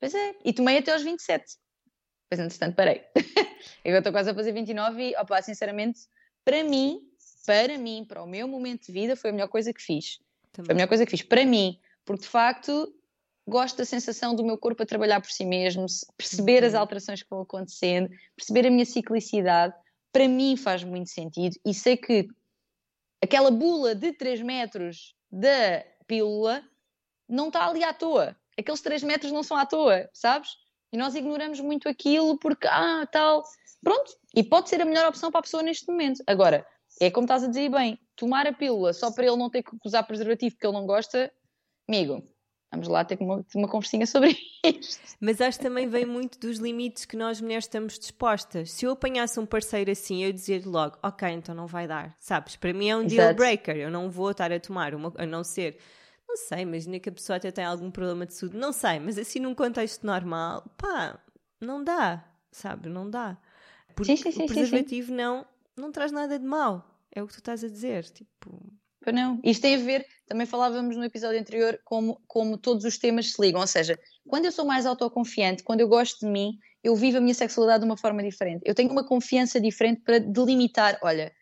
Pois 0.00 0.14
é. 0.14 0.34
E 0.44 0.52
tomei 0.52 0.78
até 0.78 0.92
aos 0.92 1.02
27. 1.02 1.56
Pois, 2.28 2.40
entretanto, 2.40 2.74
parei. 2.74 3.02
eu 3.84 3.96
estou 3.96 4.12
quase 4.12 4.30
a 4.30 4.34
fazer 4.34 4.52
29 4.52 5.10
e, 5.10 5.16
opá, 5.16 5.42
sinceramente, 5.42 6.00
para 6.44 6.64
mim, 6.64 7.00
para 7.46 7.76
mim, 7.76 8.04
para 8.06 8.22
o 8.22 8.26
meu 8.26 8.48
momento 8.48 8.86
de 8.86 8.92
vida, 8.92 9.14
foi 9.14 9.30
a 9.30 9.32
melhor 9.32 9.48
coisa 9.48 9.72
que 9.72 9.82
fiz. 9.82 10.18
Também. 10.50 10.66
Foi 10.66 10.72
a 10.72 10.76
melhor 10.76 10.88
coisa 10.88 11.04
que 11.04 11.10
fiz. 11.10 11.22
Para 11.22 11.44
mim. 11.44 11.78
Porque, 12.04 12.22
de 12.22 12.28
facto, 12.28 12.92
gosto 13.46 13.76
da 13.78 13.84
sensação 13.84 14.34
do 14.34 14.44
meu 14.44 14.56
corpo 14.56 14.82
a 14.82 14.86
trabalhar 14.86 15.20
por 15.20 15.30
si 15.30 15.44
mesmo, 15.44 15.86
perceber 16.16 16.62
uhum. 16.62 16.68
as 16.68 16.74
alterações 16.74 17.22
que 17.22 17.30
vão 17.30 17.42
acontecendo, 17.42 18.08
perceber 18.36 18.66
a 18.66 18.70
minha 18.70 18.86
ciclicidade. 18.86 19.74
Para 20.12 20.28
mim 20.28 20.56
faz 20.56 20.84
muito 20.84 21.10
sentido 21.10 21.56
e 21.64 21.72
sei 21.72 21.96
que 21.96 22.28
aquela 23.22 23.50
bula 23.50 23.94
de 23.94 24.12
3 24.12 24.42
metros 24.42 25.14
da 25.30 25.84
pílula 26.06 26.62
não 27.28 27.48
está 27.48 27.66
ali 27.68 27.84
à 27.84 27.94
toa. 27.94 28.36
Aqueles 28.58 28.80
3 28.80 29.02
metros 29.04 29.32
não 29.32 29.42
são 29.42 29.56
à 29.56 29.64
toa, 29.64 30.08
sabes? 30.12 30.50
E 30.92 30.96
nós 30.98 31.14
ignoramos 31.14 31.60
muito 31.60 31.88
aquilo 31.88 32.38
porque, 32.38 32.66
ah, 32.66 33.06
tal. 33.10 33.42
Pronto, 33.82 34.12
e 34.34 34.42
pode 34.42 34.68
ser 34.68 34.80
a 34.82 34.84
melhor 34.84 35.08
opção 35.08 35.30
para 35.30 35.40
a 35.40 35.42
pessoa 35.42 35.62
neste 35.62 35.90
momento. 35.90 36.22
Agora, 36.26 36.66
é 37.00 37.10
como 37.10 37.24
estás 37.24 37.42
a 37.42 37.48
dizer 37.48 37.70
bem, 37.70 37.98
tomar 38.14 38.46
a 38.46 38.52
pílula 38.52 38.92
só 38.92 39.10
para 39.10 39.26
ele 39.26 39.36
não 39.36 39.48
ter 39.48 39.62
que 39.62 39.70
usar 39.84 40.02
preservativo 40.02 40.54
porque 40.54 40.66
ele 40.66 40.76
não 40.76 40.86
gosta, 40.86 41.32
amigo, 41.88 42.22
vamos 42.72 42.88
lá 42.88 43.04
ter 43.04 43.18
uma, 43.20 43.44
uma 43.54 43.68
conversinha 43.68 44.06
sobre 44.06 44.36
isto. 44.64 45.16
Mas 45.20 45.40
acho 45.40 45.58
que 45.58 45.64
também 45.64 45.86
vem 45.86 46.06
muito 46.06 46.38
dos 46.40 46.58
limites 46.58 47.04
que 47.04 47.16
nós 47.16 47.40
mulheres 47.40 47.64
estamos 47.64 47.98
dispostas. 47.98 48.72
Se 48.72 48.86
eu 48.86 48.92
apanhasse 48.92 49.38
um 49.38 49.46
parceiro 49.46 49.90
assim, 49.90 50.24
eu 50.24 50.32
dizer 50.32 50.66
logo, 50.66 50.98
ok, 51.02 51.28
então 51.28 51.54
não 51.54 51.66
vai 51.66 51.86
dar, 51.86 52.16
sabes? 52.18 52.56
Para 52.56 52.72
mim 52.72 52.88
é 52.88 52.96
um 52.96 53.02
Exato. 53.02 53.14
deal 53.14 53.34
breaker, 53.34 53.76
eu 53.76 53.90
não 53.90 54.10
vou 54.10 54.30
estar 54.30 54.50
a 54.50 54.58
tomar, 54.58 54.94
uma, 54.94 55.12
a 55.16 55.26
não 55.26 55.44
ser, 55.44 55.76
não 56.26 56.36
sei, 56.36 56.60
imagina 56.60 56.98
que 56.98 57.10
a 57.10 57.12
pessoa 57.12 57.36
até 57.36 57.50
tem 57.50 57.64
algum 57.64 57.90
problema 57.90 58.26
de 58.26 58.34
saúde, 58.34 58.56
não 58.56 58.72
sei, 58.72 58.98
mas 58.98 59.18
assim 59.18 59.38
num 59.38 59.54
contexto 59.54 60.04
normal, 60.06 60.64
pá, 60.76 61.18
não 61.60 61.84
dá, 61.84 62.24
sabe? 62.50 62.88
Não 62.88 63.08
dá. 63.08 63.36
Porque 63.94 64.16
sim, 64.16 64.22
sim, 64.22 64.32
sim, 64.32 64.44
o 64.44 64.46
preservativo 64.46 65.12
não, 65.12 65.46
não 65.76 65.92
traz 65.92 66.10
nada 66.10 66.38
de 66.38 66.44
mal. 66.44 66.88
É 67.14 67.22
o 67.22 67.26
que 67.26 67.34
tu 67.34 67.40
estás 67.40 67.62
a 67.62 67.68
dizer, 67.68 68.04
tipo... 68.04 68.72
Não, 69.10 69.40
isto 69.42 69.62
tem 69.62 69.74
a 69.74 69.78
ver, 69.78 70.06
também 70.26 70.46
falávamos 70.46 70.96
no 70.96 71.04
episódio 71.04 71.40
anterior, 71.40 71.80
como, 71.84 72.20
como 72.26 72.56
todos 72.56 72.84
os 72.84 72.98
temas 72.98 73.32
se 73.32 73.42
ligam. 73.42 73.60
Ou 73.60 73.66
seja, 73.66 73.98
quando 74.28 74.44
eu 74.44 74.52
sou 74.52 74.64
mais 74.64 74.86
autoconfiante, 74.86 75.62
quando 75.62 75.80
eu 75.80 75.88
gosto 75.88 76.20
de 76.20 76.26
mim, 76.26 76.58
eu 76.84 76.94
vivo 76.94 77.18
a 77.18 77.20
minha 77.20 77.34
sexualidade 77.34 77.80
de 77.80 77.90
uma 77.90 77.96
forma 77.96 78.22
diferente. 78.22 78.62
Eu 78.64 78.74
tenho 78.74 78.90
uma 78.90 79.04
confiança 79.04 79.60
diferente 79.60 80.02
para 80.02 80.18
delimitar: 80.18 80.98
olha, 81.02 81.32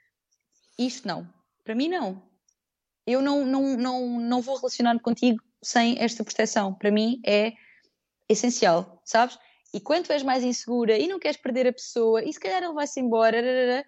isto 0.79 1.07
não, 1.07 1.29
para 1.65 1.75
mim 1.75 1.89
não. 1.89 2.23
Eu 3.07 3.21
não, 3.21 3.45
não, 3.45 3.77
não, 3.77 4.21
não 4.21 4.41
vou 4.41 4.57
relacionar-me 4.57 5.01
contigo 5.01 5.43
sem 5.63 5.99
esta 5.99 6.23
proteção. 6.23 6.75
Para 6.75 6.91
mim 6.91 7.21
é 7.27 7.53
essencial, 8.29 9.03
sabes? 9.05 9.39
E 9.73 9.81
quando 9.81 10.11
és 10.11 10.23
mais 10.23 10.43
insegura 10.43 10.99
e 10.99 11.07
não 11.07 11.19
queres 11.19 11.37
perder 11.37 11.67
a 11.67 11.73
pessoa, 11.73 12.25
e 12.25 12.33
se 12.33 12.41
calhar 12.41 12.63
ele 12.63 12.73
vai-se 12.73 13.01
embora, 13.01 13.85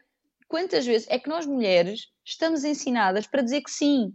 quantas 0.52 0.84
vezes 0.84 1.08
é 1.08 1.18
que 1.18 1.30
nós 1.30 1.46
mulheres 1.46 2.08
estamos 2.22 2.62
ensinadas 2.62 3.26
para 3.26 3.40
dizer 3.40 3.62
que 3.62 3.70
sim? 3.70 4.12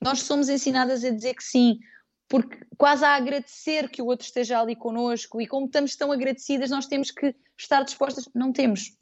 Nós 0.00 0.22
somos 0.22 0.48
ensinadas 0.48 1.02
a 1.02 1.10
dizer 1.10 1.34
que 1.34 1.42
sim, 1.42 1.80
porque 2.28 2.64
quase 2.76 3.04
a 3.04 3.16
agradecer 3.16 3.90
que 3.90 4.00
o 4.00 4.06
outro 4.06 4.24
esteja 4.24 4.60
ali 4.60 4.76
connosco 4.76 5.40
e 5.40 5.48
como 5.48 5.66
estamos 5.66 5.96
tão 5.96 6.12
agradecidas, 6.12 6.70
nós 6.70 6.86
temos 6.86 7.10
que 7.10 7.34
estar 7.58 7.82
dispostas. 7.82 8.28
Não 8.32 8.52
temos. 8.52 8.96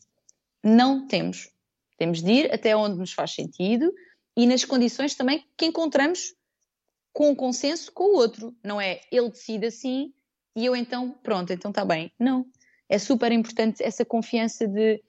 Não 0.64 1.06
temos. 1.06 1.50
Temos 1.98 2.22
de 2.22 2.32
ir 2.32 2.54
até 2.54 2.74
onde 2.74 2.96
nos 2.96 3.12
faz 3.12 3.34
sentido 3.34 3.92
e 4.34 4.46
nas 4.46 4.64
condições 4.64 5.14
também 5.14 5.44
que 5.58 5.66
encontramos 5.66 6.34
com 7.12 7.30
o 7.32 7.36
consenso 7.36 7.92
com 7.92 8.04
o 8.04 8.16
outro. 8.16 8.56
Não 8.64 8.80
é 8.80 9.02
ele 9.12 9.28
decide 9.28 9.66
assim 9.66 10.10
e 10.56 10.64
eu 10.64 10.74
então, 10.74 11.10
pronto, 11.22 11.52
então 11.52 11.70
está 11.70 11.84
bem. 11.84 12.10
Não. 12.18 12.46
É 12.88 12.98
super 12.98 13.30
importante 13.30 13.82
essa 13.82 14.06
confiança 14.06 14.66
de 14.66 15.02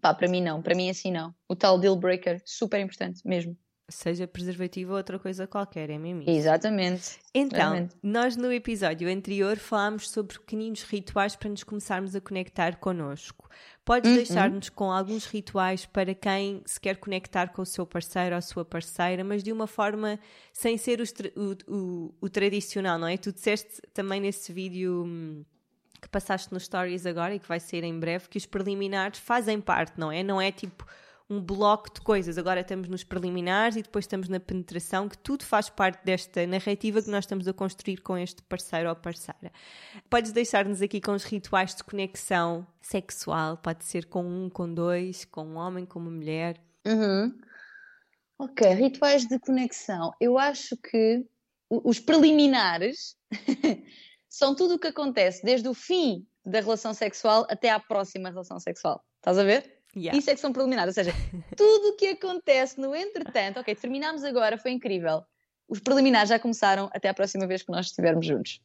Pá, 0.00 0.14
para 0.14 0.28
mim 0.28 0.42
não, 0.42 0.62
para 0.62 0.74
mim 0.74 0.88
assim 0.88 1.12
não. 1.12 1.34
O 1.48 1.54
tal 1.54 1.78
deal 1.78 1.96
breaker, 1.96 2.40
super 2.44 2.80
importante 2.80 3.20
mesmo. 3.24 3.56
Seja 3.90 4.26
preservativo 4.26 4.92
ou 4.92 4.98
outra 4.98 5.18
coisa 5.18 5.48
qualquer, 5.48 5.90
é 5.90 5.98
mesmo 5.98 6.22
isso. 6.22 6.30
Exatamente. 6.30 7.18
Então, 7.34 7.74
Exatamente. 7.74 7.96
nós 8.02 8.36
no 8.36 8.52
episódio 8.52 9.10
anterior 9.10 9.56
falámos 9.56 10.08
sobre 10.08 10.38
pequeninos 10.38 10.84
rituais 10.84 11.34
para 11.34 11.48
nos 11.48 11.64
começarmos 11.64 12.14
a 12.14 12.20
conectar 12.20 12.76
connosco. 12.76 13.50
Podes 13.84 14.08
uhum. 14.08 14.16
deixar-nos 14.16 14.68
com 14.68 14.92
alguns 14.92 15.26
rituais 15.26 15.86
para 15.86 16.14
quem 16.14 16.62
se 16.66 16.80
quer 16.80 16.98
conectar 16.98 17.48
com 17.48 17.62
o 17.62 17.66
seu 17.66 17.84
parceiro 17.84 18.36
ou 18.36 18.38
a 18.38 18.40
sua 18.40 18.64
parceira, 18.64 19.24
mas 19.24 19.42
de 19.42 19.52
uma 19.52 19.66
forma 19.66 20.20
sem 20.52 20.78
ser 20.78 21.00
o, 21.00 21.04
o, 21.66 22.14
o 22.20 22.28
tradicional, 22.28 22.96
não 22.96 23.08
é? 23.08 23.16
Tu 23.16 23.32
disseste 23.32 23.82
também 23.92 24.20
nesse 24.20 24.52
vídeo 24.52 25.02
hum, 25.04 25.44
que 26.00 26.08
passaste 26.08 26.52
nos 26.52 26.64
stories 26.64 27.06
agora 27.06 27.34
e 27.34 27.38
que 27.38 27.48
vai 27.48 27.60
sair 27.60 27.84
em 27.84 27.98
breve, 27.98 28.28
que 28.28 28.38
os 28.38 28.46
preliminares 28.46 29.18
fazem 29.18 29.60
parte, 29.60 29.98
não 29.98 30.10
é? 30.10 30.22
Não 30.22 30.40
é 30.40 30.50
tipo 30.50 30.86
um 31.30 31.40
bloco 31.40 31.94
de 31.94 32.00
coisas. 32.00 32.36
Agora 32.36 32.60
estamos 32.60 32.88
nos 32.88 33.04
preliminares 33.04 33.76
e 33.76 33.82
depois 33.82 34.04
estamos 34.04 34.28
na 34.28 34.40
penetração, 34.40 35.08
que 35.08 35.16
tudo 35.16 35.44
faz 35.44 35.70
parte 35.70 36.04
desta 36.04 36.44
narrativa 36.44 37.00
que 37.00 37.08
nós 37.08 37.24
estamos 37.24 37.46
a 37.46 37.52
construir 37.52 37.98
com 37.98 38.18
este 38.18 38.42
parceiro 38.42 38.88
ou 38.88 38.96
parceira. 38.96 39.52
Podes 40.10 40.32
deixar-nos 40.32 40.82
aqui 40.82 41.00
com 41.00 41.12
os 41.12 41.22
rituais 41.22 41.74
de 41.74 41.84
conexão 41.84 42.66
sexual, 42.82 43.56
pode 43.56 43.84
ser 43.84 44.06
com 44.06 44.24
um, 44.24 44.50
com 44.50 44.72
dois, 44.74 45.24
com 45.24 45.44
um 45.44 45.56
homem, 45.56 45.86
com 45.86 46.00
uma 46.00 46.10
mulher. 46.10 46.60
Uhum. 46.84 47.38
Ok, 48.36 48.68
rituais 48.72 49.26
de 49.26 49.38
conexão. 49.38 50.12
Eu 50.20 50.36
acho 50.36 50.76
que 50.76 51.24
os 51.70 52.00
preliminares 52.00 53.14
são 54.30 54.54
tudo 54.54 54.74
o 54.74 54.78
que 54.78 54.86
acontece 54.86 55.44
desde 55.44 55.68
o 55.68 55.74
fim 55.74 56.24
da 56.46 56.60
relação 56.60 56.94
sexual 56.94 57.46
até 57.50 57.68
à 57.68 57.80
próxima 57.80 58.30
relação 58.30 58.58
sexual. 58.60 59.04
Estás 59.16 59.36
a 59.36 59.42
ver? 59.42 59.78
Yeah. 59.94 60.16
Isso 60.16 60.30
é 60.30 60.34
que 60.34 60.40
são 60.40 60.52
preliminares, 60.52 60.96
ou 60.96 61.04
seja, 61.04 61.16
tudo 61.56 61.88
o 61.88 61.96
que 61.96 62.10
acontece 62.10 62.80
no 62.80 62.94
entretanto, 62.94 63.58
ok, 63.58 63.74
terminámos 63.74 64.22
agora, 64.22 64.56
foi 64.56 64.70
incrível. 64.70 65.24
Os 65.68 65.80
preliminares 65.80 66.28
já 66.28 66.38
começaram 66.38 66.88
até 66.92 67.08
à 67.08 67.14
próxima 67.14 67.46
vez 67.46 67.62
que 67.62 67.72
nós 67.72 67.86
estivermos 67.86 68.24
juntos. 68.24 68.60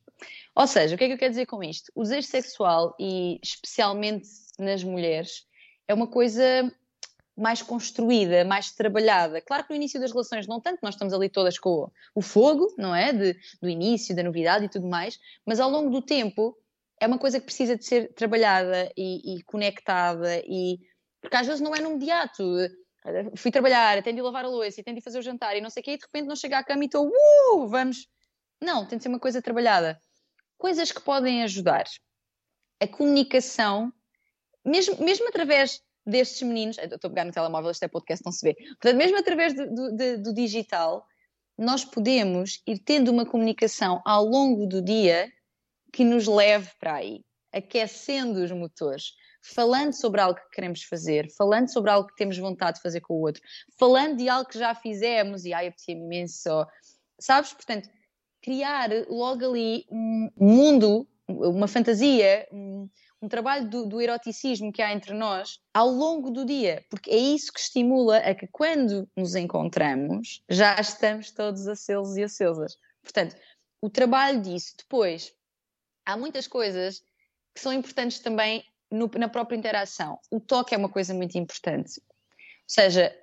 Ou 0.56 0.67
seja, 0.67 0.95
o 0.95 0.97
que 0.97 1.04
é 1.04 1.08
que 1.08 1.13
eu 1.13 1.17
quero 1.17 1.32
dizer 1.32 1.47
com 1.47 1.63
isto? 1.63 1.91
O 1.95 2.04
desejo 2.04 2.28
sexual, 2.28 2.95
e 2.99 3.39
especialmente 3.43 4.28
nas 4.60 4.84
mulheres, 4.84 5.45
é 5.88 5.93
uma 5.93 6.08
coisa 6.08 6.71
mais 7.38 7.62
construída, 7.62 8.45
mais 8.45 8.71
trabalhada. 8.71 9.41
Claro 9.41 9.63
que 9.63 9.69
no 9.71 9.76
início 9.76 10.00
das 10.00 10.12
relações, 10.12 10.48
não 10.48 10.62
tanto, 10.62 10.80
nós 10.82 10.95
estamos 10.95 11.13
ali 11.13 11.30
todas 11.30 11.60
com 11.60 11.91
o, 12.13 12.21
fogo, 12.21 12.74
não 12.78 12.95
é? 12.95 13.12
De, 13.12 13.38
do 13.62 13.67
início, 13.67 14.15
da 14.15 14.24
novidade 14.24 14.65
e 14.65 14.69
tudo 14.69 14.88
mais, 14.88 15.19
mas 15.45 15.60
ao 15.60 15.69
longo 15.69 15.89
do 15.89 16.02
tempo 16.02 16.58
é 17.00 17.08
uma 17.08 17.17
coisa 17.17 17.39
que 17.39 17.45
precisa 17.45 17.76
de 17.76 17.84
ser 17.86 18.13
trabalhada 18.13 18.91
e, 18.95 19.36
e 19.36 19.43
conectada 19.43 20.41
e 20.45 20.80
Porque 21.21 21.36
às 21.36 21.45
vezes 21.45 21.62
não 21.62 21.76
é 21.76 21.82
no 21.82 21.91
imediato. 21.91 22.43
Fui 23.36 23.52
trabalhar, 23.52 23.98
atendi 23.98 24.21
lavar 24.21 24.45
a 24.45 24.48
louça, 24.48 24.82
atendi 24.82 25.02
fazer 25.02 25.19
o 25.19 25.21
jantar 25.21 25.56
e 25.56 25.62
não 25.62 25.69
sei 25.69 25.82
o 25.82 25.84
quê, 25.84 25.91
e 25.91 25.98
de 25.98 26.06
repente 26.06 26.28
não 26.28 26.36
chego 26.36 26.56
à 26.56 26.63
cama 26.63 26.84
e 26.84 26.86
estou, 26.88 27.08
uh, 27.08 27.67
vamos. 27.67 28.08
Não, 28.62 28.86
tem 28.86 28.98
de 28.98 29.04
ser 29.04 29.10
uma 29.10 29.19
coisa 29.19 29.41
trabalhada. 29.41 30.00
Coisas 30.58 30.91
que 30.91 31.02
podem 31.02 31.43
ajudar. 31.43 31.84
A 32.82 32.88
comunicação, 32.88 33.93
mesmo, 34.65 35.04
mesmo 35.04 35.28
através 35.28 35.82
destes 36.06 36.41
meninos, 36.44 36.78
estou 36.78 37.08
a 37.08 37.10
pegar 37.10 37.26
no 37.26 37.32
telemóvel, 37.32 37.72
este 37.72 37.86
é 37.86 37.88
podcast, 37.88 38.24
não 38.24 38.32
se 38.32 38.46
vê. 38.46 38.54
Portanto, 38.54 38.98
mesmo 38.98 39.18
através 39.18 39.54
do, 39.54 39.65
do, 39.65 40.24
do 40.24 40.34
digital, 40.34 41.06
nós 41.58 41.86
podemos 41.86 42.62
ir 42.68 42.80
tendo 42.80 43.12
uma 43.12 43.26
comunicação 43.26 44.02
ao 44.06 44.26
longo 44.26 44.68
do 44.68 44.82
dia 44.82 45.32
que 45.91 46.04
nos 46.04 46.28
leve 46.28 46.70
para 46.80 46.96
aí, 46.96 47.24
aquecendo 47.54 48.44
os 48.44 48.52
motores, 48.52 49.13
falando 49.41 49.94
sobre 49.94 50.20
algo 50.20 50.38
que 50.38 50.50
queremos 50.56 50.84
fazer, 50.84 51.30
falando 51.38 51.72
sobre 51.72 51.91
algo 51.91 52.08
que 52.10 52.15
temos 52.15 52.38
vontade 52.38 52.78
de 52.78 52.82
fazer 52.84 53.02
com 53.02 53.13
o 53.13 53.22
outro, 53.22 53.41
falando 53.80 54.18
de 54.18 54.28
algo 54.28 54.50
que 54.50 54.60
já 54.60 54.76
fizemos 54.76 55.46
e 55.46 55.54
ai, 55.54 55.68
apetecia 55.68 55.96
imenso, 55.96 56.65
sabes? 57.20 57.54
Portanto, 57.54 57.89
criar 58.41 58.89
logo 59.08 59.46
ali 59.46 59.86
um 59.89 60.30
mundo, 60.36 61.08
uma 61.28 61.68
fantasia, 61.68 62.48
um, 62.52 62.89
um 63.25 63.29
trabalho 63.29 63.67
do, 63.67 63.85
do, 63.88 63.99
eroticismo 64.01 64.71
que 64.71 64.81
há 64.81 64.93
entre 64.93 65.13
nós 65.13 65.59
ao 65.73 65.89
longo 65.89 66.29
do 66.29 66.45
dia, 66.45 66.85
porque 66.89 67.09
é 67.09 67.17
isso 67.17 67.51
que 67.51 67.59
estimula 67.59 68.17
a 68.17 68.35
que 68.35 68.47
quando 68.47 69.09
nos 69.17 69.35
encontramos 69.35 70.43
já 70.47 70.79
estamos 70.79 71.31
todos 71.31 71.67
acesos 71.67 72.15
e 72.17 72.23
acesas. 72.23 72.77
Portanto, 73.01 73.35
o 73.81 73.89
trabalho 73.89 74.41
disso. 74.41 74.75
Depois, 74.77 75.33
há 76.05 76.15
muitas 76.15 76.47
coisas 76.47 77.03
que 77.53 77.61
são 77.61 77.73
importantes 77.73 78.19
também 78.19 78.63
no, 78.91 79.09
na 79.17 79.27
própria 79.27 79.57
interação. 79.57 80.19
O 80.31 80.39
toque 80.39 80.75
é 80.75 80.77
uma 80.77 80.89
coisa 80.89 81.13
muito 81.13 81.35
importante. 81.38 81.99
Ou 81.99 82.67
seja, 82.67 83.15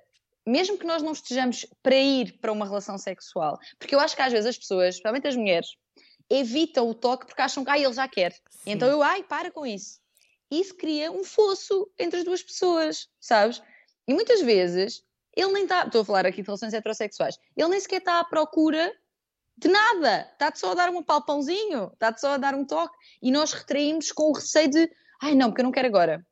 mesmo 0.45 0.77
que 0.77 0.85
nós 0.85 1.01
não 1.01 1.13
estejamos 1.13 1.65
para 1.81 1.95
ir 1.95 2.39
para 2.39 2.51
uma 2.51 2.65
relação 2.65 2.97
sexual, 2.97 3.57
porque 3.79 3.95
eu 3.95 3.99
acho 3.99 4.15
que 4.15 4.21
às 4.21 4.33
vezes 4.33 4.47
as 4.47 4.57
pessoas, 4.57 4.95
especialmente 4.95 5.27
as 5.27 5.35
mulheres, 5.35 5.67
evitam 6.39 6.89
o 6.89 6.93
toque 6.93 7.25
porque 7.25 7.41
acham 7.41 7.63
que 7.63 7.69
ah, 7.69 7.77
ele 7.77 7.93
já 7.93 8.07
quer. 8.07 8.35
Então 8.65 8.87
eu, 8.87 9.01
ai, 9.01 9.23
para 9.23 9.51
com 9.51 9.65
isso. 9.65 9.99
Isso 10.49 10.75
cria 10.75 11.11
um 11.11 11.23
fosso 11.23 11.91
entre 11.97 12.19
as 12.19 12.25
duas 12.25 12.43
pessoas, 12.43 13.09
sabes? 13.19 13.61
E 14.07 14.13
muitas 14.13 14.41
vezes 14.41 15.03
ele 15.35 15.51
nem 15.51 15.63
está, 15.63 15.85
estou 15.85 16.01
a 16.01 16.05
falar 16.05 16.25
aqui 16.25 16.41
de 16.41 16.47
relações 16.47 16.73
heterossexuais, 16.73 17.39
ele 17.55 17.69
nem 17.69 17.79
sequer 17.79 17.97
está 17.97 18.19
à 18.19 18.23
procura 18.23 18.93
de 19.57 19.67
nada, 19.67 20.29
está-te 20.31 20.59
só 20.59 20.71
a 20.71 20.75
dar 20.75 20.89
um 20.89 21.03
palpãozinho, 21.03 21.91
está-te 21.93 22.21
só 22.21 22.33
a 22.33 22.37
dar 22.37 22.53
um 22.55 22.65
toque 22.65 22.95
e 23.21 23.31
nós 23.31 23.53
retraímos 23.53 24.11
com 24.11 24.29
o 24.29 24.33
receio 24.33 24.69
de 24.69 24.91
ai 25.21 25.35
não, 25.35 25.49
porque 25.49 25.61
eu 25.61 25.65
não 25.65 25.71
quero 25.71 25.87
agora. 25.87 26.25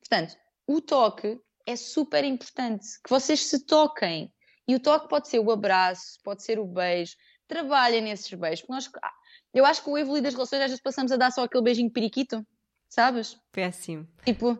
Portanto, 0.00 0.36
o 0.66 0.80
toque 0.80 1.40
é 1.66 1.74
super 1.74 2.24
importante, 2.24 2.86
que 3.02 3.10
vocês 3.10 3.46
se 3.46 3.66
toquem. 3.66 4.32
E 4.68 4.74
o 4.74 4.80
toque 4.80 5.08
pode 5.08 5.28
ser 5.28 5.40
o 5.40 5.50
abraço, 5.50 6.18
pode 6.24 6.42
ser 6.42 6.58
o 6.58 6.64
beijo. 6.64 7.16
Trabalhem 7.46 8.02
nesses 8.02 8.32
beijos. 8.32 8.60
Porque 8.60 8.72
nós, 8.72 8.90
ah, 9.02 9.12
eu 9.52 9.64
acho 9.64 9.82
que 9.82 9.90
o 9.90 9.98
evoluir 9.98 10.22
das 10.22 10.34
relações 10.34 10.60
às 10.60 10.68
vezes 10.68 10.82
passamos 10.82 11.12
a 11.12 11.16
dar 11.16 11.30
só 11.30 11.44
aquele 11.44 11.64
beijinho 11.64 11.90
periquito, 11.90 12.46
sabes? 12.88 13.38
Péssimo. 13.52 14.06
Tipo, 14.24 14.58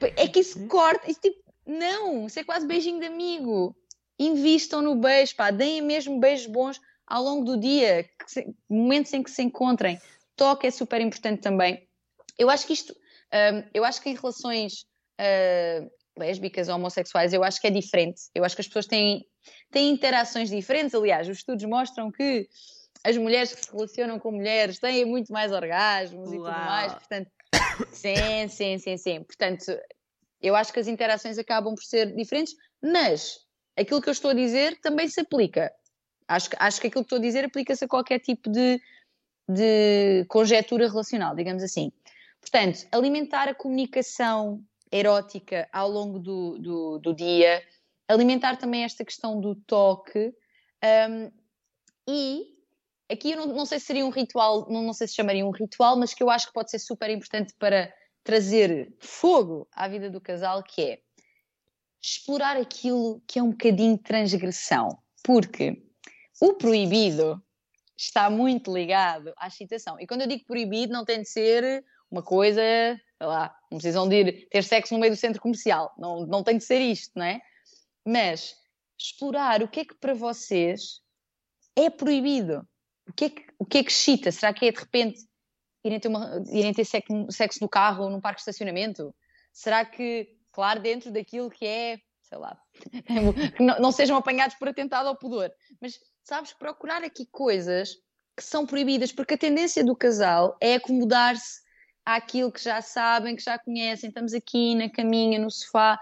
é 0.00 0.28
que 0.28 0.40
isso 0.40 0.66
corta. 0.68 1.10
Isso, 1.10 1.20
tipo, 1.20 1.42
não, 1.66 2.26
isso 2.26 2.38
é 2.38 2.44
quase 2.44 2.66
beijinho 2.66 3.00
de 3.00 3.06
amigo. 3.06 3.76
Invistam 4.18 4.82
no 4.82 4.94
beijo, 4.94 5.34
pá, 5.36 5.50
deem 5.50 5.80
mesmo 5.80 6.18
beijos 6.18 6.46
bons 6.46 6.80
ao 7.06 7.22
longo 7.22 7.44
do 7.44 7.58
dia, 7.58 8.08
se, 8.26 8.46
momentos 8.68 9.12
em 9.12 9.22
que 9.22 9.30
se 9.30 9.42
encontrem. 9.42 9.98
Toque 10.36 10.66
é 10.66 10.70
super 10.70 11.00
importante 11.00 11.40
também. 11.40 11.86
Eu 12.38 12.48
acho 12.48 12.66
que 12.66 12.72
isto, 12.72 12.92
um, 12.92 13.68
eu 13.74 13.84
acho 13.84 14.00
que 14.00 14.10
em 14.10 14.14
relações 14.14 14.86
uh, 15.20 15.90
lésbicas 16.16 16.68
ou 16.68 16.76
homossexuais, 16.76 17.32
eu 17.32 17.44
acho 17.44 17.60
que 17.60 17.66
é 17.66 17.70
diferente. 17.70 18.22
Eu 18.34 18.44
acho 18.44 18.54
que 18.54 18.62
as 18.62 18.66
pessoas 18.66 18.86
têm, 18.86 19.26
têm 19.70 19.90
interações 19.90 20.48
diferentes. 20.50 20.94
Aliás, 20.94 21.28
os 21.28 21.38
estudos 21.38 21.64
mostram 21.64 22.10
que 22.10 22.48
as 23.04 23.16
mulheres 23.16 23.54
que 23.54 23.64
se 23.64 23.72
relacionam 23.72 24.18
com 24.18 24.30
mulheres 24.30 24.78
têm 24.78 25.04
muito 25.04 25.32
mais 25.32 25.52
orgasmos 25.52 26.28
Uau. 26.30 26.34
e 26.34 26.38
tudo 26.38 26.64
mais. 26.64 26.92
Portanto, 26.92 27.30
sim, 27.92 28.48
sim, 28.48 28.78
sim, 28.78 28.96
sim. 28.96 29.22
Portanto, 29.24 29.78
eu 30.40 30.54
acho 30.54 30.72
que 30.72 30.80
as 30.80 30.88
interações 30.88 31.38
acabam 31.38 31.74
por 31.74 31.84
ser 31.84 32.14
diferentes, 32.14 32.54
mas 32.82 33.38
aquilo 33.76 34.00
que 34.00 34.08
eu 34.08 34.12
estou 34.12 34.30
a 34.30 34.34
dizer 34.34 34.80
também 34.80 35.08
se 35.08 35.20
aplica. 35.20 35.72
Acho, 36.28 36.50
acho 36.58 36.80
que 36.80 36.86
aquilo 36.86 37.04
que 37.04 37.06
estou 37.06 37.18
a 37.18 37.22
dizer 37.22 37.44
aplica-se 37.44 37.84
a 37.84 37.88
qualquer 37.88 38.20
tipo 38.20 38.50
de, 38.50 38.80
de 39.48 40.24
conjetura 40.28 40.88
relacional, 40.88 41.34
digamos 41.34 41.62
assim. 41.62 41.92
Portanto, 42.40 42.86
alimentar 42.90 43.48
a 43.48 43.54
comunicação 43.54 44.62
erótica 44.90 45.68
ao 45.72 45.88
longo 45.88 46.18
do, 46.18 46.58
do, 46.58 46.98
do 46.98 47.14
dia, 47.14 47.62
alimentar 48.08 48.56
também 48.56 48.84
esta 48.84 49.04
questão 49.04 49.40
do 49.40 49.54
toque 49.54 50.34
um, 51.08 51.30
e 52.06 52.51
aqui 53.12 53.32
eu 53.32 53.36
não, 53.38 53.46
não, 53.54 53.66
sei 53.66 53.78
se 53.78 53.86
seria 53.86 54.06
um 54.06 54.10
ritual, 54.10 54.66
não, 54.70 54.82
não 54.82 54.92
sei 54.92 55.06
se 55.06 55.14
chamaria 55.14 55.46
um 55.46 55.50
ritual, 55.50 55.96
mas 55.96 56.14
que 56.14 56.22
eu 56.22 56.30
acho 56.30 56.46
que 56.46 56.52
pode 56.52 56.70
ser 56.70 56.78
super 56.78 57.10
importante 57.10 57.54
para 57.58 57.92
trazer 58.24 58.94
fogo 59.00 59.68
à 59.72 59.88
vida 59.88 60.08
do 60.10 60.20
casal, 60.20 60.62
que 60.62 60.82
é 60.82 60.98
explorar 62.02 62.56
aquilo 62.56 63.22
que 63.26 63.38
é 63.38 63.42
um 63.42 63.50
bocadinho 63.50 63.96
de 63.96 64.02
transgressão, 64.02 64.98
porque 65.22 65.82
o 66.40 66.54
proibido 66.54 67.42
está 67.96 68.28
muito 68.28 68.72
ligado 68.72 69.32
à 69.36 69.46
excitação. 69.46 70.00
E 70.00 70.06
quando 70.06 70.22
eu 70.22 70.26
digo 70.26 70.44
proibido, 70.44 70.92
não 70.92 71.04
tem 71.04 71.22
de 71.22 71.28
ser 71.28 71.84
uma 72.10 72.22
coisa, 72.22 72.60
sei 72.60 73.26
lá, 73.26 73.54
não 73.70 73.78
precisam 73.78 74.08
de 74.08 74.16
ir 74.16 74.48
ter 74.48 74.64
sexo 74.64 74.94
no 74.94 75.00
meio 75.00 75.12
do 75.12 75.16
centro 75.16 75.40
comercial. 75.40 75.94
Não, 75.96 76.26
não 76.26 76.42
tem 76.42 76.58
de 76.58 76.64
ser 76.64 76.80
isto, 76.80 77.12
não 77.16 77.24
é? 77.24 77.40
Mas 78.04 78.54
explorar 78.98 79.62
o 79.62 79.68
que 79.68 79.80
é 79.80 79.84
que 79.84 79.94
para 79.94 80.14
vocês 80.14 81.00
é 81.76 81.88
proibido. 81.88 82.66
O 83.08 83.12
que 83.12 83.24
é 83.24 83.30
que, 83.30 83.46
o 83.58 83.64
que, 83.64 83.78
é 83.78 83.84
que 83.84 83.90
excita? 83.90 84.30
Será 84.30 84.52
que 84.52 84.66
é 84.66 84.72
de 84.72 84.78
repente 84.78 85.20
irem 85.84 85.98
ter, 85.98 86.08
uma, 86.08 86.42
irem 86.50 86.72
ter 86.72 86.84
sexo 86.84 87.60
no 87.60 87.68
carro 87.68 88.04
ou 88.04 88.10
num 88.10 88.20
parque 88.20 88.38
de 88.38 88.42
estacionamento? 88.42 89.14
Será 89.52 89.84
que, 89.84 90.28
claro, 90.52 90.80
dentro 90.80 91.10
daquilo 91.10 91.50
que 91.50 91.66
é, 91.66 91.98
sei 92.22 92.38
lá, 92.38 92.58
que 93.56 93.62
não, 93.62 93.78
não 93.80 93.92
sejam 93.92 94.16
apanhados 94.16 94.56
por 94.56 94.68
atentado 94.68 95.08
ao 95.08 95.18
pudor, 95.18 95.50
mas 95.80 95.98
sabes, 96.22 96.52
procurar 96.52 97.02
aqui 97.02 97.26
coisas 97.26 97.96
que 98.36 98.42
são 98.42 98.66
proibidas, 98.66 99.12
porque 99.12 99.34
a 99.34 99.38
tendência 99.38 99.84
do 99.84 99.94
casal 99.94 100.56
é 100.60 100.74
acomodar-se 100.74 101.60
àquilo 102.04 102.50
que 102.50 102.62
já 102.62 102.80
sabem, 102.80 103.36
que 103.36 103.42
já 103.42 103.58
conhecem, 103.58 104.08
estamos 104.08 104.32
aqui 104.32 104.74
na 104.74 104.90
caminha, 104.90 105.38
no 105.38 105.50
sofá. 105.50 105.98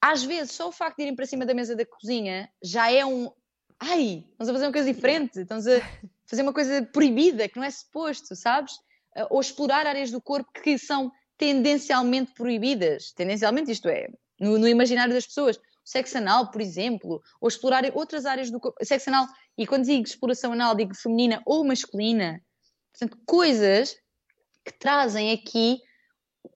Às 0.00 0.22
vezes, 0.22 0.52
só 0.52 0.68
o 0.68 0.72
facto 0.72 0.96
de 0.96 1.04
irem 1.04 1.16
para 1.16 1.26
cima 1.26 1.46
da 1.46 1.54
mesa 1.54 1.74
da 1.74 1.86
cozinha 1.86 2.50
já 2.62 2.90
é 2.90 3.04
um. 3.04 3.30
Ai, 3.78 4.24
estamos 4.30 4.48
a 4.48 4.52
fazer 4.52 4.66
uma 4.66 4.72
coisa 4.72 4.92
diferente, 4.92 5.40
estamos 5.40 5.66
a 5.66 5.80
fazer 6.24 6.42
uma 6.42 6.52
coisa 6.52 6.82
proibida, 6.82 7.48
que 7.48 7.58
não 7.58 7.64
é 7.64 7.70
suposto, 7.70 8.34
sabes? 8.34 8.74
Eh, 9.14 9.26
ou 9.30 9.40
explorar 9.40 9.86
áreas 9.86 10.10
do 10.10 10.20
corpo 10.20 10.50
que 10.52 10.78
são 10.78 11.12
tendencialmente 11.36 12.32
proibidas. 12.32 13.12
Tendencialmente, 13.12 13.70
isto 13.70 13.88
é, 13.88 14.08
no, 14.40 14.58
no 14.58 14.66
imaginário 14.66 15.12
das 15.12 15.26
pessoas. 15.26 15.56
O 15.56 15.60
sexo 15.84 16.18
anal, 16.18 16.50
por 16.50 16.60
exemplo, 16.60 17.22
ou 17.40 17.48
explorar 17.48 17.84
outras 17.94 18.24
áreas 18.24 18.50
do 18.50 18.58
corpo. 18.58 18.82
Sexo 18.84 19.10
anal, 19.10 19.26
e 19.58 19.66
quando 19.66 19.84
digo 19.84 20.02
exploração 20.04 20.52
anal, 20.52 20.74
digo 20.74 20.94
feminina 20.94 21.42
ou 21.44 21.64
masculina. 21.64 22.42
Portanto, 22.92 23.22
coisas 23.26 23.96
que 24.64 24.72
trazem 24.72 25.32
aqui 25.32 25.80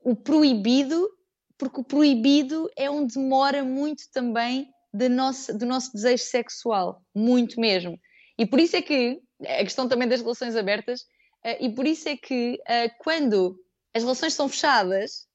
o 0.02 0.16
proibido, 0.16 1.08
porque 1.58 1.80
o 1.80 1.84
proibido 1.84 2.70
é 2.74 2.90
onde 2.90 3.14
demora 3.14 3.62
muito 3.62 4.04
também 4.10 4.72
de 4.92 5.08
nosso, 5.08 5.56
do 5.56 5.66
nosso 5.66 5.92
desejo 5.92 6.24
sexual, 6.24 7.02
muito 7.14 7.60
mesmo. 7.60 7.98
E 8.38 8.46
por 8.46 8.58
isso 8.58 8.76
é 8.76 8.82
que 8.82 9.20
a 9.42 9.64
questão 9.64 9.88
também 9.88 10.08
das 10.08 10.20
relações 10.20 10.56
abertas, 10.56 11.02
uh, 11.44 11.56
e 11.60 11.74
por 11.74 11.86
isso 11.86 12.08
é 12.08 12.16
que 12.16 12.54
uh, 12.54 12.90
quando 12.98 13.58
as 13.94 14.02
relações 14.02 14.34
são 14.34 14.48
fechadas, 14.48 15.26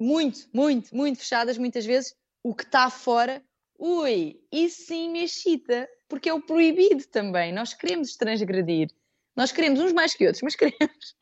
muito, 0.00 0.48
muito, 0.52 0.94
muito 0.94 1.18
fechadas, 1.18 1.58
muitas 1.58 1.84
vezes 1.84 2.14
o 2.42 2.54
que 2.54 2.64
está 2.64 2.90
fora, 2.90 3.42
ui, 3.78 4.40
isso 4.50 4.86
sim 4.86 5.10
me 5.10 5.24
excita, 5.24 5.88
porque 6.08 6.28
é 6.28 6.34
o 6.34 6.42
proibido 6.42 7.06
também. 7.06 7.52
Nós 7.52 7.72
queremos 7.72 8.16
transgredir. 8.16 8.88
Nós 9.36 9.52
queremos 9.52 9.80
uns 9.80 9.92
mais 9.92 10.14
que 10.14 10.26
outros, 10.26 10.42
mas 10.42 10.54
queremos. 10.56 11.16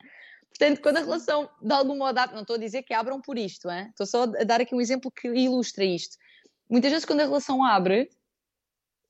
Portanto, 0.49 0.81
quando 0.81 0.97
a 0.97 1.01
relação 1.01 1.49
de 1.61 1.73
algum 1.73 1.97
modo 1.97 2.17
abre, 2.17 2.35
não 2.35 2.41
estou 2.41 2.55
a 2.55 2.59
dizer 2.59 2.83
que 2.83 2.93
abram 2.93 3.21
por 3.21 3.37
isto, 3.37 3.69
hein? 3.69 3.87
estou 3.89 4.05
só 4.05 4.23
a 4.23 4.43
dar 4.43 4.61
aqui 4.61 4.75
um 4.75 4.81
exemplo 4.81 5.11
que 5.11 5.27
ilustra 5.27 5.83
isto. 5.83 6.17
Muitas 6.71 6.89
vezes, 6.89 7.05
quando 7.05 7.19
a 7.19 7.25
relação 7.25 7.63
abre, 7.63 8.09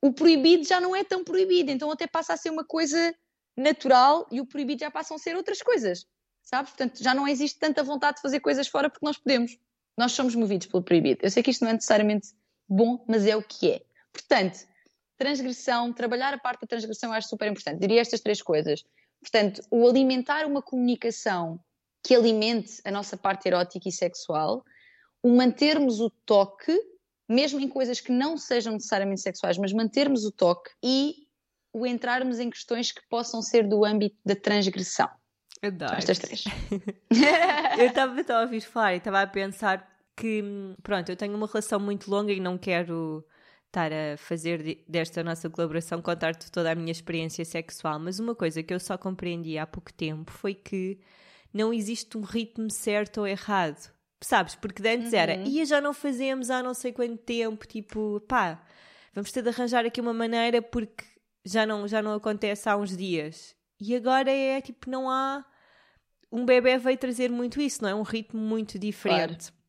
o 0.02 0.12
proibido 0.12 0.64
já 0.64 0.80
não 0.80 0.96
é 0.96 1.04
tão 1.04 1.22
proibido, 1.22 1.70
então 1.70 1.92
até 1.92 2.08
passa 2.08 2.34
a 2.34 2.36
ser 2.36 2.50
uma 2.50 2.64
coisa 2.64 3.14
natural 3.56 4.26
e 4.32 4.40
o 4.40 4.46
proibido 4.46 4.80
já 4.80 4.90
passam 4.90 5.14
a 5.14 5.18
ser 5.18 5.36
outras 5.36 5.62
coisas, 5.62 6.04
sabes? 6.42 6.72
Portanto, 6.72 7.00
já 7.00 7.14
não 7.14 7.28
existe 7.28 7.60
tanta 7.60 7.84
vontade 7.84 8.16
de 8.16 8.22
fazer 8.22 8.40
coisas 8.40 8.66
fora 8.66 8.90
porque 8.90 9.06
nós 9.06 9.16
podemos. 9.16 9.56
Nós 9.96 10.10
somos 10.10 10.34
movidos 10.34 10.66
pelo 10.66 10.82
proibido. 10.82 11.20
Eu 11.22 11.30
sei 11.30 11.40
que 11.40 11.52
isto 11.52 11.62
não 11.62 11.70
é 11.70 11.74
necessariamente 11.74 12.30
bom, 12.68 13.04
mas 13.06 13.26
é 13.26 13.36
o 13.36 13.42
que 13.42 13.70
é. 13.70 13.82
Portanto, 14.12 14.66
transgressão, 15.16 15.92
trabalhar 15.92 16.34
a 16.34 16.38
parte 16.38 16.62
da 16.62 16.66
transgressão 16.66 17.10
eu 17.10 17.14
acho 17.14 17.28
super 17.28 17.48
importante. 17.48 17.78
Diria 17.78 18.00
estas 18.00 18.20
três 18.20 18.42
coisas. 18.42 18.82
Portanto, 19.20 19.62
o 19.70 19.86
alimentar 19.86 20.46
uma 20.46 20.62
comunicação 20.62 21.60
que 22.02 22.14
alimente 22.14 22.80
a 22.84 22.90
nossa 22.90 23.16
parte 23.16 23.46
erótica 23.46 23.88
e 23.88 23.92
sexual, 23.92 24.64
o 25.22 25.30
mantermos 25.30 26.00
o 26.00 26.10
toque, 26.10 26.76
mesmo 27.28 27.60
em 27.60 27.68
coisas 27.68 28.00
que 28.00 28.12
não 28.12 28.36
sejam 28.36 28.72
necessariamente 28.74 29.20
sexuais, 29.20 29.58
mas 29.58 29.72
mantermos 29.72 30.24
o 30.24 30.32
toque 30.32 30.70
e 30.82 31.14
o 31.72 31.86
entrarmos 31.86 32.38
em 32.38 32.50
questões 32.50 32.92
que 32.92 33.00
possam 33.08 33.40
ser 33.40 33.66
do 33.66 33.84
âmbito 33.84 34.16
da 34.24 34.36
transgressão. 34.36 35.08
Adoro. 35.62 35.94
Estas 35.94 36.18
três. 36.18 36.44
eu 37.78 37.86
estava 37.86 38.20
a 38.20 38.40
ouvir 38.42 38.60
falar 38.60 38.94
e 38.94 38.98
estava 38.98 39.22
a 39.22 39.26
pensar 39.26 39.88
que, 40.16 40.42
pronto, 40.82 41.08
eu 41.08 41.16
tenho 41.16 41.34
uma 41.36 41.46
relação 41.46 41.78
muito 41.80 42.10
longa 42.10 42.32
e 42.32 42.40
não 42.40 42.58
quero 42.58 43.24
estar 43.68 43.90
a 43.90 44.16
fazer 44.18 44.84
desta 44.86 45.24
nossa 45.24 45.48
colaboração 45.48 46.02
contar-te 46.02 46.50
toda 46.52 46.70
a 46.70 46.74
minha 46.74 46.92
experiência 46.92 47.44
sexual, 47.44 47.98
mas 47.98 48.18
uma 48.18 48.34
coisa 48.34 48.62
que 48.62 48.74
eu 48.74 48.78
só 48.78 48.98
compreendi 48.98 49.56
há 49.56 49.66
pouco 49.66 49.92
tempo 49.92 50.30
foi 50.30 50.54
que 50.54 51.00
não 51.54 51.72
existe 51.72 52.18
um 52.18 52.22
ritmo 52.22 52.70
certo 52.70 53.20
ou 53.20 53.26
errado. 53.26 53.90
Sabes? 54.22 54.54
Porque 54.54 54.86
antes 54.86 55.12
uhum. 55.12 55.18
era, 55.18 55.36
e 55.36 55.64
já 55.66 55.80
não 55.80 55.92
fazemos 55.92 56.48
há 56.48 56.62
não 56.62 56.74
sei 56.74 56.92
quanto 56.92 57.18
tempo, 57.18 57.66
tipo, 57.66 58.20
pá, 58.28 58.64
vamos 59.12 59.32
ter 59.32 59.42
de 59.42 59.48
arranjar 59.48 59.84
aqui 59.84 60.00
uma 60.00 60.14
maneira 60.14 60.62
porque 60.62 61.04
já 61.44 61.66
não, 61.66 61.86
já 61.88 62.00
não 62.00 62.14
acontece 62.14 62.68
há 62.68 62.76
uns 62.76 62.96
dias. 62.96 63.54
E 63.80 63.96
agora 63.96 64.30
é 64.30 64.60
tipo, 64.60 64.88
não 64.88 65.10
há. 65.10 65.44
Um 66.30 66.46
bebê 66.46 66.78
veio 66.78 66.96
trazer 66.96 67.30
muito 67.30 67.60
isso, 67.60 67.82
não 67.82 67.90
é? 67.90 67.94
Um 67.94 68.02
ritmo 68.02 68.40
muito 68.40 68.78
diferente. 68.78 69.50
Claro. 69.50 69.61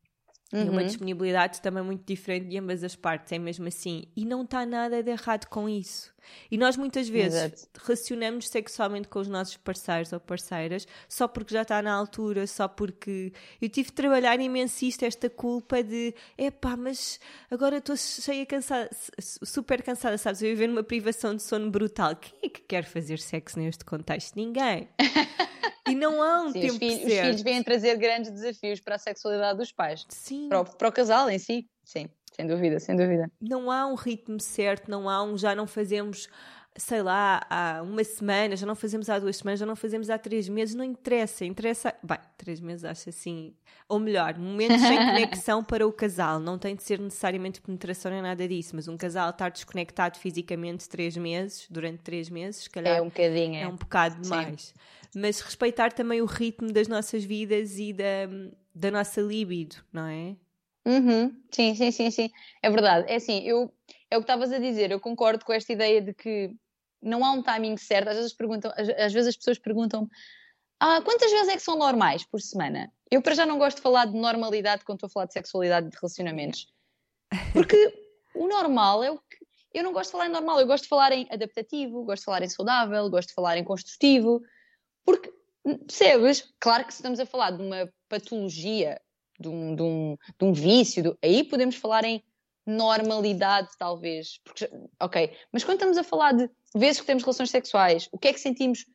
Uhum. 0.54 0.66
E 0.66 0.70
uma 0.70 0.84
disponibilidade 0.84 1.60
também 1.62 1.84
muito 1.84 2.06
diferente 2.06 2.48
de 2.48 2.60
ambas 2.60 2.84
as 2.84 2.96
partes, 2.96 3.32
é 3.32 3.40
mesmo 3.40 3.68
assim. 3.68 4.04
E 4.16 4.24
não 4.24 4.44
está 4.44 4.64
nada 4.66 5.02
de 5.02 5.10
errado 5.10 5.48
com 5.48 5.68
isso. 5.68 6.14
E 6.50 6.58
nós 6.58 6.78
muitas 6.78 7.10
vezes 7.10 7.42
Exato. 7.42 7.82
relacionamos 7.84 8.48
sexualmente 8.48 9.08
com 9.08 9.20
os 9.20 9.28
nossos 9.28 9.58
parceiros 9.58 10.14
ou 10.14 10.20
parceiras 10.20 10.88
só 11.10 11.28
porque 11.28 11.54
já 11.54 11.64
está 11.64 11.82
na 11.82 11.92
altura, 11.94 12.48
só 12.48 12.68
porque 12.68 13.34
eu 13.62 13.68
tive 13.68 13.90
de 13.90 13.94
trabalhar 13.94 14.40
imenso 14.40 14.86
isto, 14.86 15.04
esta 15.04 15.30
culpa 15.30 15.84
de 15.84 16.14
epá, 16.38 16.78
mas 16.78 17.20
agora 17.52 17.78
estou 17.78 17.98
cheia 17.98 18.46
cansada, 18.46 18.90
super 19.20 19.82
cansada, 19.82 20.18
sabes? 20.18 20.42
Eu 20.42 20.50
viver 20.50 20.68
numa 20.68 20.84
privação 20.84 21.36
de 21.36 21.44
sono 21.44 21.70
brutal. 21.70 22.16
Quem 22.16 22.34
é 22.44 22.50
que 22.50 22.62
quer 22.62 22.86
fazer 22.86 23.20
sexo 23.20 23.60
neste 23.60 23.84
contexto? 23.84 24.36
Ninguém. 24.36 24.88
E 25.94 25.96
não 25.96 26.22
há 26.22 26.42
um 26.42 26.52
Sim, 26.52 26.60
tempo 26.60 26.74
os 26.74 26.80
filhos, 26.80 27.00
certo. 27.00 27.12
Os 27.12 27.20
filhos 27.22 27.42
vêm 27.42 27.64
trazer 27.64 27.98
grandes 27.98 28.32
desafios 28.32 28.80
para 28.80 28.96
a 28.96 28.98
sexualidade 28.98 29.60
dos 29.60 29.72
pais. 29.72 30.06
Sim. 30.10 30.50
Para 30.50 30.62
o, 30.62 30.66
para 30.66 30.90
o 30.90 30.92
casal 30.92 31.30
em 31.30 31.38
si. 31.38 31.68
Sim, 31.84 32.10
sem 32.36 32.48
dúvida, 32.48 32.80
sem 32.80 32.96
dúvida. 32.96 33.30
Não 33.40 33.70
há 33.70 33.86
um 33.86 33.96
ritmo 33.96 34.40
certo, 34.40 34.90
não 34.90 35.08
há 35.08 35.22
um 35.24 35.38
já 35.38 35.54
não 35.54 35.68
fazemos 35.68 36.28
sei 36.76 37.04
lá, 37.04 37.46
há 37.50 37.82
uma 37.84 38.04
semana, 38.04 38.56
já 38.56 38.66
não 38.66 38.76
fazemos 38.76 39.10
há 39.10 39.20
duas 39.20 39.38
semanas, 39.38 39.60
já 39.60 39.66
não 39.66 39.76
fazemos 39.76 40.10
há 40.10 40.18
três 40.18 40.50
meses, 40.50 40.74
não 40.74 40.84
interessa, 40.84 41.46
interessa. 41.46 41.94
Bem, 42.02 42.18
três 42.38 42.60
meses 42.60 42.84
acho 42.84 43.10
assim. 43.10 43.54
Ou 43.88 44.00
melhor, 44.00 44.38
momentos 44.38 44.82
sem 44.82 44.98
conexão 44.98 45.64
para 45.64 45.86
o 45.86 45.94
casal. 45.94 46.40
Não 46.40 46.58
tem 46.58 46.76
de 46.76 46.84
ser 46.84 47.00
necessariamente 47.00 47.62
penetração 47.62 48.12
nem 48.12 48.22
nada 48.22 48.48
disso, 48.48 48.76
mas 48.76 48.88
um 48.88 48.98
casal 48.98 49.30
estar 49.30 49.52
desconectado 49.52 50.18
fisicamente 50.18 50.90
três 50.90 51.16
meses, 51.16 51.68
durante 51.70 52.00
três 52.00 52.30
meses, 52.30 52.64
se 52.64 52.70
calhar. 52.70 52.98
É 52.98 53.02
um 53.02 53.06
bocadinho. 53.06 53.56
É 53.56 53.68
um 53.68 53.76
bocado 53.76 54.20
demais. 54.22 54.62
Sim 54.62 54.74
mas 55.16 55.40
respeitar 55.42 55.94
também 55.94 56.22
o 56.22 56.26
ritmo 56.26 56.72
das 56.72 56.88
nossas 56.88 57.24
vidas 57.24 57.78
e 57.78 57.94
da, 57.94 58.28
da 58.74 58.92
nossa 58.92 59.22
libido, 59.22 59.78
não 59.92 60.06
é? 60.06 60.36
Uhum. 60.86 61.42
Sim, 61.52 61.76
sim, 61.76 61.92
sim, 61.92 62.12
sim. 62.12 62.30
É 62.62 62.70
verdade. 62.70 63.12
É 63.12 63.16
assim, 63.16 63.42
eu, 63.44 63.74
é 64.12 64.18
o 64.18 64.20
que 64.20 64.24
estavas 64.24 64.52
a 64.52 64.60
dizer, 64.60 64.92
eu 64.92 65.00
concordo 65.00 65.46
com 65.46 65.54
esta 65.54 65.72
ideia 65.72 66.02
de 66.02 66.14
que 66.14 66.54
não 67.02 67.24
há 67.24 67.32
um 67.32 67.42
timing 67.42 67.78
certo. 67.78 68.10
Às 68.10 68.18
vezes, 68.18 68.34
perguntam, 68.34 68.72
às, 68.76 68.90
às 68.90 69.14
vezes 69.14 69.30
as 69.30 69.38
pessoas 69.38 69.60
perguntam 69.60 70.10
ah, 70.80 71.02
quantas 71.02 71.32
vezes 71.32 71.48
é 71.48 71.54
que 71.54 71.62
são 71.62 71.78
normais 71.78 72.26
por 72.26 72.42
semana? 72.42 72.92
Eu 73.10 73.22
para 73.22 73.36
já 73.36 73.46
não 73.46 73.58
gosto 73.58 73.78
de 73.78 73.84
falar 73.84 74.06
de 74.06 74.18
normalidade 74.18 74.84
quando 74.84 74.98
estou 74.98 75.08
a 75.08 75.10
falar 75.10 75.26
de 75.28 75.34
sexualidade 75.34 75.88
e 75.88 75.90
de 75.90 75.96
relacionamentos. 75.96 76.68
Porque 77.54 77.78
o 78.36 78.48
normal 78.48 79.02
é 79.02 79.10
o 79.10 79.18
que. 79.18 79.38
Eu 79.74 79.82
não 79.84 79.94
gosto 79.94 80.10
de 80.10 80.12
falar 80.12 80.28
em 80.28 80.32
normal, 80.32 80.60
eu 80.60 80.68
gosto 80.68 80.84
de 80.84 80.90
falar 80.90 81.14
em 81.14 81.26
adaptativo, 81.32 82.04
gosto 82.04 82.22
de 82.22 82.26
falar 82.26 82.44
em 82.44 82.50
saudável, 82.50 83.10
gosto 83.10 83.30
de 83.30 83.34
falar 83.34 83.58
em 83.58 83.64
construtivo. 83.64 84.42
Porque, 85.06 85.34
percebes? 85.86 86.54
Claro 86.60 86.86
que 86.86 86.94
se 86.94 87.00
estamos 87.00 87.20
a 87.20 87.26
falar 87.26 87.52
de 87.52 87.62
uma 87.62 87.92
patologia, 88.10 89.00
de 89.40 89.50
um, 89.50 89.76
de 89.76 89.82
um, 89.82 90.18
de 90.38 90.46
um 90.46 90.54
vício, 90.54 91.04
de, 91.04 91.18
aí 91.22 91.44
podemos 91.44 91.76
falar 91.76 92.04
em 92.04 92.24
normalidade, 92.66 93.70
talvez. 93.78 94.40
Porque, 94.44 94.70
ok, 95.02 95.36
mas 95.52 95.64
quando 95.64 95.78
estamos 95.78 95.98
a 95.98 96.04
falar 96.04 96.34
de 96.34 96.50
vezes 96.76 97.02
que 97.02 97.08
temos 97.08 97.24
relações 97.24 97.50
sexuais, 97.50 98.08
o 98.12 98.18
que 98.18 98.30
é 98.30 98.34
que 98.34 98.40
sentimos? 98.40 98.86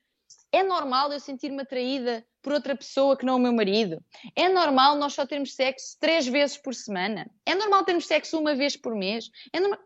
É 0.51 0.63
normal 0.63 1.13
eu 1.13 1.21
sentir-me 1.21 1.61
atraída 1.61 2.25
por 2.41 2.55
outra 2.55 2.75
pessoa 2.75 3.17
que 3.17 3.27
não 3.27 3.37
o 3.37 3.39
meu 3.39 3.53
marido? 3.53 4.03
É 4.35 4.49
normal 4.49 4.97
nós 4.97 5.13
só 5.13 5.27
termos 5.27 5.55
sexo 5.55 5.97
três 6.01 6.27
vezes 6.27 6.57
por 6.57 6.75
semana? 6.75 7.31
É 7.45 7.55
normal 7.55 7.85
termos 7.85 8.07
sexo 8.07 8.39
uma 8.39 8.55
vez 8.55 8.77
por 8.77 8.95
mês? 8.95 9.29
É 9.53 9.61
normal... 9.61 9.81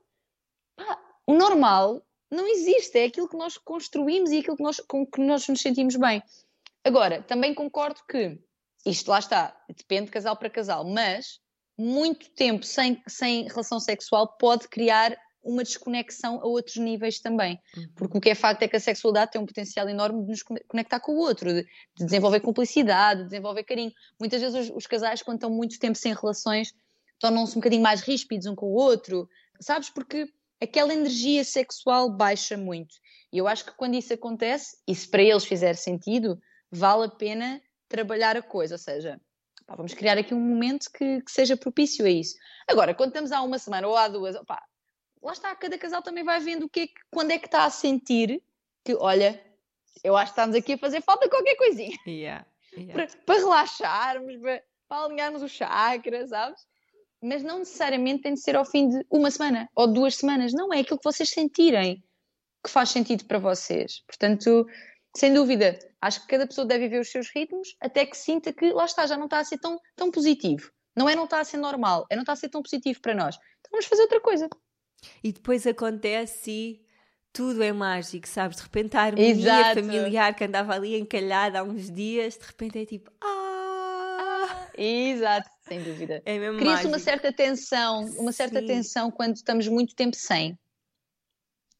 Pá, 0.76 0.98
o 1.26 1.34
normal 1.34 2.02
não 2.32 2.48
existe, 2.48 2.98
é 2.98 3.04
aquilo 3.04 3.28
que 3.28 3.36
nós 3.36 3.58
construímos 3.58 4.30
e 4.30 4.38
aquilo 4.38 4.56
que 4.56 4.62
nós, 4.62 4.80
com 4.80 5.06
que 5.06 5.20
nós 5.20 5.46
nos 5.46 5.60
sentimos 5.60 5.96
bem. 5.96 6.22
Agora, 6.82 7.22
também 7.22 7.54
concordo 7.54 8.00
que 8.08 8.38
isto 8.86 9.10
lá 9.10 9.18
está, 9.18 9.56
depende 9.68 10.06
de 10.06 10.12
casal 10.12 10.36
para 10.36 10.50
casal, 10.50 10.84
mas 10.84 11.40
muito 11.78 12.30
tempo 12.30 12.64
sem, 12.64 13.00
sem 13.06 13.46
relação 13.48 13.78
sexual 13.78 14.36
pode 14.38 14.66
criar 14.68 15.16
uma 15.42 15.62
desconexão 15.62 16.40
a 16.40 16.46
outros 16.46 16.76
níveis 16.76 17.20
também. 17.20 17.60
Uhum. 17.76 17.88
Porque 17.96 18.18
o 18.18 18.20
que 18.20 18.30
é 18.30 18.34
facto 18.34 18.62
é 18.62 18.68
que 18.68 18.76
a 18.76 18.80
sexualidade 18.80 19.32
tem 19.32 19.40
um 19.40 19.46
potencial 19.46 19.88
enorme 19.88 20.22
de 20.22 20.30
nos 20.30 20.42
conectar 20.42 21.00
com 21.00 21.12
o 21.12 21.18
outro, 21.18 21.52
de, 21.52 21.62
de 21.96 22.04
desenvolver 22.04 22.40
cumplicidade, 22.40 23.22
de 23.22 23.28
desenvolver 23.28 23.64
carinho. 23.64 23.92
Muitas 24.18 24.40
vezes 24.40 24.70
os, 24.70 24.76
os, 24.76 24.86
casais, 24.86 25.20
quando 25.20 25.38
estão 25.38 25.50
muito 25.50 25.78
tempo 25.78 25.98
sem 25.98 26.14
relações, 26.14 26.72
tornam-se 27.18 27.52
um 27.52 27.60
bocadinho 27.60 27.82
mais 27.82 28.00
ríspidos 28.00 28.46
um 28.46 28.54
com 28.54 28.66
o 28.66 28.74
outro, 28.74 29.28
sabes? 29.60 29.90
Porque 29.90 30.28
aquela 30.62 30.94
energia 30.94 31.42
sexual 31.44 32.08
baixa 32.08 32.56
muito. 32.56 32.94
E 33.32 33.38
eu 33.38 33.48
acho 33.48 33.64
que 33.64 33.72
quando 33.72 33.94
isso 33.94 34.12
acontece, 34.14 34.76
e 34.86 34.94
se 34.94 35.08
para 35.08 35.22
eles 35.22 35.44
fizer 35.44 35.74
sentido, 35.74 36.40
vale 36.70 37.06
a 37.06 37.08
pena 37.08 37.60
trabalhar 37.88 38.36
a 38.36 38.42
coisa, 38.42 38.74
ou 38.74 38.78
seja, 38.78 39.20
pá, 39.66 39.74
vamos 39.74 39.92
criar 39.94 40.16
aqui 40.16 40.32
um 40.32 40.40
momento 40.40 40.90
que, 40.92 41.20
que, 41.22 41.32
seja 41.32 41.56
propício 41.56 42.06
a 42.06 42.10
isso. 42.10 42.36
Agora, 42.68 42.94
quando 42.94 43.08
estamos 43.08 43.32
há 43.32 43.42
uma 43.42 43.58
semana 43.58 43.88
ou 43.88 43.96
há 43.96 44.06
duas, 44.06 44.36
opá, 44.36 44.62
lá 45.22 45.32
está, 45.32 45.54
cada 45.56 45.76
casal 45.76 46.02
também 46.02 46.24
vai 46.24 46.40
vendo 46.40 46.66
o 46.66 46.68
que 46.68 46.80
é 46.80 46.86
que, 46.86 46.94
quando 47.10 47.32
é 47.32 47.38
que 47.38 47.46
está 47.46 47.64
a 47.64 47.70
sentir 47.70 48.42
que, 48.84 48.94
olha, 48.94 49.42
eu 50.04 50.16
acho 50.16 50.32
que 50.32 50.40
estamos 50.40 50.56
aqui 50.56 50.74
a 50.74 50.78
fazer 50.78 51.02
falta 51.02 51.28
qualquer 51.28 51.56
coisinha. 51.56 51.96
Yeah, 52.06 52.46
yeah. 52.76 52.92
Para, 52.92 53.06
para, 53.24 53.40
relaxarmos, 53.40 54.36
para, 54.36 54.62
para 54.88 55.04
alinharmos 55.04 55.42
o 55.42 55.48
chakra, 55.48 56.26
sabes? 56.26 56.66
Mas 57.22 57.42
não 57.42 57.60
necessariamente 57.60 58.22
tem 58.22 58.34
de 58.34 58.40
ser 58.40 58.56
ao 58.56 58.64
fim 58.64 58.88
de 58.88 59.06
uma 59.08 59.30
semana 59.30 59.68
ou 59.76 59.86
duas 59.86 60.16
semanas. 60.16 60.52
Não, 60.52 60.72
é 60.72 60.80
aquilo 60.80 60.98
que 60.98 61.04
vocês 61.04 61.30
sentirem 61.30 62.02
que 62.64 62.70
faz 62.70 62.90
sentido 62.90 63.24
para 63.26 63.38
vocês. 63.38 64.02
Portanto, 64.06 64.66
sem 65.16 65.32
dúvida, 65.32 65.78
acho 66.00 66.20
que 66.22 66.26
cada 66.26 66.46
pessoa 66.46 66.66
deve 66.66 66.88
viver 66.88 67.00
os 67.00 67.10
seus 67.10 67.28
ritmos 67.34 67.76
até 67.80 68.04
que 68.04 68.16
sinta 68.16 68.52
que 68.52 68.72
lá 68.72 68.84
está, 68.84 69.06
já 69.06 69.16
não 69.16 69.26
está 69.26 69.38
a 69.38 69.44
ser 69.44 69.58
tão, 69.58 69.78
tão 69.94 70.10
positivo. 70.10 70.70
Não 70.96 71.08
é 71.08 71.14
não 71.14 71.24
está 71.24 71.40
a 71.40 71.44
ser 71.44 71.56
normal, 71.58 72.06
é 72.10 72.16
não 72.16 72.22
está 72.22 72.32
a 72.32 72.36
ser 72.36 72.48
tão 72.48 72.60
positivo 72.60 73.00
para 73.00 73.14
nós. 73.14 73.36
Então 73.60 73.70
vamos 73.70 73.86
fazer 73.86 74.02
outra 74.02 74.20
coisa. 74.20 74.48
E 75.22 75.32
depois 75.32 75.66
acontece 75.66 76.50
e 76.50 76.86
tudo 77.32 77.62
é 77.62 77.72
mágico, 77.72 78.28
sabes? 78.28 78.58
De 78.58 78.64
repente 78.64 78.96
a 78.96 79.02
harmonia 79.02 79.30
Exato. 79.30 79.80
familiar 79.80 80.34
que 80.34 80.44
andava 80.44 80.74
ali 80.74 80.98
encalhada 80.98 81.60
há 81.60 81.62
uns 81.62 81.90
dias, 81.90 82.36
de 82.36 82.44
repente 82.44 82.78
é 82.78 82.86
tipo, 82.86 83.10
ah! 83.22 84.68
Exato 84.76 85.50
sem 85.72 85.82
dúvida. 85.82 86.22
É 86.26 86.38
mesmo 86.38 86.58
Cria-se 86.58 86.86
uma 86.86 86.98
certa 86.98 87.32
tensão, 87.32 88.04
uma 88.18 88.32
certa 88.32 88.60
Sim. 88.60 88.66
tensão 88.66 89.10
quando 89.10 89.36
estamos 89.36 89.66
muito 89.68 89.94
tempo 89.94 90.14
sem. 90.16 90.58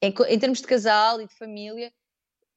Em, 0.01 0.15
em, 0.29 0.39
termos 0.39 0.61
de 0.61 0.67
casal 0.67 1.21
e 1.21 1.27
de 1.27 1.35
família, 1.37 1.93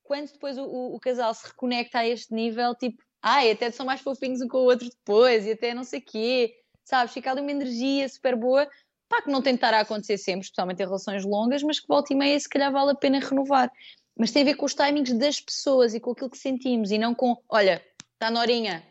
quando 0.03 0.31
depois 0.31 0.57
o, 0.57 0.63
o, 0.63 0.95
o, 0.95 0.99
casal 0.99 1.33
se 1.33 1.45
reconecta 1.45 1.99
a 1.99 2.07
este 2.07 2.33
nível, 2.33 2.73
tipo, 2.75 3.03
ai, 3.21 3.51
até 3.51 3.69
são 3.69 3.85
mais 3.85 4.01
fofinhos 4.01 4.41
um 4.41 4.47
com 4.47 4.59
o 4.59 4.63
outro 4.63 4.89
depois, 4.89 5.45
e 5.45 5.51
até 5.51 5.73
não 5.73 5.83
sei 5.83 5.99
o 5.99 6.05
quê, 6.05 6.55
sabes? 6.83 7.13
Fica 7.13 7.31
ali 7.31 7.41
uma 7.41 7.51
energia 7.51 8.07
super 8.07 8.35
boa, 8.35 8.67
pá, 9.09 9.21
que 9.21 9.29
não 9.29 9.41
tem 9.41 9.53
de 9.53 9.57
estar 9.57 9.73
a 9.73 9.81
acontecer 9.81 10.17
sempre, 10.17 10.45
especialmente 10.45 10.81
em 10.81 10.85
relações 10.85 11.23
longas, 11.25 11.61
mas 11.61 11.79
que 11.79 11.87
volta 11.87 12.13
e 12.13 12.15
meia 12.15 12.39
se 12.39 12.49
calhar 12.49 12.71
vale 12.71 12.91
a 12.91 12.95
pena 12.95 13.19
renovar. 13.19 13.71
Mas 14.17 14.31
tem 14.31 14.41
a 14.41 14.45
ver 14.45 14.55
com 14.55 14.65
os 14.65 14.73
timings 14.73 15.11
das 15.13 15.41
pessoas 15.41 15.93
e 15.93 15.99
com 15.99 16.11
aquilo 16.11 16.29
que 16.29 16.37
sentimos, 16.37 16.89
e 16.89 16.97
não 16.97 17.13
com, 17.13 17.35
olha, 17.49 17.83
está 18.13 18.31
na 18.31 18.39
horinha, 18.39 18.83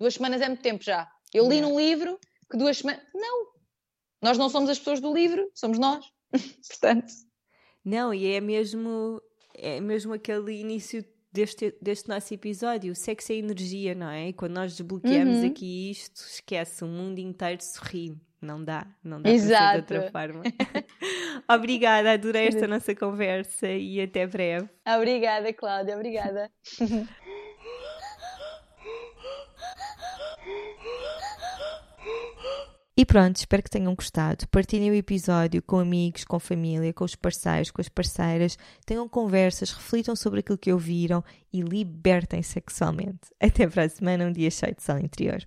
duas 0.00 0.14
semanas 0.14 0.40
é 0.40 0.48
muito 0.48 0.62
tempo 0.62 0.82
já, 0.82 1.11
eu 1.38 1.48
li 1.48 1.60
num 1.60 1.78
livro 1.78 2.18
que 2.50 2.56
duas 2.56 2.78
semanas. 2.78 3.02
Não! 3.14 3.52
Nós 4.22 4.38
não 4.38 4.48
somos 4.48 4.70
as 4.70 4.78
pessoas 4.78 5.00
do 5.00 5.12
livro, 5.12 5.50
somos 5.54 5.78
nós. 5.78 6.04
Portanto. 6.68 7.12
Não, 7.84 8.14
e 8.14 8.32
é 8.32 8.40
mesmo, 8.40 9.20
é 9.54 9.80
mesmo 9.80 10.12
aquele 10.12 10.52
início 10.60 11.04
deste, 11.32 11.76
deste 11.80 12.08
nosso 12.08 12.32
episódio. 12.32 12.92
O 12.92 12.94
sexo 12.94 13.32
é 13.32 13.36
energia, 13.36 13.94
não 13.94 14.08
é? 14.08 14.28
E 14.28 14.32
quando 14.32 14.52
nós 14.52 14.76
desbloqueamos 14.76 15.38
uhum. 15.38 15.46
aqui 15.46 15.90
isto, 15.90 16.20
esquece, 16.20 16.84
o 16.84 16.86
mundo 16.86 17.18
inteiro 17.18 17.62
sorri. 17.62 18.16
Não 18.40 18.62
dá, 18.62 18.84
não 19.04 19.22
dá 19.22 19.30
Exato. 19.30 19.62
para 19.62 19.70
ser 19.70 19.86
de 19.86 19.94
outra 19.94 20.10
forma. 20.10 20.42
obrigada, 21.48 22.12
adorei 22.12 22.48
esta 22.48 22.66
nossa 22.66 22.92
conversa 22.92 23.68
e 23.68 24.00
até 24.00 24.26
breve. 24.26 24.68
Obrigada, 24.84 25.52
Cláudia, 25.52 25.94
obrigada. 25.94 26.50
E 33.02 33.04
pronto, 33.04 33.34
espero 33.34 33.64
que 33.64 33.68
tenham 33.68 33.96
gostado. 33.96 34.46
Partilhem 34.46 34.92
o 34.92 34.94
episódio 34.94 35.60
com 35.60 35.80
amigos, 35.80 36.22
com 36.22 36.38
família, 36.38 36.92
com 36.92 37.02
os 37.02 37.16
parceiros, 37.16 37.68
com 37.68 37.80
as 37.80 37.88
parceiras. 37.88 38.56
Tenham 38.86 39.08
conversas, 39.08 39.72
reflitam 39.72 40.14
sobre 40.14 40.38
aquilo 40.38 40.56
que 40.56 40.72
ouviram 40.72 41.24
e 41.52 41.62
libertem 41.62 42.44
sexualmente. 42.44 43.34
Até 43.40 43.66
para 43.66 43.86
a 43.86 43.88
semana, 43.88 44.26
um 44.26 44.30
dia 44.30 44.48
cheio 44.52 44.76
de 44.76 44.84
sol 44.84 45.00
interior. 45.00 45.44